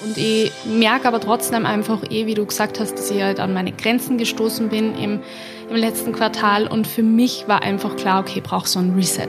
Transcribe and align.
Und 0.00 0.16
ich 0.16 0.52
merke 0.64 1.08
aber 1.08 1.20
trotzdem 1.20 1.66
einfach 1.66 2.04
eh, 2.08 2.26
wie 2.26 2.34
du 2.34 2.46
gesagt 2.46 2.78
hast, 2.78 2.94
dass 2.94 3.10
ich 3.10 3.20
halt 3.20 3.40
an 3.40 3.52
meine 3.52 3.72
Grenzen 3.72 4.16
gestoßen 4.16 4.68
bin 4.68 4.94
im, 4.94 5.20
im 5.68 5.76
letzten 5.76 6.12
Quartal. 6.12 6.68
Und 6.68 6.86
für 6.86 7.02
mich 7.02 7.48
war 7.48 7.62
einfach 7.62 7.96
klar, 7.96 8.20
okay, 8.20 8.38
ich 8.38 8.44
brauche 8.44 8.68
so 8.68 8.78
ein 8.78 8.94
Reset. 8.94 9.26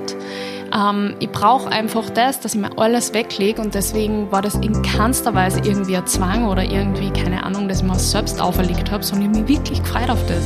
Ähm, 0.72 1.16
ich 1.20 1.30
brauche 1.30 1.72
einfach 1.72 2.12
das, 2.12 2.40
dass 2.40 2.54
ich 2.54 2.62
mir 2.62 2.78
alles 2.78 3.16
weglege 3.16 3.60
und 3.60 3.74
deswegen 3.74 4.32
war 4.32 4.44
das 4.44 4.56
in 4.56 4.80
keinster 4.84 5.34
Weise 5.34 5.60
irgendwie 5.64 5.98
ein 5.98 6.06
Zwang 6.06 6.48
oder 6.48 6.64
irgendwie, 6.64 7.10
keine 7.10 7.44
Ahnung, 7.44 7.68
dass 7.68 7.82
ich 7.82 7.88
mir 7.88 7.98
selbst 7.98 8.40
auferlegt 8.40 8.92
habe, 8.92 9.04
sondern 9.04 9.34
ich 9.34 9.40
mich 9.40 9.58
wirklich 9.58 9.82
gefreut 9.82 10.12
auf 10.12 10.24
das. 10.28 10.44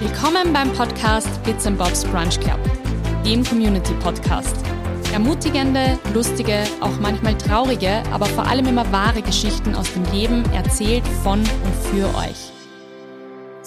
Willkommen 0.00 0.52
beim 0.52 0.70
Podcast 0.74 1.42
Bits 1.44 1.66
and 1.66 1.78
Bobs 1.78 2.04
Brunch 2.04 2.38
Club, 2.40 2.60
dem 3.24 3.42
Community 3.42 3.94
Podcast. 4.02 4.69
Ermutigende, 5.12 5.98
lustige, 6.14 6.62
auch 6.80 7.00
manchmal 7.00 7.36
traurige, 7.36 8.02
aber 8.12 8.26
vor 8.26 8.46
allem 8.46 8.66
immer 8.66 8.90
wahre 8.92 9.22
Geschichten 9.22 9.74
aus 9.74 9.92
dem 9.92 10.04
Leben 10.12 10.44
erzählt 10.52 11.04
von 11.24 11.40
und 11.40 11.74
für 11.90 12.06
euch. 12.16 12.59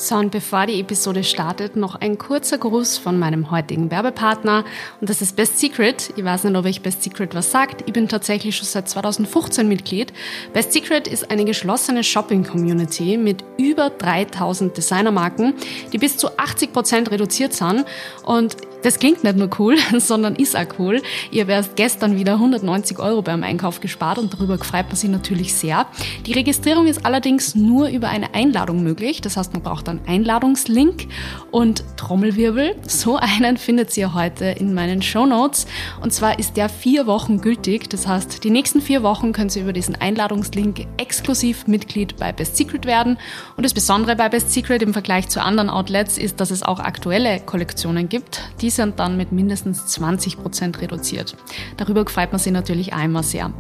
So, 0.04 0.16
und 0.16 0.32
bevor 0.32 0.66
die 0.66 0.82
Episode 0.82 1.24
startet, 1.24 1.78
noch 1.78 1.96
ein 1.96 2.18
kurzer 2.18 2.58
Gruß 2.58 2.98
von 2.98 3.18
meinem 3.18 3.52
heutigen 3.52 3.90
Werbepartner. 3.90 4.66
Und 5.00 5.10
das 5.10 5.22
ist 5.22 5.38
Best 5.38 5.60
Secret. 5.60 6.12
Ich 6.18 6.26
weiß 6.26 6.44
nicht, 6.44 6.58
ob 6.58 6.66
euch 6.66 6.82
Best 6.82 7.04
Secret 7.04 7.34
was 7.34 7.52
sagt. 7.52 7.86
Ich 7.88 7.94
bin 7.94 8.10
tatsächlich 8.10 8.58
schon 8.58 8.66
seit 8.66 8.90
2015 8.90 9.66
Mitglied. 9.66 10.12
Best 10.52 10.74
Secret 10.74 11.08
ist 11.08 11.32
eine 11.32 11.46
geschlossene 11.46 12.04
Shopping-Community 12.04 13.16
mit 13.16 13.46
über 13.58 13.92
3000 13.92 14.76
Designermarken, 14.76 15.54
die 15.94 16.00
bis 16.00 16.18
zu 16.18 16.38
80 16.38 16.74
Prozent 16.74 17.10
reduziert 17.10 17.54
sind. 17.54 17.86
Und 18.26 18.58
das 18.84 19.00
klingt 19.00 19.24
nicht 19.24 19.38
nur 19.38 19.50
cool, 19.60 19.78
sondern 19.98 20.36
ist 20.36 20.58
auch 20.58 20.66
cool. 20.78 21.02
Ihr 21.32 21.48
erst 21.48 21.78
gestern 21.78 22.18
wieder 22.18 22.34
190 22.34 23.00
Euro 23.00 23.22
beim 23.22 23.44
Einkauf 23.44 23.80
gespart 23.80 24.18
und 24.18 24.34
darüber 24.34 24.58
freut 24.58 24.88
man 24.88 24.98
sich 24.98 25.10
natürlich 25.10 25.54
sehr. 25.54 25.88
Die 26.26 26.34
Registrierung 26.34 26.88
ist 26.88 27.06
allerdings 27.06 27.56
nur 27.56 27.88
über 27.88 28.10
eine 28.10 28.34
Einladung 28.34 28.84
möglich. 28.84 29.22
Das 29.22 29.38
heißt, 29.38 29.54
man 29.54 29.62
braucht 29.62 29.88
einen 29.94 30.08
Einladungslink 30.08 31.08
und 31.52 31.84
Trommelwirbel. 31.98 32.76
So 32.88 33.18
einen 33.18 33.58
findet 33.58 33.96
ihr 33.98 34.14
heute 34.14 34.46
in 34.46 34.74
meinen 34.74 35.02
Show 35.02 35.26
Notes. 35.26 35.68
Und 36.02 36.14
zwar 36.14 36.40
ist 36.40 36.58
der 36.58 36.70
vier 36.70 37.08
Wochen 37.08 37.42
gültig. 37.42 37.90
Das 37.90 38.08
heißt, 38.08 38.44
die 38.44 38.50
nächsten 38.50 38.82
vier 38.82 39.04
Wochen 39.04 39.34
könnt 39.34 39.56
ihr 39.56 39.64
über 39.64 39.74
diesen 39.74 39.96
Einladungslink 39.96 40.88
exklusiv 40.98 41.68
Mitglied 41.68 42.18
bei 42.18 42.32
Best 42.32 42.58
Secret 42.58 42.86
werden. 42.86 43.18
Und 43.58 43.64
das 43.64 43.74
Besondere 43.74 44.16
bei 44.16 44.30
Best 44.30 44.52
Secret 44.52 44.82
im 44.82 44.94
Vergleich 44.94 45.30
zu 45.30 45.42
anderen 45.42 45.70
Outlets 45.70 46.18
ist, 46.18 46.40
dass 46.40 46.52
es 46.52 46.64
auch 46.64 46.80
aktuelle 46.80 47.40
Kollektionen 47.40 48.10
gibt, 48.10 48.42
die 48.62 48.70
sind 48.70 49.00
dann 49.00 49.18
mit 49.18 49.32
mindestens 49.32 49.86
20 49.88 50.38
Prozent 50.42 50.82
reduziert. 50.82 51.36
Darüber 51.78 52.06
freut 52.06 52.32
man 52.32 52.40
sich 52.40 52.54
natürlich 52.54 52.94
einmal 52.94 53.24
sehr. 53.24 53.52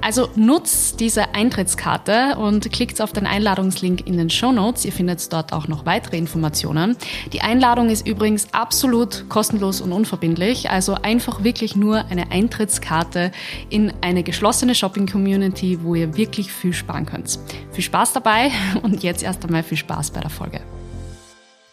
Also 0.00 0.28
nutzt 0.34 1.00
diese 1.00 1.34
Eintrittskarte 1.34 2.36
und 2.38 2.70
klickt 2.72 3.00
auf 3.00 3.12
den 3.12 3.26
Einladungslink 3.26 4.06
in 4.06 4.16
den 4.16 4.30
Show 4.30 4.52
Notes. 4.52 4.84
Ihr 4.84 4.92
findet 4.92 5.32
dort 5.32 5.52
auch 5.52 5.67
noch 5.68 5.86
weitere 5.86 6.16
Informationen. 6.16 6.96
Die 7.32 7.40
Einladung 7.40 7.90
ist 7.90 8.06
übrigens 8.06 8.52
absolut 8.52 9.28
kostenlos 9.28 9.80
und 9.80 9.92
unverbindlich, 9.92 10.70
also 10.70 10.94
einfach 10.94 11.44
wirklich 11.44 11.76
nur 11.76 12.06
eine 12.06 12.30
Eintrittskarte 12.30 13.30
in 13.70 13.92
eine 14.00 14.22
geschlossene 14.22 14.74
Shopping-Community, 14.74 15.80
wo 15.82 15.94
ihr 15.94 16.16
wirklich 16.16 16.52
viel 16.52 16.72
sparen 16.72 17.06
könnt. 17.06 17.38
Viel 17.72 17.84
Spaß 17.84 18.12
dabei 18.14 18.50
und 18.82 19.02
jetzt 19.02 19.22
erst 19.22 19.44
einmal 19.44 19.62
viel 19.62 19.78
Spaß 19.78 20.10
bei 20.10 20.20
der 20.20 20.30
Folge. 20.30 20.60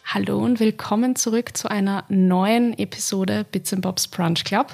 Hallo 0.04 0.38
und 0.38 0.60
willkommen 0.60 1.16
zurück 1.16 1.56
zu 1.56 1.68
einer 1.68 2.04
neuen 2.08 2.78
Episode 2.78 3.44
Bits 3.50 3.72
and 3.72 3.82
Bobs 3.82 4.06
Brunch 4.06 4.44
Club. 4.44 4.72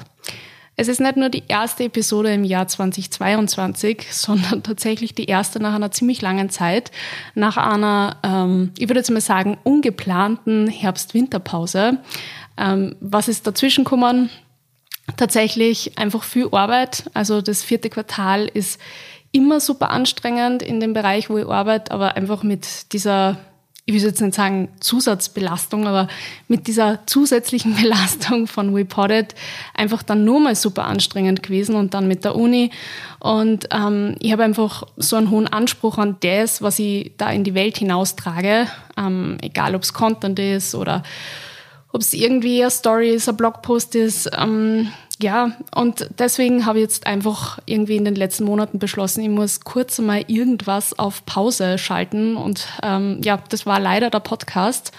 Es 0.74 0.88
ist 0.88 1.00
nicht 1.00 1.16
nur 1.16 1.28
die 1.28 1.44
erste 1.48 1.84
Episode 1.84 2.32
im 2.32 2.44
Jahr 2.44 2.66
2022, 2.66 4.06
sondern 4.10 4.62
tatsächlich 4.62 5.14
die 5.14 5.26
erste 5.26 5.60
nach 5.60 5.74
einer 5.74 5.90
ziemlich 5.90 6.22
langen 6.22 6.50
Zeit, 6.50 6.90
nach 7.34 7.56
einer, 7.56 8.16
ähm, 8.22 8.72
ich 8.78 8.88
würde 8.88 9.00
jetzt 9.00 9.10
mal 9.10 9.20
sagen, 9.20 9.58
ungeplanten 9.64 10.68
Herbst-Winterpause. 10.68 11.98
Ähm, 12.56 12.96
was 13.00 13.28
ist 13.28 13.46
dazwischen 13.46 13.84
gekommen? 13.84 14.30
Tatsächlich 15.16 15.98
einfach 15.98 16.22
viel 16.22 16.48
Arbeit. 16.52 17.10
Also 17.12 17.42
das 17.42 17.62
vierte 17.62 17.90
Quartal 17.90 18.46
ist 18.46 18.80
immer 19.32 19.60
super 19.60 19.90
anstrengend 19.90 20.62
in 20.62 20.80
dem 20.80 20.92
Bereich, 20.92 21.28
wo 21.28 21.38
ich 21.38 21.46
arbeite, 21.46 21.92
aber 21.92 22.16
einfach 22.16 22.42
mit 22.42 22.92
dieser 22.92 23.38
ich 23.84 23.94
will 23.94 24.02
jetzt 24.02 24.20
nicht 24.20 24.34
sagen 24.34 24.68
Zusatzbelastung, 24.78 25.88
aber 25.88 26.06
mit 26.46 26.68
dieser 26.68 27.00
zusätzlichen 27.06 27.74
Belastung 27.80 28.46
von 28.46 28.74
WePodded 28.74 29.34
einfach 29.74 30.02
dann 30.02 30.24
nur 30.24 30.38
mal 30.38 30.54
super 30.54 30.84
anstrengend 30.84 31.42
gewesen 31.42 31.74
und 31.74 31.92
dann 31.94 32.06
mit 32.06 32.24
der 32.24 32.36
Uni. 32.36 32.70
Und 33.18 33.68
ähm, 33.72 34.14
ich 34.20 34.30
habe 34.32 34.44
einfach 34.44 34.84
so 34.96 35.16
einen 35.16 35.30
hohen 35.30 35.48
Anspruch 35.48 35.98
an 35.98 36.16
das, 36.20 36.62
was 36.62 36.78
ich 36.78 37.12
da 37.16 37.30
in 37.30 37.42
die 37.42 37.54
Welt 37.54 37.78
hinaustrage, 37.78 38.68
ähm, 38.96 39.38
egal 39.42 39.74
ob 39.74 39.82
es 39.82 39.92
Content 39.92 40.38
ist 40.38 40.76
oder 40.76 41.02
ob 41.92 42.00
es 42.00 42.12
irgendwie 42.14 42.62
eine 42.62 42.70
Story 42.70 43.10
ist, 43.10 43.28
ein 43.28 43.36
Blogpost 43.36 43.96
ist. 43.96 44.30
Ähm, 44.36 44.90
ja, 45.22 45.52
und 45.74 46.08
deswegen 46.18 46.66
habe 46.66 46.78
ich 46.78 46.82
jetzt 46.82 47.06
einfach 47.06 47.58
irgendwie 47.66 47.96
in 47.96 48.04
den 48.04 48.14
letzten 48.14 48.44
Monaten 48.44 48.78
beschlossen, 48.78 49.22
ich 49.22 49.28
muss 49.28 49.60
kurz 49.60 49.98
mal 49.98 50.24
irgendwas 50.26 50.98
auf 50.98 51.24
Pause 51.24 51.78
schalten. 51.78 52.36
Und 52.36 52.66
ähm, 52.82 53.20
ja, 53.22 53.38
das 53.48 53.64
war 53.64 53.80
leider 53.80 54.10
der 54.10 54.20
Podcast. 54.20 54.92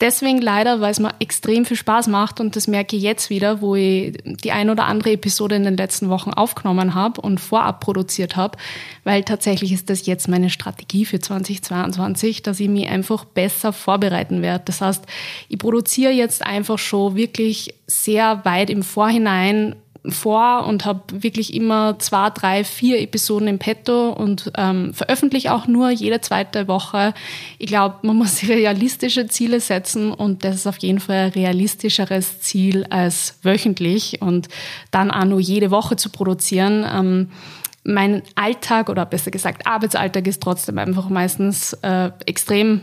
Deswegen 0.00 0.40
leider, 0.40 0.80
weil 0.80 0.92
es 0.92 0.98
mir 0.98 1.14
extrem 1.18 1.66
viel 1.66 1.76
Spaß 1.76 2.08
macht 2.08 2.40
und 2.40 2.56
das 2.56 2.66
merke 2.66 2.96
ich 2.96 3.02
jetzt 3.02 3.28
wieder, 3.28 3.60
wo 3.60 3.74
ich 3.74 4.16
die 4.24 4.50
ein 4.50 4.70
oder 4.70 4.86
andere 4.86 5.12
Episode 5.12 5.56
in 5.56 5.64
den 5.64 5.76
letzten 5.76 6.08
Wochen 6.08 6.30
aufgenommen 6.30 6.94
habe 6.94 7.20
und 7.20 7.38
vorab 7.38 7.80
produziert 7.80 8.34
habe, 8.34 8.56
weil 9.04 9.24
tatsächlich 9.24 9.72
ist 9.72 9.90
das 9.90 10.06
jetzt 10.06 10.26
meine 10.26 10.48
Strategie 10.48 11.04
für 11.04 11.20
2022, 11.20 12.42
dass 12.42 12.60
ich 12.60 12.68
mich 12.68 12.88
einfach 12.88 13.26
besser 13.26 13.74
vorbereiten 13.74 14.40
werde. 14.40 14.64
Das 14.64 14.80
heißt, 14.80 15.04
ich 15.50 15.58
produziere 15.58 16.12
jetzt 16.12 16.46
einfach 16.46 16.78
schon 16.78 17.14
wirklich 17.14 17.74
sehr 17.86 18.42
weit 18.46 18.70
im 18.70 18.82
Vorhinein 18.82 19.76
vor 20.08 20.66
und 20.66 20.84
habe 20.84 21.22
wirklich 21.22 21.52
immer 21.52 21.98
zwei, 21.98 22.30
drei, 22.30 22.64
vier 22.64 23.00
Episoden 23.00 23.48
im 23.48 23.58
Petto 23.58 24.10
und 24.10 24.50
ähm, 24.56 24.94
veröffentliche 24.94 25.52
auch 25.52 25.66
nur 25.66 25.90
jede 25.90 26.20
zweite 26.20 26.68
Woche. 26.68 27.12
Ich 27.58 27.66
glaube, 27.66 27.96
man 28.02 28.16
muss 28.16 28.42
realistische 28.48 29.26
Ziele 29.28 29.60
setzen 29.60 30.12
und 30.12 30.44
das 30.44 30.56
ist 30.56 30.66
auf 30.66 30.78
jeden 30.78 31.00
Fall 31.00 31.26
ein 31.26 31.32
realistischeres 31.32 32.40
Ziel 32.40 32.86
als 32.88 33.38
wöchentlich 33.42 34.22
und 34.22 34.48
dann 34.90 35.10
auch 35.10 35.24
nur 35.24 35.40
jede 35.40 35.70
Woche 35.70 35.96
zu 35.96 36.08
produzieren. 36.10 36.86
Ähm, 36.90 37.30
mein 37.84 38.22
Alltag 38.34 38.88
oder 38.88 39.06
besser 39.06 39.30
gesagt 39.30 39.66
Arbeitsalltag 39.66 40.26
ist 40.26 40.42
trotzdem 40.42 40.78
einfach 40.78 41.08
meistens 41.08 41.72
äh, 41.82 42.10
extrem 42.26 42.82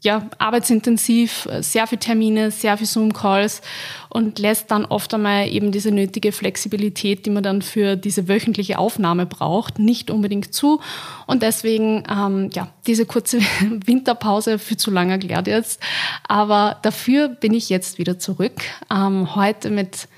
ja, 0.00 0.28
arbeitsintensiv, 0.38 1.48
sehr 1.60 1.86
viele 1.86 1.98
Termine, 1.98 2.50
sehr 2.50 2.76
viele 2.76 2.86
Zoom-Calls 2.86 3.62
und 4.08 4.38
lässt 4.38 4.70
dann 4.70 4.84
oft 4.84 5.12
einmal 5.14 5.48
eben 5.48 5.72
diese 5.72 5.90
nötige 5.90 6.32
Flexibilität, 6.32 7.26
die 7.26 7.30
man 7.30 7.42
dann 7.42 7.62
für 7.62 7.96
diese 7.96 8.28
wöchentliche 8.28 8.78
Aufnahme 8.78 9.26
braucht, 9.26 9.78
nicht 9.78 10.10
unbedingt 10.10 10.54
zu. 10.54 10.80
Und 11.26 11.42
deswegen, 11.42 12.04
ähm, 12.10 12.50
ja, 12.52 12.68
diese 12.86 13.06
kurze 13.06 13.40
Winterpause 13.86 14.58
für 14.58 14.76
zu 14.76 14.90
lange 14.90 15.12
erklärt 15.12 15.46
jetzt. 15.46 15.80
Aber 16.26 16.78
dafür 16.82 17.28
bin 17.28 17.54
ich 17.54 17.68
jetzt 17.68 17.98
wieder 17.98 18.18
zurück. 18.18 18.54
Ähm, 18.90 19.34
heute 19.34 19.70
mit 19.70 20.08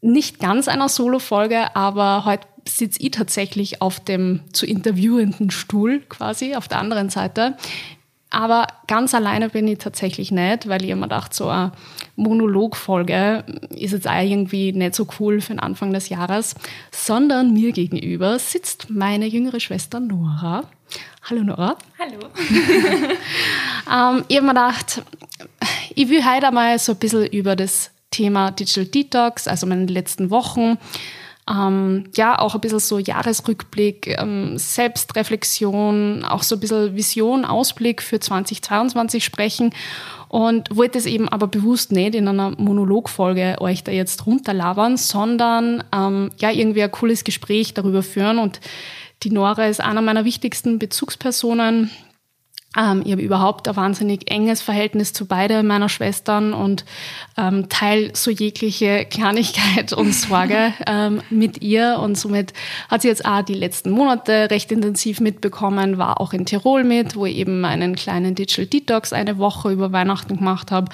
nicht 0.00 0.38
ganz 0.38 0.68
einer 0.68 0.88
Solo-Folge, 0.88 1.74
aber 1.74 2.24
heute 2.24 2.46
sitze 2.68 3.00
ich 3.02 3.10
tatsächlich 3.12 3.82
auf 3.82 4.00
dem 4.00 4.40
zu 4.52 4.66
interviewenden 4.66 5.50
Stuhl 5.50 6.00
quasi 6.08 6.54
auf 6.54 6.68
der 6.68 6.78
anderen 6.78 7.10
Seite. 7.10 7.56
Aber 8.30 8.66
ganz 8.86 9.14
alleine 9.14 9.48
bin 9.48 9.66
ich 9.68 9.78
tatsächlich 9.78 10.30
nicht, 10.30 10.68
weil 10.68 10.84
ich 10.84 10.90
immer 10.90 11.08
dachte, 11.08 11.34
so 11.34 11.48
eine 11.48 11.72
Monologfolge 12.16 13.44
ist 13.70 13.92
jetzt 13.92 14.06
auch 14.06 14.20
irgendwie 14.20 14.72
nicht 14.72 14.94
so 14.94 15.06
cool 15.18 15.40
für 15.40 15.54
den 15.54 15.60
Anfang 15.60 15.92
des 15.92 16.10
Jahres, 16.10 16.54
sondern 16.90 17.54
mir 17.54 17.72
gegenüber 17.72 18.38
sitzt 18.38 18.90
meine 18.90 19.26
jüngere 19.26 19.60
Schwester 19.60 19.98
Nora. 19.98 20.64
Hallo 21.30 21.42
Nora. 21.42 21.76
Hallo. 21.98 22.28
ähm, 24.18 24.24
ich 24.28 24.36
habe 24.36 24.46
mir 24.46 24.54
gedacht, 24.54 25.02
ich 25.94 26.08
will 26.08 26.24
heute 26.24 26.48
einmal 26.48 26.78
so 26.78 26.92
ein 26.92 26.98
bisschen 26.98 27.26
über 27.26 27.56
das 27.56 27.90
Thema 28.10 28.50
Digital 28.50 28.86
Detox, 28.86 29.48
also 29.48 29.66
meine 29.66 29.86
letzten 29.86 30.30
Wochen, 30.30 30.78
ähm, 31.48 32.04
ja, 32.14 32.38
auch 32.38 32.54
ein 32.54 32.60
bisschen 32.60 32.78
so 32.78 32.98
Jahresrückblick, 32.98 34.18
ähm, 34.18 34.58
Selbstreflexion, 34.58 36.24
auch 36.24 36.42
so 36.42 36.56
ein 36.56 36.60
bisschen 36.60 36.94
Vision, 36.94 37.44
Ausblick 37.44 38.02
für 38.02 38.20
2022 38.20 39.24
sprechen. 39.24 39.72
Und 40.28 40.76
wollte 40.76 40.98
es 40.98 41.06
eben 41.06 41.26
aber 41.26 41.46
bewusst 41.46 41.90
nicht 41.90 42.14
in 42.14 42.28
einer 42.28 42.50
Monologfolge 42.50 43.56
euch 43.60 43.82
da 43.82 43.92
jetzt 43.92 44.26
runterlabern, 44.26 44.98
sondern 44.98 45.82
ähm, 45.94 46.30
ja, 46.38 46.50
irgendwie 46.50 46.82
ein 46.82 46.90
cooles 46.90 47.24
Gespräch 47.24 47.72
darüber 47.72 48.02
führen. 48.02 48.38
Und 48.38 48.60
die 49.22 49.30
Nora 49.30 49.66
ist 49.66 49.80
einer 49.80 50.02
meiner 50.02 50.26
wichtigsten 50.26 50.78
Bezugspersonen 50.78 51.90
Ähm, 52.76 53.02
ich 53.04 53.12
habe 53.12 53.22
überhaupt 53.22 53.66
ein 53.66 53.76
wahnsinnig 53.76 54.30
enges 54.30 54.60
Verhältnis 54.60 55.12
zu 55.12 55.26
beiden 55.26 55.66
meiner 55.66 55.88
Schwestern 55.88 56.52
und 56.52 56.84
ähm, 57.38 57.68
teile 57.68 58.10
so 58.14 58.30
jegliche 58.30 59.06
Kleinigkeit 59.06 59.94
und 59.94 60.12
Sorge 60.12 60.74
ähm, 60.86 61.22
mit 61.30 61.62
ihr. 61.62 61.98
Und 62.00 62.18
somit 62.18 62.52
hat 62.88 63.02
sie 63.02 63.08
jetzt 63.08 63.24
auch 63.24 63.42
die 63.42 63.54
letzten 63.54 63.90
Monate 63.90 64.50
recht 64.50 64.70
intensiv 64.70 65.20
mitbekommen, 65.20 65.96
war 65.96 66.20
auch 66.20 66.34
in 66.34 66.44
Tirol 66.44 66.84
mit, 66.84 67.16
wo 67.16 67.24
ich 67.24 67.36
eben 67.36 67.64
einen 67.64 67.96
kleinen 67.96 68.34
Digital 68.34 68.66
Detox 68.66 69.12
eine 69.14 69.38
Woche 69.38 69.72
über 69.72 69.92
Weihnachten 69.92 70.36
gemacht 70.36 70.70
habe 70.70 70.92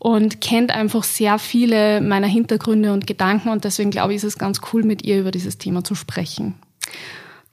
und 0.00 0.40
kennt 0.40 0.72
einfach 0.72 1.04
sehr 1.04 1.38
viele 1.38 2.00
meiner 2.00 2.26
Hintergründe 2.26 2.92
und 2.92 3.06
Gedanken. 3.06 3.50
Und 3.50 3.62
deswegen 3.62 3.92
glaube 3.92 4.12
ich, 4.12 4.16
ist 4.16 4.24
es 4.24 4.38
ganz 4.38 4.60
cool, 4.72 4.82
mit 4.82 5.04
ihr 5.04 5.20
über 5.20 5.30
dieses 5.30 5.58
Thema 5.58 5.84
zu 5.84 5.94
sprechen. 5.94 6.54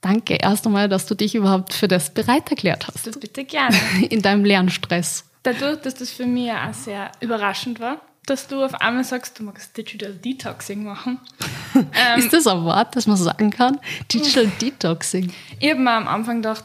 Danke 0.00 0.34
erst 0.34 0.66
einmal, 0.66 0.88
dass 0.88 1.06
du 1.06 1.14
dich 1.14 1.34
überhaupt 1.34 1.74
für 1.74 1.88
das 1.88 2.14
bereit 2.14 2.50
erklärt 2.50 2.86
hast. 2.88 3.06
Das 3.06 3.18
bitte 3.18 3.44
gerne. 3.44 3.76
In 4.10 4.22
deinem 4.22 4.44
Lernstress. 4.44 5.24
Dadurch, 5.42 5.80
dass 5.80 5.94
das 5.94 6.10
für 6.10 6.26
mich 6.26 6.50
auch 6.50 6.74
sehr 6.74 7.10
überraschend 7.20 7.80
war, 7.80 8.00
dass 8.26 8.46
du 8.46 8.62
auf 8.62 8.74
einmal 8.74 9.04
sagst, 9.04 9.38
du 9.38 9.42
magst 9.42 9.76
Digital 9.76 10.12
Detoxing 10.12 10.84
machen. 10.84 11.18
ähm, 11.74 12.18
ist 12.18 12.32
das 12.32 12.46
ein 12.46 12.62
Wort, 12.64 12.94
das 12.94 13.06
man 13.06 13.16
sagen 13.16 13.50
kann? 13.50 13.80
Digital 14.12 14.46
Detoxing. 14.60 15.32
Ich 15.58 15.70
habe 15.70 15.80
mir 15.80 15.92
am 15.92 16.08
Anfang 16.08 16.36
gedacht, 16.36 16.64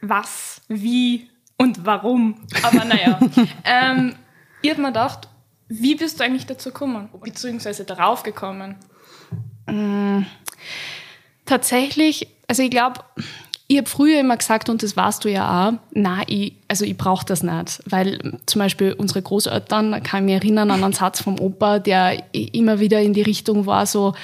was, 0.00 0.60
wie 0.68 1.30
und 1.56 1.86
warum. 1.86 2.46
Aber 2.62 2.84
naja. 2.84 3.20
ähm, 3.64 4.16
ich 4.62 4.70
habe 4.70 4.80
mir 4.80 4.88
gedacht, 4.88 5.28
wie 5.68 5.94
bist 5.94 6.18
du 6.18 6.24
eigentlich 6.24 6.46
dazu 6.46 6.70
gekommen? 6.70 7.08
Beziehungsweise 7.22 7.84
darauf 7.84 8.22
gekommen? 8.22 8.76
Mm, 9.66 10.22
tatsächlich 11.46 12.28
also 12.48 12.62
ich 12.62 12.70
glaube, 12.70 13.00
ich 13.66 13.78
habe 13.78 13.88
früher 13.88 14.20
immer 14.20 14.36
gesagt, 14.36 14.68
und 14.68 14.82
das 14.82 14.96
warst 14.96 15.24
du 15.24 15.30
ja 15.30 15.68
auch, 15.68 15.72
na, 15.92 16.22
ich, 16.26 16.54
also 16.68 16.84
ich 16.84 16.96
brauche 16.96 17.24
das 17.24 17.42
nicht. 17.42 17.82
Weil 17.86 18.38
zum 18.46 18.58
Beispiel 18.58 18.92
unsere 18.92 19.22
Großeltern, 19.22 20.02
kann 20.02 20.24
ich 20.24 20.34
mich 20.34 20.42
erinnern 20.42 20.70
an 20.70 20.84
einen 20.84 20.92
Satz 20.92 21.22
vom 21.22 21.40
Opa, 21.40 21.78
der 21.78 22.22
immer 22.32 22.78
wieder 22.80 23.00
in 23.00 23.14
die 23.14 23.22
Richtung 23.22 23.66
war, 23.66 23.86
so, 23.86 24.14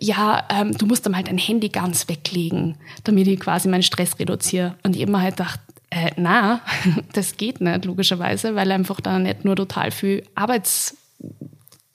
ja, 0.00 0.44
ähm, 0.50 0.76
du 0.76 0.86
musst 0.86 1.06
dann 1.06 1.14
halt 1.14 1.28
dein 1.28 1.38
Handy 1.38 1.68
ganz 1.68 2.08
weglegen, 2.08 2.76
damit 3.04 3.28
ich 3.28 3.38
quasi 3.38 3.68
meinen 3.68 3.82
Stress 3.82 4.18
reduziere. 4.18 4.74
Und 4.82 4.96
ich 4.96 5.06
mir 5.06 5.20
halt 5.20 5.36
gedacht, 5.36 5.60
äh, 5.90 6.10
na, 6.16 6.60
das 7.12 7.36
geht 7.36 7.60
nicht, 7.60 7.84
logischerweise, 7.84 8.56
weil 8.56 8.72
einfach 8.72 9.00
da 9.00 9.18
nicht 9.18 9.44
nur 9.44 9.54
total 9.54 9.92
viel 9.92 10.24
Arbeits 10.34 10.96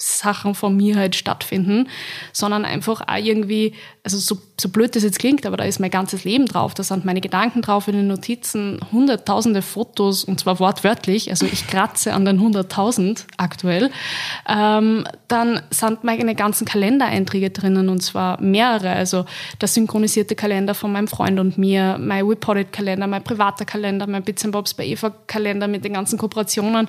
Sachen 0.01 0.55
von 0.55 0.75
mir 0.75 0.95
halt 0.95 1.15
stattfinden, 1.15 1.87
sondern 2.33 2.65
einfach 2.65 3.01
auch 3.01 3.17
irgendwie, 3.17 3.73
also 4.03 4.17
so, 4.17 4.41
so 4.59 4.69
blöd 4.69 4.95
das 4.95 5.03
jetzt 5.03 5.19
klingt, 5.19 5.45
aber 5.45 5.57
da 5.57 5.63
ist 5.63 5.79
mein 5.79 5.91
ganzes 5.91 6.23
Leben 6.23 6.47
drauf, 6.47 6.73
da 6.73 6.81
sind 6.81 7.05
meine 7.05 7.21
Gedanken 7.21 7.61
drauf 7.61 7.87
in 7.87 7.93
den 7.93 8.07
Notizen, 8.07 8.79
hunderttausende 8.91 9.61
Fotos 9.61 10.23
und 10.23 10.39
zwar 10.39 10.59
wortwörtlich, 10.59 11.29
also 11.29 11.45
ich 11.45 11.67
kratze 11.67 12.13
an 12.13 12.25
den 12.25 12.39
hunderttausend 12.39 13.27
aktuell. 13.37 13.91
Ähm, 14.49 15.05
dann 15.27 15.61
sind 15.69 16.03
meine 16.03 16.33
ganzen 16.33 16.65
Kalendereinträge 16.65 17.51
drinnen 17.51 17.89
und 17.89 18.01
zwar 18.01 18.41
mehrere, 18.41 18.89
also 18.89 19.25
der 19.61 19.67
synchronisierte 19.67 20.35
Kalender 20.35 20.73
von 20.73 20.91
meinem 20.91 21.07
Freund 21.07 21.39
und 21.39 21.59
mir, 21.59 21.97
mein 21.99 22.25
Reported-Kalender, 22.25 23.05
mein 23.05 23.23
privater 23.23 23.65
Kalender, 23.65 24.07
mein 24.07 24.23
Bits 24.23 24.41
Bobs 24.49 24.73
bei 24.73 24.85
Eva 24.85 25.11
Kalender 25.27 25.67
mit 25.67 25.85
den 25.85 25.93
ganzen 25.93 26.17
Kooperationen. 26.17 26.87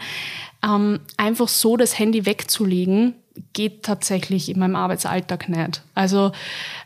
Ähm, 0.64 1.00
einfach 1.18 1.48
so 1.48 1.76
das 1.76 1.98
Handy 1.98 2.24
wegzulegen, 2.24 3.14
geht 3.52 3.82
tatsächlich 3.82 4.48
in 4.48 4.58
meinem 4.58 4.76
Arbeitsalltag 4.76 5.48
nicht. 5.48 5.82
Also 5.94 6.32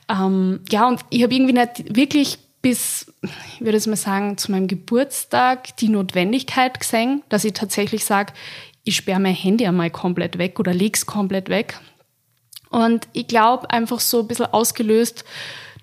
ähm, 0.09 0.61
ja, 0.71 0.87
und 0.89 1.01
ich 1.11 1.23
habe 1.23 1.35
irgendwie 1.35 1.53
nicht 1.53 1.97
wirklich 1.97 2.39
bis, 2.63 3.13
ich 3.23 3.61
würde 3.61 3.77
es 3.79 3.87
mal 3.87 3.97
sagen, 3.97 4.39
zu 4.39 4.51
meinem 4.51 4.67
Geburtstag 4.67 5.77
die 5.77 5.89
Notwendigkeit 5.89 6.81
gesehen, 6.81 7.23
dass 7.29 7.45
ich 7.45 7.53
tatsächlich 7.53 8.05
sage, 8.05 8.33
ich 8.83 8.97
sperre 8.97 9.21
mein 9.21 9.35
Handy 9.35 9.67
einmal 9.67 9.91
komplett 9.91 10.39
weg 10.39 10.59
oder 10.59 10.73
leg's 10.73 11.07
komplett 11.07 11.49
weg. 11.49 11.79
Und 12.71 13.09
ich 13.13 13.27
glaube, 13.27 13.71
einfach 13.71 14.01
so 14.01 14.21
ein 14.21 14.29
bisschen 14.29 14.47
ausgelöst 14.47 15.25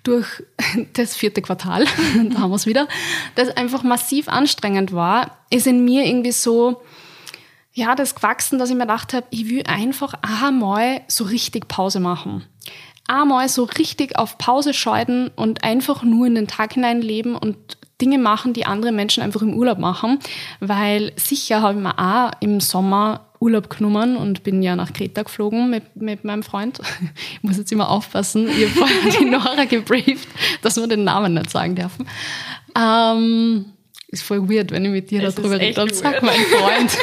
durch 0.02 0.26
das 0.92 1.16
vierte 1.16 1.42
Quartal, 1.42 1.84
da 2.32 2.40
haben 2.40 2.50
wir 2.50 2.56
es 2.56 2.66
wieder, 2.66 2.88
das 3.34 3.48
einfach 3.56 3.82
massiv 3.82 4.28
anstrengend 4.28 4.92
war, 4.92 5.38
ist 5.50 5.66
in 5.66 5.84
mir 5.84 6.04
irgendwie 6.04 6.32
so, 6.32 6.82
ja, 7.74 7.96
das 7.96 8.14
gewachsen, 8.14 8.58
dass 8.58 8.70
ich 8.70 8.76
mir 8.76 8.82
gedacht 8.82 9.12
habe, 9.12 9.26
ich 9.30 9.50
will 9.50 9.64
einfach 9.66 10.14
einmal 10.22 11.02
so 11.08 11.24
richtig 11.24 11.68
Pause 11.68 12.00
machen. 12.00 12.44
Einmal 13.06 13.48
so 13.48 13.64
richtig 13.64 14.16
auf 14.16 14.38
Pause 14.38 14.72
scheiden 14.72 15.30
und 15.36 15.64
einfach 15.64 16.04
nur 16.04 16.26
in 16.26 16.36
den 16.36 16.46
Tag 16.46 16.74
hinein 16.74 17.02
leben 17.02 17.36
und 17.36 17.56
Dinge 18.00 18.18
machen, 18.18 18.54
die 18.54 18.64
andere 18.64 18.92
Menschen 18.92 19.22
einfach 19.22 19.42
im 19.42 19.54
Urlaub 19.54 19.78
machen. 19.78 20.20
Weil 20.60 21.12
sicher 21.16 21.62
habe 21.62 21.78
ich 21.78 21.82
mir 21.82 21.98
auch 21.98 22.30
im 22.40 22.60
Sommer 22.60 23.26
Urlaub 23.40 23.68
genommen 23.68 24.16
und 24.16 24.42
bin 24.42 24.62
ja 24.62 24.74
nach 24.74 24.92
Kreta 24.92 25.22
geflogen 25.22 25.68
mit, 25.68 25.96
mit 25.96 26.24
meinem 26.24 26.42
Freund. 26.42 26.80
Ich 27.34 27.42
muss 27.42 27.58
jetzt 27.58 27.72
immer 27.72 27.90
aufpassen, 27.90 28.48
ich 28.48 28.64
habe 28.64 28.86
vorher 28.86 29.20
die 29.20 29.24
Nora 29.26 29.64
gebrieft, 29.66 30.28
dass 30.62 30.76
wir 30.76 30.86
den 30.86 31.04
Namen 31.04 31.34
nicht 31.34 31.50
sagen 31.50 31.74
dürfen. 31.74 32.06
Ähm, 32.74 33.73
ist 34.14 34.22
voll 34.22 34.48
weird, 34.48 34.70
wenn 34.70 34.84
ich 34.84 34.90
mit 34.90 35.10
dir 35.10 35.22
es 35.22 35.34
darüber 35.34 35.58
rede. 35.58 35.74
Dann 35.74 35.92
sag 35.92 36.22
mein 36.22 36.40
Freund. 36.40 36.98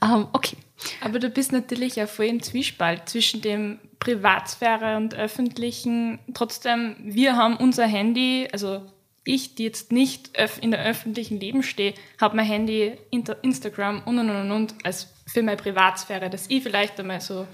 um, 0.00 0.10
ähm, 0.10 0.26
okay. 0.32 0.56
Aber 1.00 1.18
du 1.18 1.30
bist 1.30 1.52
natürlich 1.52 1.96
ja 1.96 2.06
voll 2.06 2.26
im 2.26 2.42
Zwiespalt 2.42 3.08
zwischen 3.08 3.40
dem 3.40 3.78
Privatsphäre 4.00 4.96
und 4.96 5.14
öffentlichen. 5.14 6.18
Trotzdem, 6.34 6.96
wir 7.02 7.36
haben 7.36 7.56
unser 7.56 7.86
Handy, 7.86 8.48
also 8.52 8.82
ich, 9.24 9.54
die 9.54 9.64
jetzt 9.64 9.92
nicht 9.92 10.30
in 10.60 10.70
der 10.70 10.84
öffentlichen 10.84 11.40
Leben 11.40 11.62
stehe, 11.62 11.94
habe 12.20 12.36
mein 12.36 12.44
Handy, 12.44 12.92
Instagram 13.10 14.02
und 14.04 14.18
und 14.18 14.28
und 14.28 14.50
und 14.50 14.74
als 14.84 15.08
für 15.26 15.42
meine 15.42 15.56
Privatsphäre, 15.56 16.28
dass 16.28 16.50
ich 16.50 16.62
vielleicht 16.62 17.00
einmal 17.00 17.22
so 17.22 17.46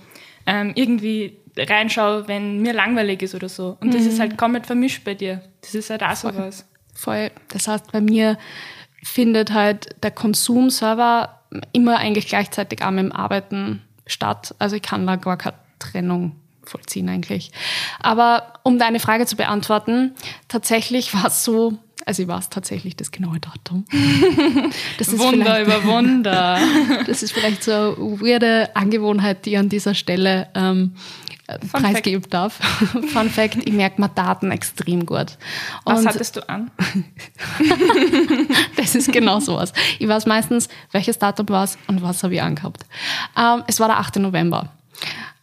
ähm, 0.47 0.73
irgendwie 0.75 1.38
reinschaue, 1.56 2.26
wenn 2.26 2.61
mir 2.61 2.73
langweilig 2.73 3.23
ist 3.23 3.35
oder 3.35 3.49
so. 3.49 3.76
Und 3.81 3.88
mhm. 3.88 3.93
das 3.93 4.06
ist 4.06 4.19
halt 4.19 4.37
komplett 4.37 4.67
vermischt 4.67 5.05
bei 5.05 5.14
dir. 5.14 5.43
Das 5.61 5.75
ist 5.75 5.91
halt 5.91 6.02
auch 6.02 6.17
sowas. 6.17 6.67
Voll. 7.00 7.31
Das 7.49 7.67
heißt, 7.67 7.93
bei 7.93 8.02
mir 8.02 8.37
findet 9.02 9.52
halt 9.52 9.97
der 10.02 10.11
Konsumserver 10.11 11.41
immer 11.73 11.97
eigentlich 11.97 12.26
gleichzeitig 12.26 12.82
auch 12.82 12.91
mit 12.91 13.05
dem 13.05 13.12
Arbeiten 13.12 13.81
statt. 14.06 14.55
Also 14.58 14.76
ich 14.76 14.82
kann 14.82 15.06
da 15.06 15.17
gar 15.17 15.38
keine 15.38 15.56
Trennung 15.79 16.37
vollziehen 16.62 17.08
eigentlich. 17.08 17.52
Aber 18.00 18.52
um 18.64 18.79
deine 18.79 19.00
Frage 19.00 19.25
zu 19.25 19.35
beantworten, 19.35 20.14
tatsächlich 20.49 21.14
war 21.14 21.29
es 21.29 21.43
so, 21.43 21.79
also 22.05 22.23
ich 22.23 22.29
weiß 22.29 22.50
tatsächlich 22.50 22.97
das 22.97 23.12
genaue 23.12 23.41
Datum. 23.41 23.87
Das 24.99 25.08
ist 25.08 25.19
Wunder 25.19 25.62
über 25.62 25.82
Wunder. 25.85 26.58
Das 27.06 27.23
ist 27.23 27.32
vielleicht 27.32 27.64
so 27.64 27.73
eine 27.73 28.20
weirde 28.20 28.76
Angewohnheit, 28.76 29.47
die 29.47 29.56
an 29.56 29.70
dieser 29.70 29.94
Stelle 29.94 30.49
ähm, 30.55 30.97
Fun 31.58 31.82
preisgeben 31.82 32.23
Fact. 32.23 32.35
darf. 32.35 32.55
Fun 33.12 33.31
Fact, 33.31 33.56
ich 33.56 33.73
merke 33.73 34.00
mir 34.00 34.08
Daten 34.08 34.50
extrem 34.50 35.06
gut. 35.06 35.38
Und 35.85 35.97
was 35.97 36.06
hattest 36.06 36.37
du 36.37 36.49
an? 36.49 36.70
das 38.76 38.95
ist 38.95 39.12
genau 39.12 39.40
sowas. 39.40 39.73
Ich 39.99 40.09
weiß 40.09 40.26
meistens, 40.26 40.69
welches 40.92 41.19
Datum 41.19 41.49
war 41.49 41.64
es 41.64 41.78
und 41.87 42.02
was 42.02 42.23
habe 42.23 42.35
ich 42.35 42.42
angehabt. 42.42 42.85
Ähm, 43.37 43.64
es 43.66 43.80
war 43.80 43.88
der 43.88 43.99
8. 43.99 44.16
November. 44.16 44.71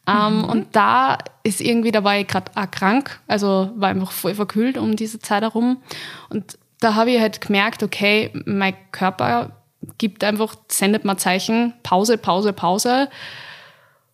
Ähm, 0.07 0.37
mhm. 0.37 0.43
Und 0.45 0.75
da 0.75 1.17
ist 1.43 1.59
irgendwie, 1.59 1.91
da 1.91 2.03
war 2.03 2.17
ich 2.17 2.27
gerade 2.27 2.51
krank, 2.71 3.19
also 3.27 3.71
war 3.75 3.89
einfach 3.89 4.11
voll 4.11 4.35
verkühlt 4.35 4.77
um 4.77 4.95
diese 4.95 5.19
Zeit 5.19 5.43
herum. 5.43 5.81
Und 6.29 6.57
da 6.79 6.95
habe 6.95 7.11
ich 7.11 7.19
halt 7.19 7.41
gemerkt, 7.41 7.83
okay, 7.83 8.31
mein 8.45 8.75
Körper 8.91 9.51
gibt 9.97 10.23
einfach, 10.23 10.55
sendet 10.69 11.05
mir 11.05 11.17
Zeichen, 11.17 11.73
Pause, 11.83 12.17
Pause, 12.17 12.53
Pause. 12.53 13.09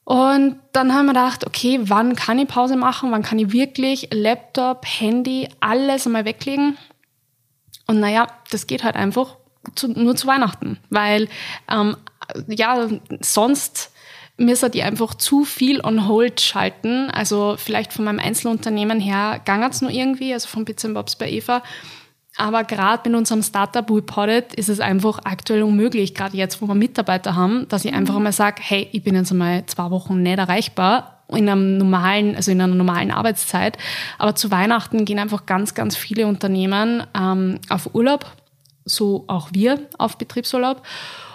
Und 0.06 0.60
dann 0.74 0.94
haben 0.94 1.06
wir 1.06 1.14
gedacht, 1.14 1.48
okay, 1.48 1.80
wann 1.84 2.16
kann 2.16 2.40
ich 2.40 2.48
Pause 2.48 2.76
machen? 2.76 3.12
Wann 3.12 3.24
kann 3.24 3.40
ich 3.40 3.52
wirklich 3.52 4.10
Laptop, 4.12 4.86
Handy, 4.86 5.48
alles 5.62 6.06
einmal 6.06 6.26
weglegen? 6.26 6.78
Und 7.88 8.00
naja, 8.00 8.28
das 8.52 8.68
geht 8.68 8.84
halt 8.84 8.96
einfach 8.96 9.38
zu, 9.76 9.88
nur 9.88 10.16
zu 10.16 10.28
Weihnachten, 10.28 10.78
weil 10.90 11.30
ähm, 11.72 11.96
ja, 12.48 12.88
sonst 13.22 13.92
müssen 14.38 14.72
die 14.72 14.84
einfach 14.84 15.14
zu 15.14 15.46
viel 15.46 15.80
on 15.82 16.08
hold 16.08 16.42
schalten. 16.42 17.10
Also 17.12 17.56
vielleicht 17.58 17.94
von 17.94 18.06
meinem 18.06 18.20
Einzelunternehmen 18.20 19.00
her 19.00 19.42
gangert 19.46 19.74
es 19.74 19.82
nur 19.82 19.92
irgendwie, 19.92 20.34
also 20.34 20.48
von 20.48 20.66
Bits 20.66 20.86
Bobs 20.94 21.16
bei 21.16 21.30
Eva. 21.30 21.62
Aber 22.38 22.63
gerade 22.63 23.10
mit 23.10 23.18
unserem 23.18 23.44
Startup 23.44 23.90
Reported 23.90 24.54
ist 24.56 24.70
es 24.70 24.80
einfach 24.80 25.20
aktuell 25.24 25.63
unmöglich, 25.63 26.16
gerade 26.16 26.36
jetzt, 26.36 26.62
wo 26.62 26.68
wir 26.68 26.75
Mitarbeiter 26.75 27.36
haben, 27.36 27.68
dass 27.70 27.86
ich 27.86 27.94
einfach 27.94 28.16
einmal 28.16 28.32
sage, 28.32 28.62
hey, 28.63 28.90
ich 28.92 29.04
bin 29.04 29.16
jetzt 29.16 29.32
einmal 29.32 29.66
zwei 29.68 29.92
Wochen 29.92 30.24
nicht 30.24 30.40
erreichbar 30.40 31.24
in 31.30 31.48
einem 31.48 31.78
normalen, 31.78 32.36
also 32.36 32.52
in 32.52 32.60
einer 32.60 32.74
normalen 32.74 33.12
Arbeitszeit. 33.12 33.78
Aber 34.18 34.36
zu 34.36 34.50
Weihnachten 34.52 35.06
gehen 35.06 35.20
einfach 35.20 35.46
ganz, 35.46 35.74
ganz 35.74 35.96
viele 35.96 36.28
Unternehmen 36.28 37.04
ähm, 37.18 37.60
auf 37.70 37.94
Urlaub, 37.94 38.25
so 38.86 39.25
auch 39.28 39.50
wir 39.54 39.88
auf 39.98 40.18
Betriebsurlaub. 40.18 40.82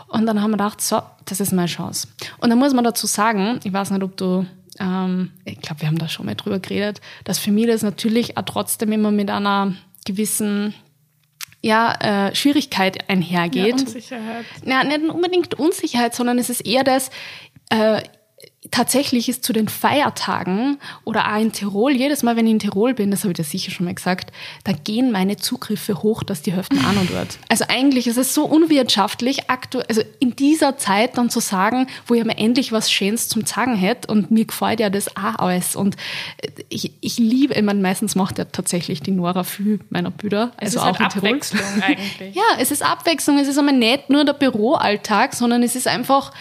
Und 0.08 0.26
dann 0.26 0.42
haben 0.42 0.50
wir 0.50 0.56
gedacht, 0.56 0.80
so, 0.80 1.00
das 1.26 1.40
ist 1.40 1.52
meine 1.52 1.68
Chance. 1.68 2.08
Und 2.38 2.50
dann 2.50 2.58
muss 2.58 2.74
man 2.74 2.84
dazu 2.84 3.06
sagen, 3.06 3.60
ich 3.62 3.72
weiß 3.72 3.90
nicht, 3.90 4.02
ob 4.02 4.16
du 4.16 4.46
ähm, 4.80 5.32
ich 5.44 5.60
glaube, 5.60 5.82
wir 5.82 5.88
haben 5.88 5.98
da 5.98 6.08
schon 6.08 6.26
mal 6.26 6.34
drüber 6.34 6.58
geredet, 6.58 7.00
dass 7.24 7.38
für 7.38 7.50
mich 7.50 7.66
das 7.66 7.82
natürlich 7.82 8.36
auch 8.36 8.42
trotzdem 8.42 8.92
immer 8.92 9.10
mit 9.10 9.30
einer 9.30 9.74
gewissen 10.04 10.74
ja, 11.62 12.28
äh, 12.28 12.34
Schwierigkeit 12.34 13.08
einhergeht. 13.08 13.66
Ja, 13.66 13.74
Unsicherheit. 13.74 14.44
Ja, 14.64 14.84
nicht 14.84 15.02
unbedingt 15.10 15.58
Unsicherheit, 15.58 16.14
sondern 16.14 16.38
es 16.38 16.50
ist 16.50 16.66
eher 16.66 16.84
das, 16.84 17.10
äh, 17.70 18.02
tatsächlich 18.70 19.28
ist 19.28 19.44
zu 19.44 19.52
den 19.52 19.68
Feiertagen 19.68 20.78
oder 21.04 21.32
auch 21.32 21.40
in 21.40 21.52
Tirol, 21.52 21.92
jedes 21.92 22.22
Mal, 22.22 22.36
wenn 22.36 22.46
ich 22.46 22.52
in 22.52 22.58
Tirol 22.58 22.94
bin, 22.94 23.10
das 23.10 23.20
habe 23.20 23.32
ich 23.32 23.36
dir 23.36 23.44
sicher 23.44 23.70
schon 23.70 23.86
mal 23.86 23.94
gesagt, 23.94 24.32
da 24.64 24.72
gehen 24.72 25.12
meine 25.12 25.36
Zugriffe 25.36 26.02
hoch, 26.02 26.22
dass 26.22 26.42
die 26.42 26.52
Hälfte 26.52 26.76
an 26.78 26.96
und 26.96 27.12
wird. 27.12 27.38
Also 27.48 27.64
eigentlich 27.68 28.06
ist 28.06 28.16
es 28.16 28.34
so 28.34 28.44
unwirtschaftlich, 28.44 29.48
aktuell, 29.50 29.86
also 29.88 30.02
in 30.20 30.36
dieser 30.36 30.76
Zeit 30.78 31.16
dann 31.18 31.30
zu 31.30 31.40
sagen, 31.40 31.86
wo 32.06 32.14
ich 32.14 32.24
mir 32.24 32.36
endlich 32.36 32.72
was 32.72 32.90
Schönes 32.90 33.28
zum 33.28 33.46
Sagen 33.46 33.76
hätte 33.76 34.10
und 34.12 34.30
mir 34.30 34.44
gefällt 34.44 34.80
ja 34.80 34.90
das 34.90 35.16
auch 35.16 35.38
alles. 35.38 35.76
Und 35.76 35.96
ich, 36.68 36.92
ich 37.00 37.18
liebe, 37.18 37.54
ich 37.54 37.62
meine, 37.62 37.80
meistens 37.80 38.14
macht 38.14 38.38
ja 38.38 38.44
tatsächlich 38.44 39.00
die 39.00 39.12
Nora 39.12 39.44
viel 39.44 39.80
meiner 39.90 40.10
Bilder. 40.10 40.52
Also 40.56 40.66
es 40.66 40.74
ist 40.74 40.80
auch 40.80 40.98
halt 40.98 41.14
in 41.14 41.20
Tirol. 41.20 41.28
Abwechslung 41.30 41.82
eigentlich. 41.82 42.34
Ja, 42.34 42.42
es 42.58 42.70
ist 42.70 42.82
Abwechslung. 42.82 43.38
Es 43.38 43.48
ist 43.48 43.58
einmal 43.58 43.76
nicht 43.76 44.10
nur 44.10 44.24
der 44.24 44.32
Büroalltag, 44.32 45.34
sondern 45.34 45.62
es 45.62 45.76
ist 45.76 45.86
einfach 45.86 46.32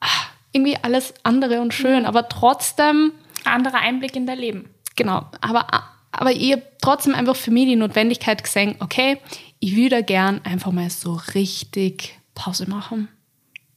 ah, 0.00 0.06
irgendwie 0.54 0.76
alles 0.80 1.14
andere 1.22 1.60
und 1.60 1.74
schön, 1.74 2.06
aber 2.06 2.28
trotzdem, 2.28 3.12
Anderer 3.44 3.80
Einblick 3.80 4.16
in 4.16 4.26
dein 4.26 4.38
Leben. 4.38 4.70
genau, 4.96 5.26
aber, 5.40 5.66
aber 6.12 6.32
ich 6.32 6.52
habe 6.52 6.62
trotzdem 6.80 7.14
einfach 7.14 7.36
für 7.36 7.50
mich 7.50 7.66
die 7.66 7.76
Notwendigkeit 7.76 8.42
gesehen, 8.42 8.76
okay, 8.80 9.18
ich 9.58 9.76
würde 9.76 10.02
gern 10.02 10.40
einfach 10.44 10.72
mal 10.72 10.88
so 10.90 11.20
richtig 11.34 12.18
Pause 12.34 12.68
machen. 12.68 13.08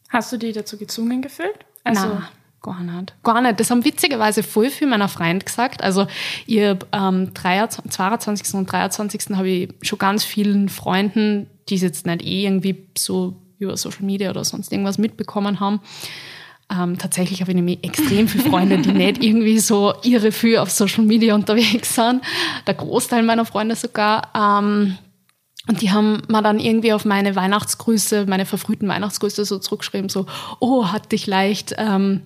Hast 0.10 0.32
du 0.32 0.38
dich 0.38 0.54
dazu 0.54 0.78
gezwungen 0.78 1.22
gefühlt? 1.22 1.58
Also, 1.84 2.08
Nein, 2.08 2.24
gar 2.62 2.84
nicht. 2.84 3.24
Gar 3.24 3.42
nicht. 3.42 3.60
Das 3.60 3.72
haben 3.72 3.84
witzigerweise 3.86 4.44
voll 4.44 4.70
viel 4.70 4.88
meiner 4.88 5.08
Freund 5.08 5.46
gesagt. 5.46 5.82
Also 5.84 6.08
ich 6.46 6.62
hab, 6.62 6.88
ähm, 6.94 7.34
23, 7.34 7.92
22. 7.92 8.54
und 8.56 8.72
23. 8.72 9.36
habe 9.36 9.50
ich 9.50 9.74
schon 9.82 10.00
ganz 10.00 10.24
vielen 10.24 10.70
Freunden, 10.70 11.50
die 11.70 11.76
es 11.76 11.82
jetzt 11.82 12.06
nicht 12.06 12.24
eh 12.24 12.46
irgendwie 12.46 12.88
so 12.98 13.36
über 13.60 13.76
Social 13.76 14.04
Media 14.04 14.30
oder 14.30 14.44
sonst 14.44 14.72
irgendwas 14.72 14.98
mitbekommen 14.98 15.60
haben. 15.60 15.82
Ähm, 16.70 16.98
tatsächlich 16.98 17.42
habe 17.42 17.52
ich 17.52 17.56
nämlich 17.56 17.84
extrem 17.84 18.28
viele 18.28 18.50
Freunde, 18.50 18.80
die 18.80 18.92
nicht 18.94 19.24
irgendwie 19.24 19.60
so 19.60 19.94
ihre 20.04 20.32
viel 20.32 20.58
auf 20.58 20.70
Social 20.70 21.06
Media 21.06 21.34
unterwegs 21.34 21.96
sind. 21.96 22.22
Der 22.66 22.74
Großteil 22.74 23.24
meiner 23.24 23.46
Freunde 23.46 23.76
sogar. 23.76 24.32
Ähm, 24.36 24.98
und 25.68 25.82
die 25.82 25.92
haben 25.92 26.22
mir 26.28 26.42
dann 26.42 26.60
irgendwie 26.60 26.94
auf 26.94 27.06
meine 27.06 27.36
Weihnachtsgrüße, 27.36 28.26
meine 28.28 28.46
verfrühten 28.46 28.88
Weihnachtsgrüße 28.88 29.44
so 29.44 29.60
zurückgeschrieben, 29.60 30.10
so, 30.10 30.26
oh, 30.60 30.88
hat 30.88 31.12
dich 31.12 31.28
leicht 31.28 31.76
ähm, 31.78 32.22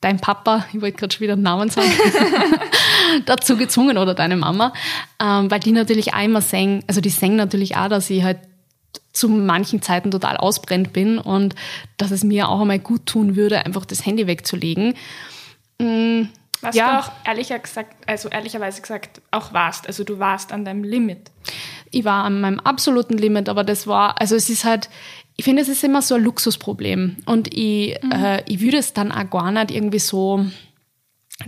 dein 0.00 0.20
Papa, 0.20 0.66
ich 0.72 0.80
wollte 0.80 0.98
gerade 0.98 1.14
schon 1.14 1.22
wieder 1.22 1.34
einen 1.34 1.42
Namen 1.42 1.70
sagen, 1.70 1.90
dazu 3.26 3.56
gezwungen 3.56 3.98
oder 3.98 4.14
deine 4.14 4.36
Mama, 4.36 4.72
ähm, 5.22 5.50
weil 5.50 5.60
die 5.60 5.72
natürlich 5.72 6.12
immer 6.12 6.42
singen, 6.42 6.84
also 6.86 7.00
die 7.00 7.10
singen 7.10 7.36
natürlich 7.36 7.76
auch, 7.76 7.88
dass 7.88 8.10
ich 8.10 8.22
halt 8.22 8.38
zu 9.12 9.28
manchen 9.28 9.82
Zeiten 9.82 10.10
total 10.10 10.36
ausbrennt 10.36 10.92
bin 10.92 11.18
und 11.18 11.54
dass 11.96 12.10
es 12.10 12.22
mir 12.24 12.48
auch 12.48 12.60
einmal 12.60 12.78
gut 12.78 13.06
tun 13.06 13.36
würde, 13.36 13.64
einfach 13.64 13.84
das 13.86 14.04
Handy 14.04 14.26
wegzulegen. 14.26 14.94
Mm, 15.78 16.22
was 16.62 16.74
Ja. 16.74 16.92
du 16.92 16.98
auch 17.06 17.12
ehrlicher 17.26 17.58
gesagt, 17.58 17.94
also 18.08 18.28
ehrlicherweise 18.28 18.80
gesagt 18.80 19.20
auch 19.30 19.52
warst. 19.52 19.86
Also 19.86 20.04
du 20.04 20.18
warst 20.18 20.52
an 20.52 20.64
deinem 20.64 20.84
Limit. 20.84 21.30
ich 21.92 22.04
war 22.04 22.24
an 22.24 22.40
meinem 22.40 22.60
absoluten 22.60 23.16
Limit, 23.16 23.48
aber 23.48 23.62
das 23.64 23.86
war, 23.86 24.20
also 24.20 24.34
es 24.36 24.50
ist 24.50 24.64
halt, 24.64 24.88
ich 25.36 25.44
finde, 25.44 25.62
es 25.62 25.68
ist 25.68 25.84
immer 25.84 26.02
so 26.02 26.14
ein 26.16 26.22
Luxusproblem. 26.24 27.18
Und 27.26 27.54
ich, 27.54 27.94
äh, 28.12 28.42
ich 28.46 28.60
würde 28.60 28.78
es 28.78 28.92
dann 28.92 29.12
auch 29.12 29.30
gar 29.30 29.50
nicht 29.52 29.70
irgendwie 29.70 29.98
so, 29.98 30.44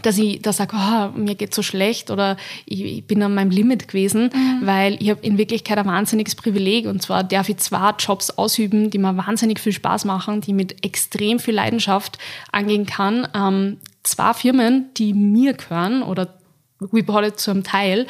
dass 0.02 0.18
ich 0.18 0.42
da 0.42 0.52
sage, 0.52 0.76
oh, 0.76 1.18
mir 1.18 1.34
geht 1.34 1.54
so 1.54 1.62
schlecht 1.62 2.10
oder 2.10 2.36
ich, 2.66 2.84
ich 2.84 3.06
bin 3.06 3.22
an 3.22 3.34
meinem 3.34 3.50
Limit 3.50 3.88
gewesen, 3.88 4.30
weil 4.62 5.02
ich 5.02 5.10
habe 5.10 5.24
in 5.24 5.38
Wirklichkeit 5.38 5.78
ein 5.78 5.86
wahnsinniges 5.86 6.34
Privileg 6.34 6.86
und 6.86 7.00
zwar 7.00 7.24
darf 7.24 7.48
ich 7.48 7.56
zwei 7.56 7.92
Jobs 7.98 8.30
ausüben, 8.30 8.90
die 8.90 8.98
mir 8.98 9.16
wahnsinnig 9.16 9.60
viel 9.60 9.72
Spaß 9.72 10.04
machen, 10.04 10.42
die 10.42 10.52
mit 10.52 10.84
extrem 10.84 11.38
viel 11.38 11.54
Leidenschaft 11.54 12.18
angehen 12.52 12.84
kann. 12.84 13.26
Ähm, 13.34 13.78
zwei 14.02 14.34
Firmen, 14.34 14.90
die 14.96 15.14
mir 15.14 15.54
gehören 15.54 16.02
oder 16.02 16.37
Reported 16.80 17.38
zu 17.38 17.50
einem 17.50 17.64
Teil. 17.64 18.06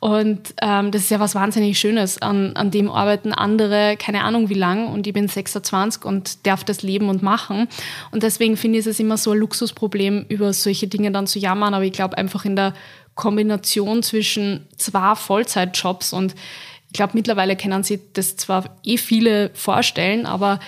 Und 0.00 0.54
ähm, 0.62 0.90
das 0.90 1.02
ist 1.02 1.10
ja 1.10 1.20
was 1.20 1.34
wahnsinnig 1.34 1.78
Schönes. 1.78 2.20
An, 2.20 2.54
an 2.54 2.70
dem 2.70 2.90
arbeiten 2.90 3.32
andere, 3.32 3.96
keine 3.98 4.24
Ahnung 4.24 4.48
wie 4.48 4.54
lang, 4.54 4.88
und 4.88 5.06
ich 5.06 5.12
bin 5.12 5.28
26 5.28 6.04
und 6.04 6.46
darf 6.46 6.64
das 6.64 6.82
leben 6.82 7.08
und 7.08 7.22
machen. 7.22 7.68
Und 8.12 8.22
deswegen 8.22 8.56
finde 8.56 8.78
ich 8.78 8.86
es 8.86 9.00
immer 9.00 9.16
so 9.16 9.32
ein 9.32 9.38
Luxusproblem, 9.38 10.26
über 10.28 10.52
solche 10.52 10.86
Dinge 10.86 11.10
dann 11.10 11.26
zu 11.26 11.38
jammern. 11.38 11.74
Aber 11.74 11.84
ich 11.84 11.92
glaube 11.92 12.18
einfach 12.18 12.44
in 12.44 12.56
der 12.56 12.74
Kombination 13.14 14.02
zwischen 14.02 14.66
zwei 14.76 15.14
Vollzeitjobs 15.14 16.12
und 16.12 16.34
ich 16.88 16.92
glaube, 16.92 17.12
mittlerweile 17.14 17.56
können 17.56 17.82
sich 17.82 18.00
das 18.12 18.36
zwar 18.36 18.76
eh 18.84 18.96
viele 18.96 19.50
vorstellen, 19.54 20.24
aber 20.24 20.60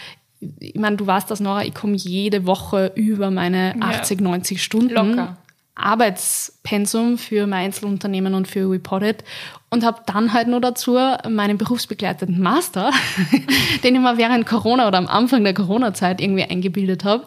ich 0.58 0.74
meine, 0.74 0.96
du 0.96 1.06
weißt 1.06 1.30
das, 1.30 1.40
Nora, 1.40 1.64
ich 1.64 1.74
komme 1.74 1.96
jede 1.96 2.46
Woche 2.46 2.92
über 2.94 3.30
meine 3.30 3.74
80, 3.80 4.20
90 4.20 4.62
Stunden. 4.62 4.94
Locker. 4.94 5.36
Arbeitspensum 5.78 7.18
für 7.18 7.46
mein 7.46 7.66
Einzelunternehmen 7.66 8.34
und 8.34 8.48
für 8.48 8.70
Reported 8.70 9.24
und 9.70 9.84
habe 9.84 10.02
dann 10.06 10.32
halt 10.32 10.48
nur 10.48 10.60
dazu 10.60 10.98
meinen 11.28 11.58
berufsbegleiteten 11.58 12.40
Master, 12.40 12.90
den 13.82 13.94
ich 13.94 14.00
mir 14.00 14.16
während 14.18 14.46
Corona 14.46 14.88
oder 14.88 14.98
am 14.98 15.06
Anfang 15.08 15.44
der 15.44 15.54
Corona-Zeit 15.54 16.20
irgendwie 16.20 16.44
eingebildet 16.44 17.04
habe. 17.04 17.24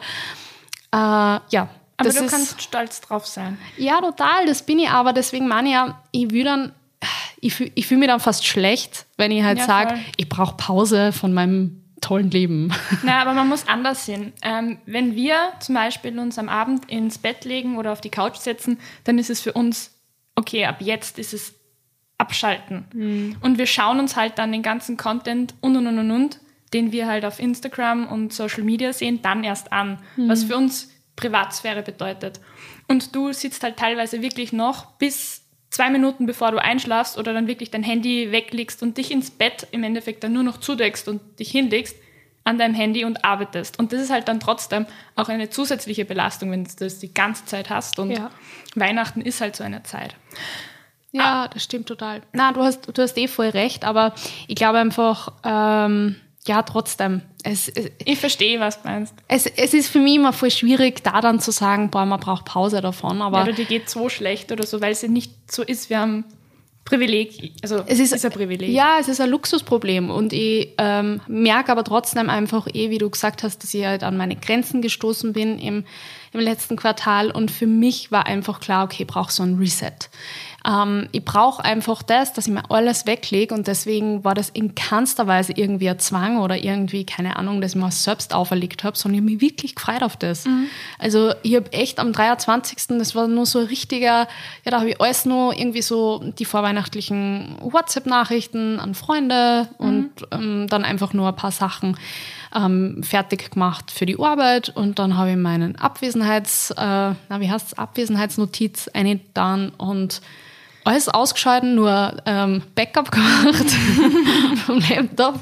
Äh, 0.94 0.98
ja, 0.98 1.70
Aber 1.98 2.10
du 2.10 2.10
ist, 2.10 2.30
kannst 2.32 2.62
stolz 2.62 3.02
drauf 3.02 3.26
sein. 3.28 3.58
ja, 3.78 4.02
total, 4.02 4.46
das 4.46 4.64
bin 4.64 4.80
ich 4.80 4.90
aber. 4.90 5.14
Deswegen 5.14 5.48
meine 5.48 5.70
ich 5.70 5.74
ja, 5.76 6.02
ich 6.12 6.32
will 6.32 6.44
dann, 6.44 6.72
ich 7.40 7.54
fühle 7.54 7.72
fühl 7.82 7.98
mich 7.98 8.08
dann 8.08 8.20
fast 8.20 8.46
schlecht, 8.46 9.06
wenn 9.18 9.32
ich 9.32 9.44
halt 9.44 9.60
Ja, 9.60 9.66
sage, 9.66 10.00
ich 10.18 10.28
brauche 10.30 10.58
Pause 10.58 11.12
von 11.12 11.34
meinem 11.34 11.81
tollen 12.02 12.32
Leben. 12.32 12.74
Na, 13.04 13.22
aber 13.22 13.34
man 13.34 13.48
muss 13.48 13.68
anders 13.68 14.06
sehen. 14.06 14.34
Ähm, 14.42 14.80
wenn 14.86 15.16
wir 15.16 15.38
zum 15.60 15.76
Beispiel 15.76 16.18
uns 16.20 16.38
am 16.38 16.50
Abend 16.50 16.90
ins 16.90 17.18
Bett 17.18 17.46
legen 17.46 17.78
oder 17.78 17.92
auf 17.92 18.02
die 18.02 18.10
Couch 18.10 18.38
setzen, 18.38 18.80
dann 19.04 19.18
ist 19.18 19.30
es 19.30 19.42
für 19.42 19.54
uns, 19.54 19.98
okay, 20.36 20.66
ab 20.66 20.78
jetzt 20.80 21.20
ist 21.20 21.34
es 21.34 21.54
abschalten. 22.18 23.36
Und 23.42 23.58
wir 23.58 23.66
schauen 23.66 24.00
uns 24.00 24.16
halt 24.16 24.38
dann 24.38 24.52
den 24.52 24.62
ganzen 24.62 24.98
Content 24.98 25.56
und 25.62 25.76
und 25.76 25.88
und 25.88 25.98
und 25.98 26.12
und, 26.12 26.40
den 26.74 26.92
wir 26.92 27.08
halt 27.08 27.26
auf 27.26 27.40
Instagram 27.40 28.08
und 28.08 28.32
Social 28.32 28.64
Media 28.64 28.94
sehen, 28.94 29.22
dann 29.22 29.44
erst 29.44 29.74
an, 29.74 30.00
was 30.18 30.44
für 30.44 30.56
uns 30.56 30.92
Privatsphäre 31.16 31.82
bedeutet. 31.82 32.40
Und 32.88 33.16
du 33.16 33.34
sitzt 33.34 33.64
halt 33.64 33.78
teilweise 33.78 34.22
wirklich 34.22 34.54
noch 34.54 34.98
bis 34.98 35.41
zwei 35.72 35.90
Minuten 35.90 36.26
bevor 36.28 36.52
du 36.52 36.62
einschlafst 36.62 37.18
oder 37.18 37.34
dann 37.34 37.48
wirklich 37.48 37.72
dein 37.72 37.84
Handy 37.84 38.32
weglegst 38.32 38.84
und 38.84 38.98
dich 38.98 39.10
ins 39.10 39.32
Bett 39.32 39.68
im 39.72 39.84
Endeffekt 39.84 40.24
dann 40.24 40.34
nur 40.34 40.44
noch 40.44 40.60
zudeckst 40.60 41.08
und 41.08 41.40
dich 41.40 41.50
hinlegst 41.50 41.96
an 42.44 42.58
deinem 42.58 42.74
Handy 42.76 43.06
und 43.06 43.24
arbeitest. 43.24 43.80
Und 43.80 43.94
das 43.94 44.02
ist 44.02 44.12
halt 44.12 44.28
dann 44.28 44.40
trotzdem 44.40 44.86
auch 45.16 45.30
eine 45.30 45.50
zusätzliche 45.50 46.06
Belastung, 46.06 46.52
wenn 46.52 46.64
du 46.64 46.70
das 46.78 47.00
die 47.00 47.14
ganze 47.14 47.46
Zeit 47.46 47.70
hast. 47.70 48.00
Und 48.00 48.12
Ja. 48.12 48.30
Weihnachten 48.76 49.22
ist 49.22 49.42
halt 49.42 49.56
so 49.56 49.64
eine 49.64 49.84
Zeit. 49.84 50.16
Ja, 51.12 51.48
das 51.48 51.64
stimmt 51.64 51.88
total. 51.88 52.22
Na, 52.34 52.52
du 52.54 52.62
hast, 52.62 52.86
du 52.86 53.02
hast 53.02 53.18
eh 53.18 53.28
voll 53.28 53.50
recht, 53.50 53.84
aber 53.84 54.16
ich 54.48 54.56
glaube 54.56 54.80
einfach, 54.80 55.34
ähm, 55.44 56.16
ja, 56.48 56.64
trotzdem. 56.64 57.22
Es, 57.44 57.70
es, 57.70 57.92
Ich 58.06 58.20
verstehe, 58.20 58.60
was 58.60 58.82
du 58.82 58.88
meinst. 58.88 59.14
es, 59.28 59.46
es 59.46 59.74
ist 59.74 59.90
für 59.90 60.00
mich 60.00 60.16
immer 60.16 60.34
voll 60.34 60.52
schwierig, 60.52 61.04
da 61.04 61.22
dann 61.22 61.40
zu 61.40 61.52
sagen, 61.52 61.90
boah, 61.90 62.06
man 62.06 62.20
braucht 62.20 62.46
Pause 62.46 62.82
davon, 62.82 63.22
aber 63.22 63.44
oder 63.44 63.54
dir 63.54 63.66
geht 63.66 63.90
so 63.90 64.10
schlecht 64.10 64.52
oder 64.52 64.66
so, 64.66 64.82
weil 64.82 64.92
es 64.92 65.02
ja 65.02 65.08
nicht 65.08 65.32
so 65.52 65.64
ist. 65.64 65.90
Wir 65.90 66.00
haben 66.00 66.26
Privileg. 66.86 67.54
Also 67.62 67.84
es 67.86 68.00
ist, 68.00 68.26
ein 68.26 68.32
Privileg. 68.32 68.70
Ja, 68.70 68.98
es 69.00 69.08
ist 69.08 69.22
ein 69.22 69.30
Luxusproblem 69.30 70.10
und 70.10 70.34
ich 70.34 70.70
ähm, 70.78 71.22
merke 71.28 71.72
aber 71.72 71.84
trotzdem 71.84 72.30
einfach 72.30 72.68
eh, 72.74 72.90
wie 72.90 72.98
du 72.98 73.10
gesagt 73.10 73.44
hast, 73.44 73.64
dass 73.64 73.74
ich 73.74 73.86
halt 73.86 74.04
an 74.04 74.18
meine 74.18 74.36
Grenzen 74.36 74.82
gestoßen 74.82 75.32
bin 75.32 75.60
im, 75.60 75.86
im 76.34 76.40
letzten 76.40 76.78
Quartal 76.78 77.32
und 77.32 77.52
für 77.52 77.68
mich 77.68 78.12
war 78.12 78.26
einfach 78.26 78.60
klar, 78.60 78.86
okay, 78.86 79.04
ich 79.04 79.08
brauche 79.08 79.32
so 79.32 79.44
ein 79.44 79.58
Reset. 79.58 80.10
Ähm, 80.66 81.10
ich 81.12 81.26
brauche 81.26 81.64
einfach 81.64 82.04
das, 82.04 82.34
dass 82.34 82.48
ich 82.48 82.54
mir 82.54 82.70
alles 82.70 83.06
weglege 83.06 83.54
und 83.54 83.68
deswegen 83.68 84.24
war 84.24 84.34
das 84.34 84.50
in 84.50 84.76
keinster 84.76 85.28
Weise 85.28 85.54
irgendwie 85.54 85.90
ein 85.90 86.00
Zwang 86.00 86.40
oder 86.40 86.58
irgendwie, 86.58 87.06
keine 87.06 87.36
Ahnung, 87.36 87.62
dass 87.62 87.72
ich 87.76 87.82
mir 87.82 87.92
selbst 87.92 88.34
auferlegt 88.34 88.84
habe, 88.84 88.98
sondern 88.98 89.16
ich 89.16 89.22
habe 89.22 89.32
mich 89.34 89.42
wirklich 89.42 89.76
gefreut 89.76 90.04
auf 90.04 90.16
das. 90.18 90.46
Also 91.00 91.34
ich 91.42 91.56
habe 91.56 91.72
echt 91.74 92.00
am 92.00 92.14
23., 92.14 92.98
das 92.98 93.16
war 93.16 93.28
nur 93.28 93.46
so 93.46 93.60
ein 93.60 93.66
richtiger, 93.66 94.28
ja, 94.64 94.72
da 94.72 94.80
habe 94.80 94.92
ich 94.92 95.02
alles 95.02 95.26
nur 95.26 95.58
irgendwie 95.58 95.82
so 95.82 96.24
die 96.38 96.46
vorweihnachtlichen 96.46 97.58
WhatsApp-Nachrichten 97.60 98.80
an 98.80 98.94
Freunde 98.94 99.68
und 99.80 100.12
ähm, 100.32 100.68
dann 100.70 100.84
einfach 100.84 101.14
nur 101.14 101.30
ein 101.30 101.36
paar 101.36 101.52
Sachen 101.52 101.98
ähm, 102.56 103.02
fertig 103.04 103.52
gemacht 103.52 103.92
für 103.92 104.06
die 104.06 104.20
Arbeit 104.20 104.70
und 104.70 105.00
dann 105.00 105.18
habe 105.18 105.32
ich 105.32 105.38
meinen 105.38 105.76
Abwesenheits, 105.78 106.72
äh, 106.72 106.76
na, 106.78 107.16
wie 107.40 107.50
heißt's, 107.52 107.74
Abwesenheitsnotiz 107.76 108.88
eingetan 108.94 109.70
und 109.78 110.22
alles 110.84 111.10
ausgeschalten, 111.10 111.76
nur 111.76 112.18
ähm, 112.26 112.64
Backup 112.76 113.12
gemacht 113.12 113.70
vom 114.66 114.80
Laptop. 114.90 115.40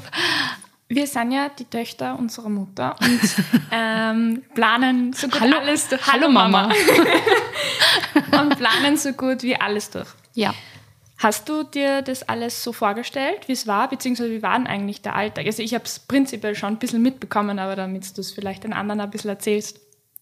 Wir 0.88 1.06
sind 1.06 1.30
ja 1.32 1.48
die 1.56 1.64
Töchter 1.66 2.18
unserer 2.18 2.48
Mutter 2.48 2.96
und 3.00 3.20
ähm, 3.70 4.42
planen 4.54 5.12
so 5.12 5.28
gut 5.28 5.40
Hallo- 5.40 5.58
alles 5.58 5.88
durch. 5.88 6.04
Hallo, 6.12 6.28
Mama. 6.28 6.68
und 8.40 8.56
planen 8.58 8.96
so 8.96 9.12
gut 9.12 9.42
wie 9.42 9.54
alles 9.54 9.88
durch. 9.90 10.08
Ja. 10.34 10.52
Hast 11.20 11.50
du 11.50 11.64
dir 11.64 12.00
das 12.00 12.22
alles 12.22 12.64
so 12.64 12.72
vorgestellt, 12.72 13.46
wie 13.46 13.52
es 13.52 13.66
war, 13.66 13.90
beziehungsweise 13.90 14.30
wie 14.30 14.42
war 14.42 14.56
denn 14.56 14.66
eigentlich 14.66 15.02
der 15.02 15.14
Alltag? 15.14 15.44
Also 15.44 15.62
ich 15.62 15.74
habe 15.74 15.84
es 15.84 15.98
prinzipiell 15.98 16.54
schon 16.54 16.70
ein 16.70 16.78
bisschen 16.78 17.02
mitbekommen, 17.02 17.58
aber 17.58 17.76
damit 17.76 18.16
du 18.16 18.22
es 18.22 18.32
vielleicht 18.32 18.64
den 18.64 18.72
anderen 18.72 19.02
ein 19.02 19.10
bisschen 19.10 19.28
erzählst. 19.28 19.80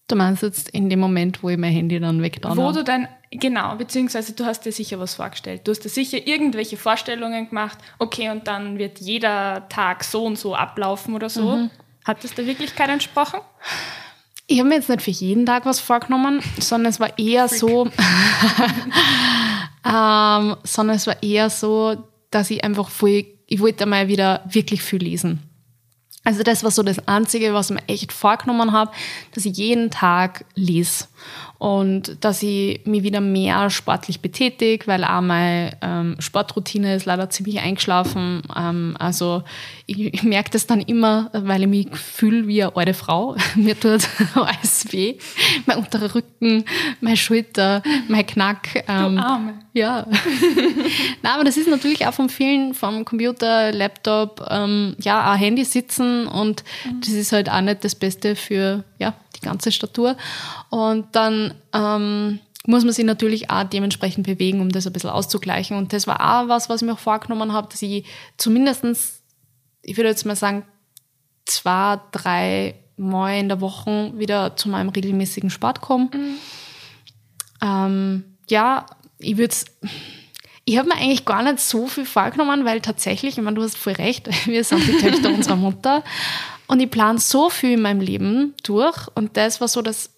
Du 0.09 0.17
meinst 0.17 0.43
jetzt 0.43 0.67
in 0.69 0.89
dem 0.89 0.99
Moment, 0.99 1.41
wo 1.41 1.47
ich 1.47 1.57
mein 1.57 1.71
Handy 1.71 2.01
dann 2.01 2.21
weggetan 2.21 2.57
Wo 2.57 2.73
du 2.73 2.83
dann, 2.83 3.07
genau, 3.31 3.75
beziehungsweise 3.77 4.33
du 4.33 4.45
hast 4.45 4.65
dir 4.65 4.73
sicher 4.73 4.99
was 4.99 5.15
vorgestellt. 5.15 5.61
Du 5.65 5.71
hast 5.71 5.85
dir 5.85 5.89
sicher 5.89 6.27
irgendwelche 6.27 6.75
Vorstellungen 6.75 7.47
gemacht, 7.47 7.77
okay, 7.97 8.29
und 8.29 8.47
dann 8.47 8.77
wird 8.77 8.99
jeder 8.99 9.69
Tag 9.69 10.03
so 10.03 10.25
und 10.25 10.37
so 10.37 10.53
ablaufen 10.53 11.15
oder 11.15 11.29
so. 11.29 11.55
Mhm. 11.55 11.69
Hat 12.03 12.25
das 12.25 12.33
der 12.33 12.45
Wirklichkeit 12.45 12.89
entsprochen? 12.89 13.39
Ich 14.51 14.57
habe 14.57 14.69
mir 14.69 14.75
jetzt 14.75 14.89
nicht 14.89 15.03
für 15.03 15.11
jeden 15.11 15.45
Tag 15.45 15.67
was 15.67 15.79
vorgenommen, 15.79 16.41
sondern 16.59 16.89
es 16.89 16.99
war 16.99 17.19
eher 17.19 17.47
Freak. 17.47 17.59
so, 17.59 17.85
ähm, 19.85 20.55
sondern 20.63 20.95
es 20.95 21.05
war 21.05 21.21
eher 21.21 21.51
so, 21.51 22.03
dass 22.31 22.49
ich 22.49 22.63
einfach 22.63 22.89
voll, 22.89 23.25
ich 23.45 23.59
wollte 23.59 23.85
mal 23.85 24.07
wieder 24.07 24.43
wirklich 24.49 24.81
viel 24.81 25.03
lesen. 25.03 25.43
Also 26.23 26.41
das 26.41 26.63
war 26.63 26.71
so 26.71 26.81
das 26.81 27.07
Einzige, 27.07 27.53
was 27.53 27.69
ich 27.69 27.75
mir 27.75 27.87
echt 27.87 28.11
vorgenommen 28.11 28.71
habe, 28.71 28.91
dass 29.35 29.45
ich 29.45 29.55
jeden 29.55 29.91
Tag 29.91 30.45
lese 30.55 31.05
und 31.59 32.23
dass 32.23 32.41
ich 32.41 32.85
mich 32.85 33.03
wieder 33.03 33.19
mehr 33.19 33.69
sportlich 33.69 34.21
betätige, 34.21 34.87
weil 34.87 35.03
auch 35.03 35.19
meine 35.19 35.77
ähm, 35.81 36.15
Sportroutine 36.17 36.95
ist 36.95 37.05
leider 37.05 37.29
ziemlich 37.29 37.59
eingeschlafen. 37.59 38.41
Ähm, 38.55 38.95
also 38.97 39.43
ich, 39.85 40.13
ich 40.13 40.23
merke 40.23 40.51
das 40.51 40.67
dann 40.67 40.79
immer, 40.79 41.29
weil 41.33 41.63
ich 41.63 41.67
mich 41.67 41.97
fühle 41.97 42.47
wie 42.47 42.63
eine 42.63 42.75
alte 42.77 42.93
Frau. 42.93 43.35
Mir 43.55 43.77
tut 43.77 44.07
alles 44.35 44.93
weh. 44.93 45.17
Mein 45.65 45.79
unterer 45.79 46.15
Rücken, 46.15 46.63
meine 47.01 47.17
Schulter, 47.17 47.83
mein 48.07 48.25
Knack. 48.25 48.85
Ähm, 48.87 49.17
du 49.17 49.21
Arme. 49.21 49.53
Ja. 49.73 50.07
Nein, 51.21 51.33
aber 51.33 51.43
das 51.43 51.57
ist 51.57 51.67
natürlich 51.67 52.07
auch 52.07 52.13
vom 52.13 52.29
vielen, 52.29 52.73
vom 52.73 53.03
Computer, 53.03 53.73
Laptop, 53.73 54.47
ähm, 54.49 54.95
ja, 55.01 55.33
auch 55.33 55.37
Handy 55.37 55.65
sitzen 55.65 56.25
und 56.25 56.63
mhm. 56.85 57.01
das 57.01 57.09
ist 57.09 57.33
halt 57.33 57.51
auch 57.51 57.59
nicht 57.59 57.83
das 57.83 57.95
Beste 57.95 58.37
für, 58.37 58.85
ja, 58.97 59.13
die 59.39 59.45
ganze 59.45 59.71
Statur. 59.71 60.17
Und 60.69 61.07
dann 61.15 61.53
ähm, 61.73 62.39
muss 62.65 62.83
man 62.83 62.93
sich 62.93 63.05
natürlich 63.05 63.49
auch 63.49 63.63
dementsprechend 63.63 64.25
bewegen, 64.25 64.61
um 64.61 64.69
das 64.69 64.85
ein 64.85 64.93
bisschen 64.93 65.09
auszugleichen. 65.09 65.77
Und 65.77 65.93
das 65.93 66.07
war 66.07 66.19
auch 66.19 66.47
was, 66.49 66.69
was 66.69 66.81
ich 66.81 66.85
mir 66.85 66.93
auch 66.93 66.99
vorgenommen 66.99 67.53
habe, 67.53 67.67
dass 67.69 67.81
ich 67.81 68.05
zumindestens, 68.37 69.21
ich 69.81 69.97
würde 69.97 70.09
jetzt 70.09 70.25
mal 70.25 70.35
sagen, 70.35 70.65
zwei, 71.45 71.99
drei 72.11 72.75
Mal 72.97 73.39
in 73.39 73.47
der 73.47 73.61
Woche 73.61 74.11
wieder 74.17 74.55
zu 74.55 74.69
meinem 74.69 74.89
regelmäßigen 74.89 75.49
Sport 75.49 75.81
komme. 75.81 76.09
Mhm. 76.13 76.35
Ähm, 77.61 78.23
ja, 78.49 78.85
ich 79.19 79.37
würde 79.37 79.55
ich 80.69 80.77
habe 80.77 80.89
mir 80.89 80.97
eigentlich 80.97 81.25
gar 81.25 81.41
nicht 81.41 81.59
so 81.59 81.87
viel 81.87 82.05
vorgenommen, 82.05 82.63
weil 82.63 82.79
tatsächlich, 82.79 83.39
ich 83.39 83.43
meine, 83.43 83.55
du 83.55 83.63
hast 83.63 83.75
voll 83.75 83.93
recht, 83.93 84.29
wir 84.45 84.63
sind 84.63 84.85
die 84.85 84.97
Töchter 84.97 85.29
unserer 85.29 85.55
Mutter. 85.55 86.03
Und 86.69 86.79
ich 86.79 86.91
plane 86.91 87.19
so 87.19 87.49
viel 87.49 87.73
in 87.73 87.81
meinem 87.81 87.99
Leben 87.99 88.53
durch. 88.63 89.07
Und 89.15 89.35
das 89.37 89.59
war 89.59 89.67
so, 89.67 89.81
dass 89.81 90.11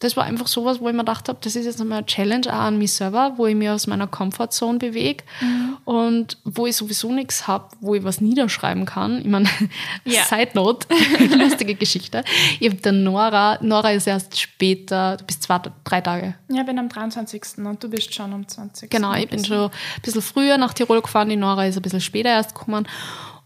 das 0.00 0.16
war 0.16 0.24
einfach 0.24 0.46
sowas, 0.46 0.80
wo 0.80 0.88
ich 0.88 0.94
mir 0.94 1.00
gedacht 1.00 1.28
habe, 1.28 1.38
das 1.42 1.56
ist 1.56 1.66
jetzt 1.66 1.78
nochmal 1.78 1.98
eine 1.98 2.06
Challenge 2.06 2.46
auch 2.46 2.60
an 2.60 2.78
mich 2.78 2.92
selber, 2.92 3.32
wo 3.36 3.46
ich 3.46 3.56
mich 3.56 3.68
aus 3.68 3.86
meiner 3.88 4.06
Comfortzone 4.06 4.78
bewege 4.78 5.24
mhm. 5.40 5.76
und 5.84 6.38
wo 6.44 6.66
ich 6.66 6.76
sowieso 6.76 7.12
nichts 7.12 7.48
habe, 7.48 7.68
wo 7.80 7.96
ich 7.96 8.04
was 8.04 8.20
niederschreiben 8.20 8.86
kann. 8.86 9.18
Ich 9.18 9.26
meine, 9.26 9.48
ja. 10.04 10.22
Side 10.22 10.52
Note, 10.54 10.86
lustige 11.36 11.74
Geschichte. 11.74 12.22
Ich 12.60 12.70
habe 12.70 12.80
der 12.80 12.92
Nora, 12.92 13.58
Nora 13.60 13.90
ist 13.90 14.06
erst 14.06 14.40
später, 14.40 15.16
du 15.16 15.24
bist 15.24 15.42
zwei, 15.42 15.60
drei 15.84 16.00
Tage. 16.00 16.34
Ja, 16.48 16.60
ich 16.60 16.66
bin 16.66 16.78
am 16.78 16.88
23. 16.88 17.42
und 17.58 17.82
du 17.82 17.90
bist 17.90 18.14
schon 18.14 18.32
am 18.32 18.46
20. 18.46 18.90
Genau, 18.90 19.14
ich 19.14 19.28
bin 19.28 19.44
schon 19.44 19.64
ein 19.64 19.70
bisschen 20.02 20.22
früher 20.22 20.58
nach 20.58 20.74
Tirol 20.74 21.02
gefahren, 21.02 21.28
die 21.28 21.36
Nora 21.36 21.66
ist 21.66 21.76
ein 21.76 21.82
bisschen 21.82 22.00
später 22.00 22.30
erst 22.30 22.54
gekommen 22.54 22.86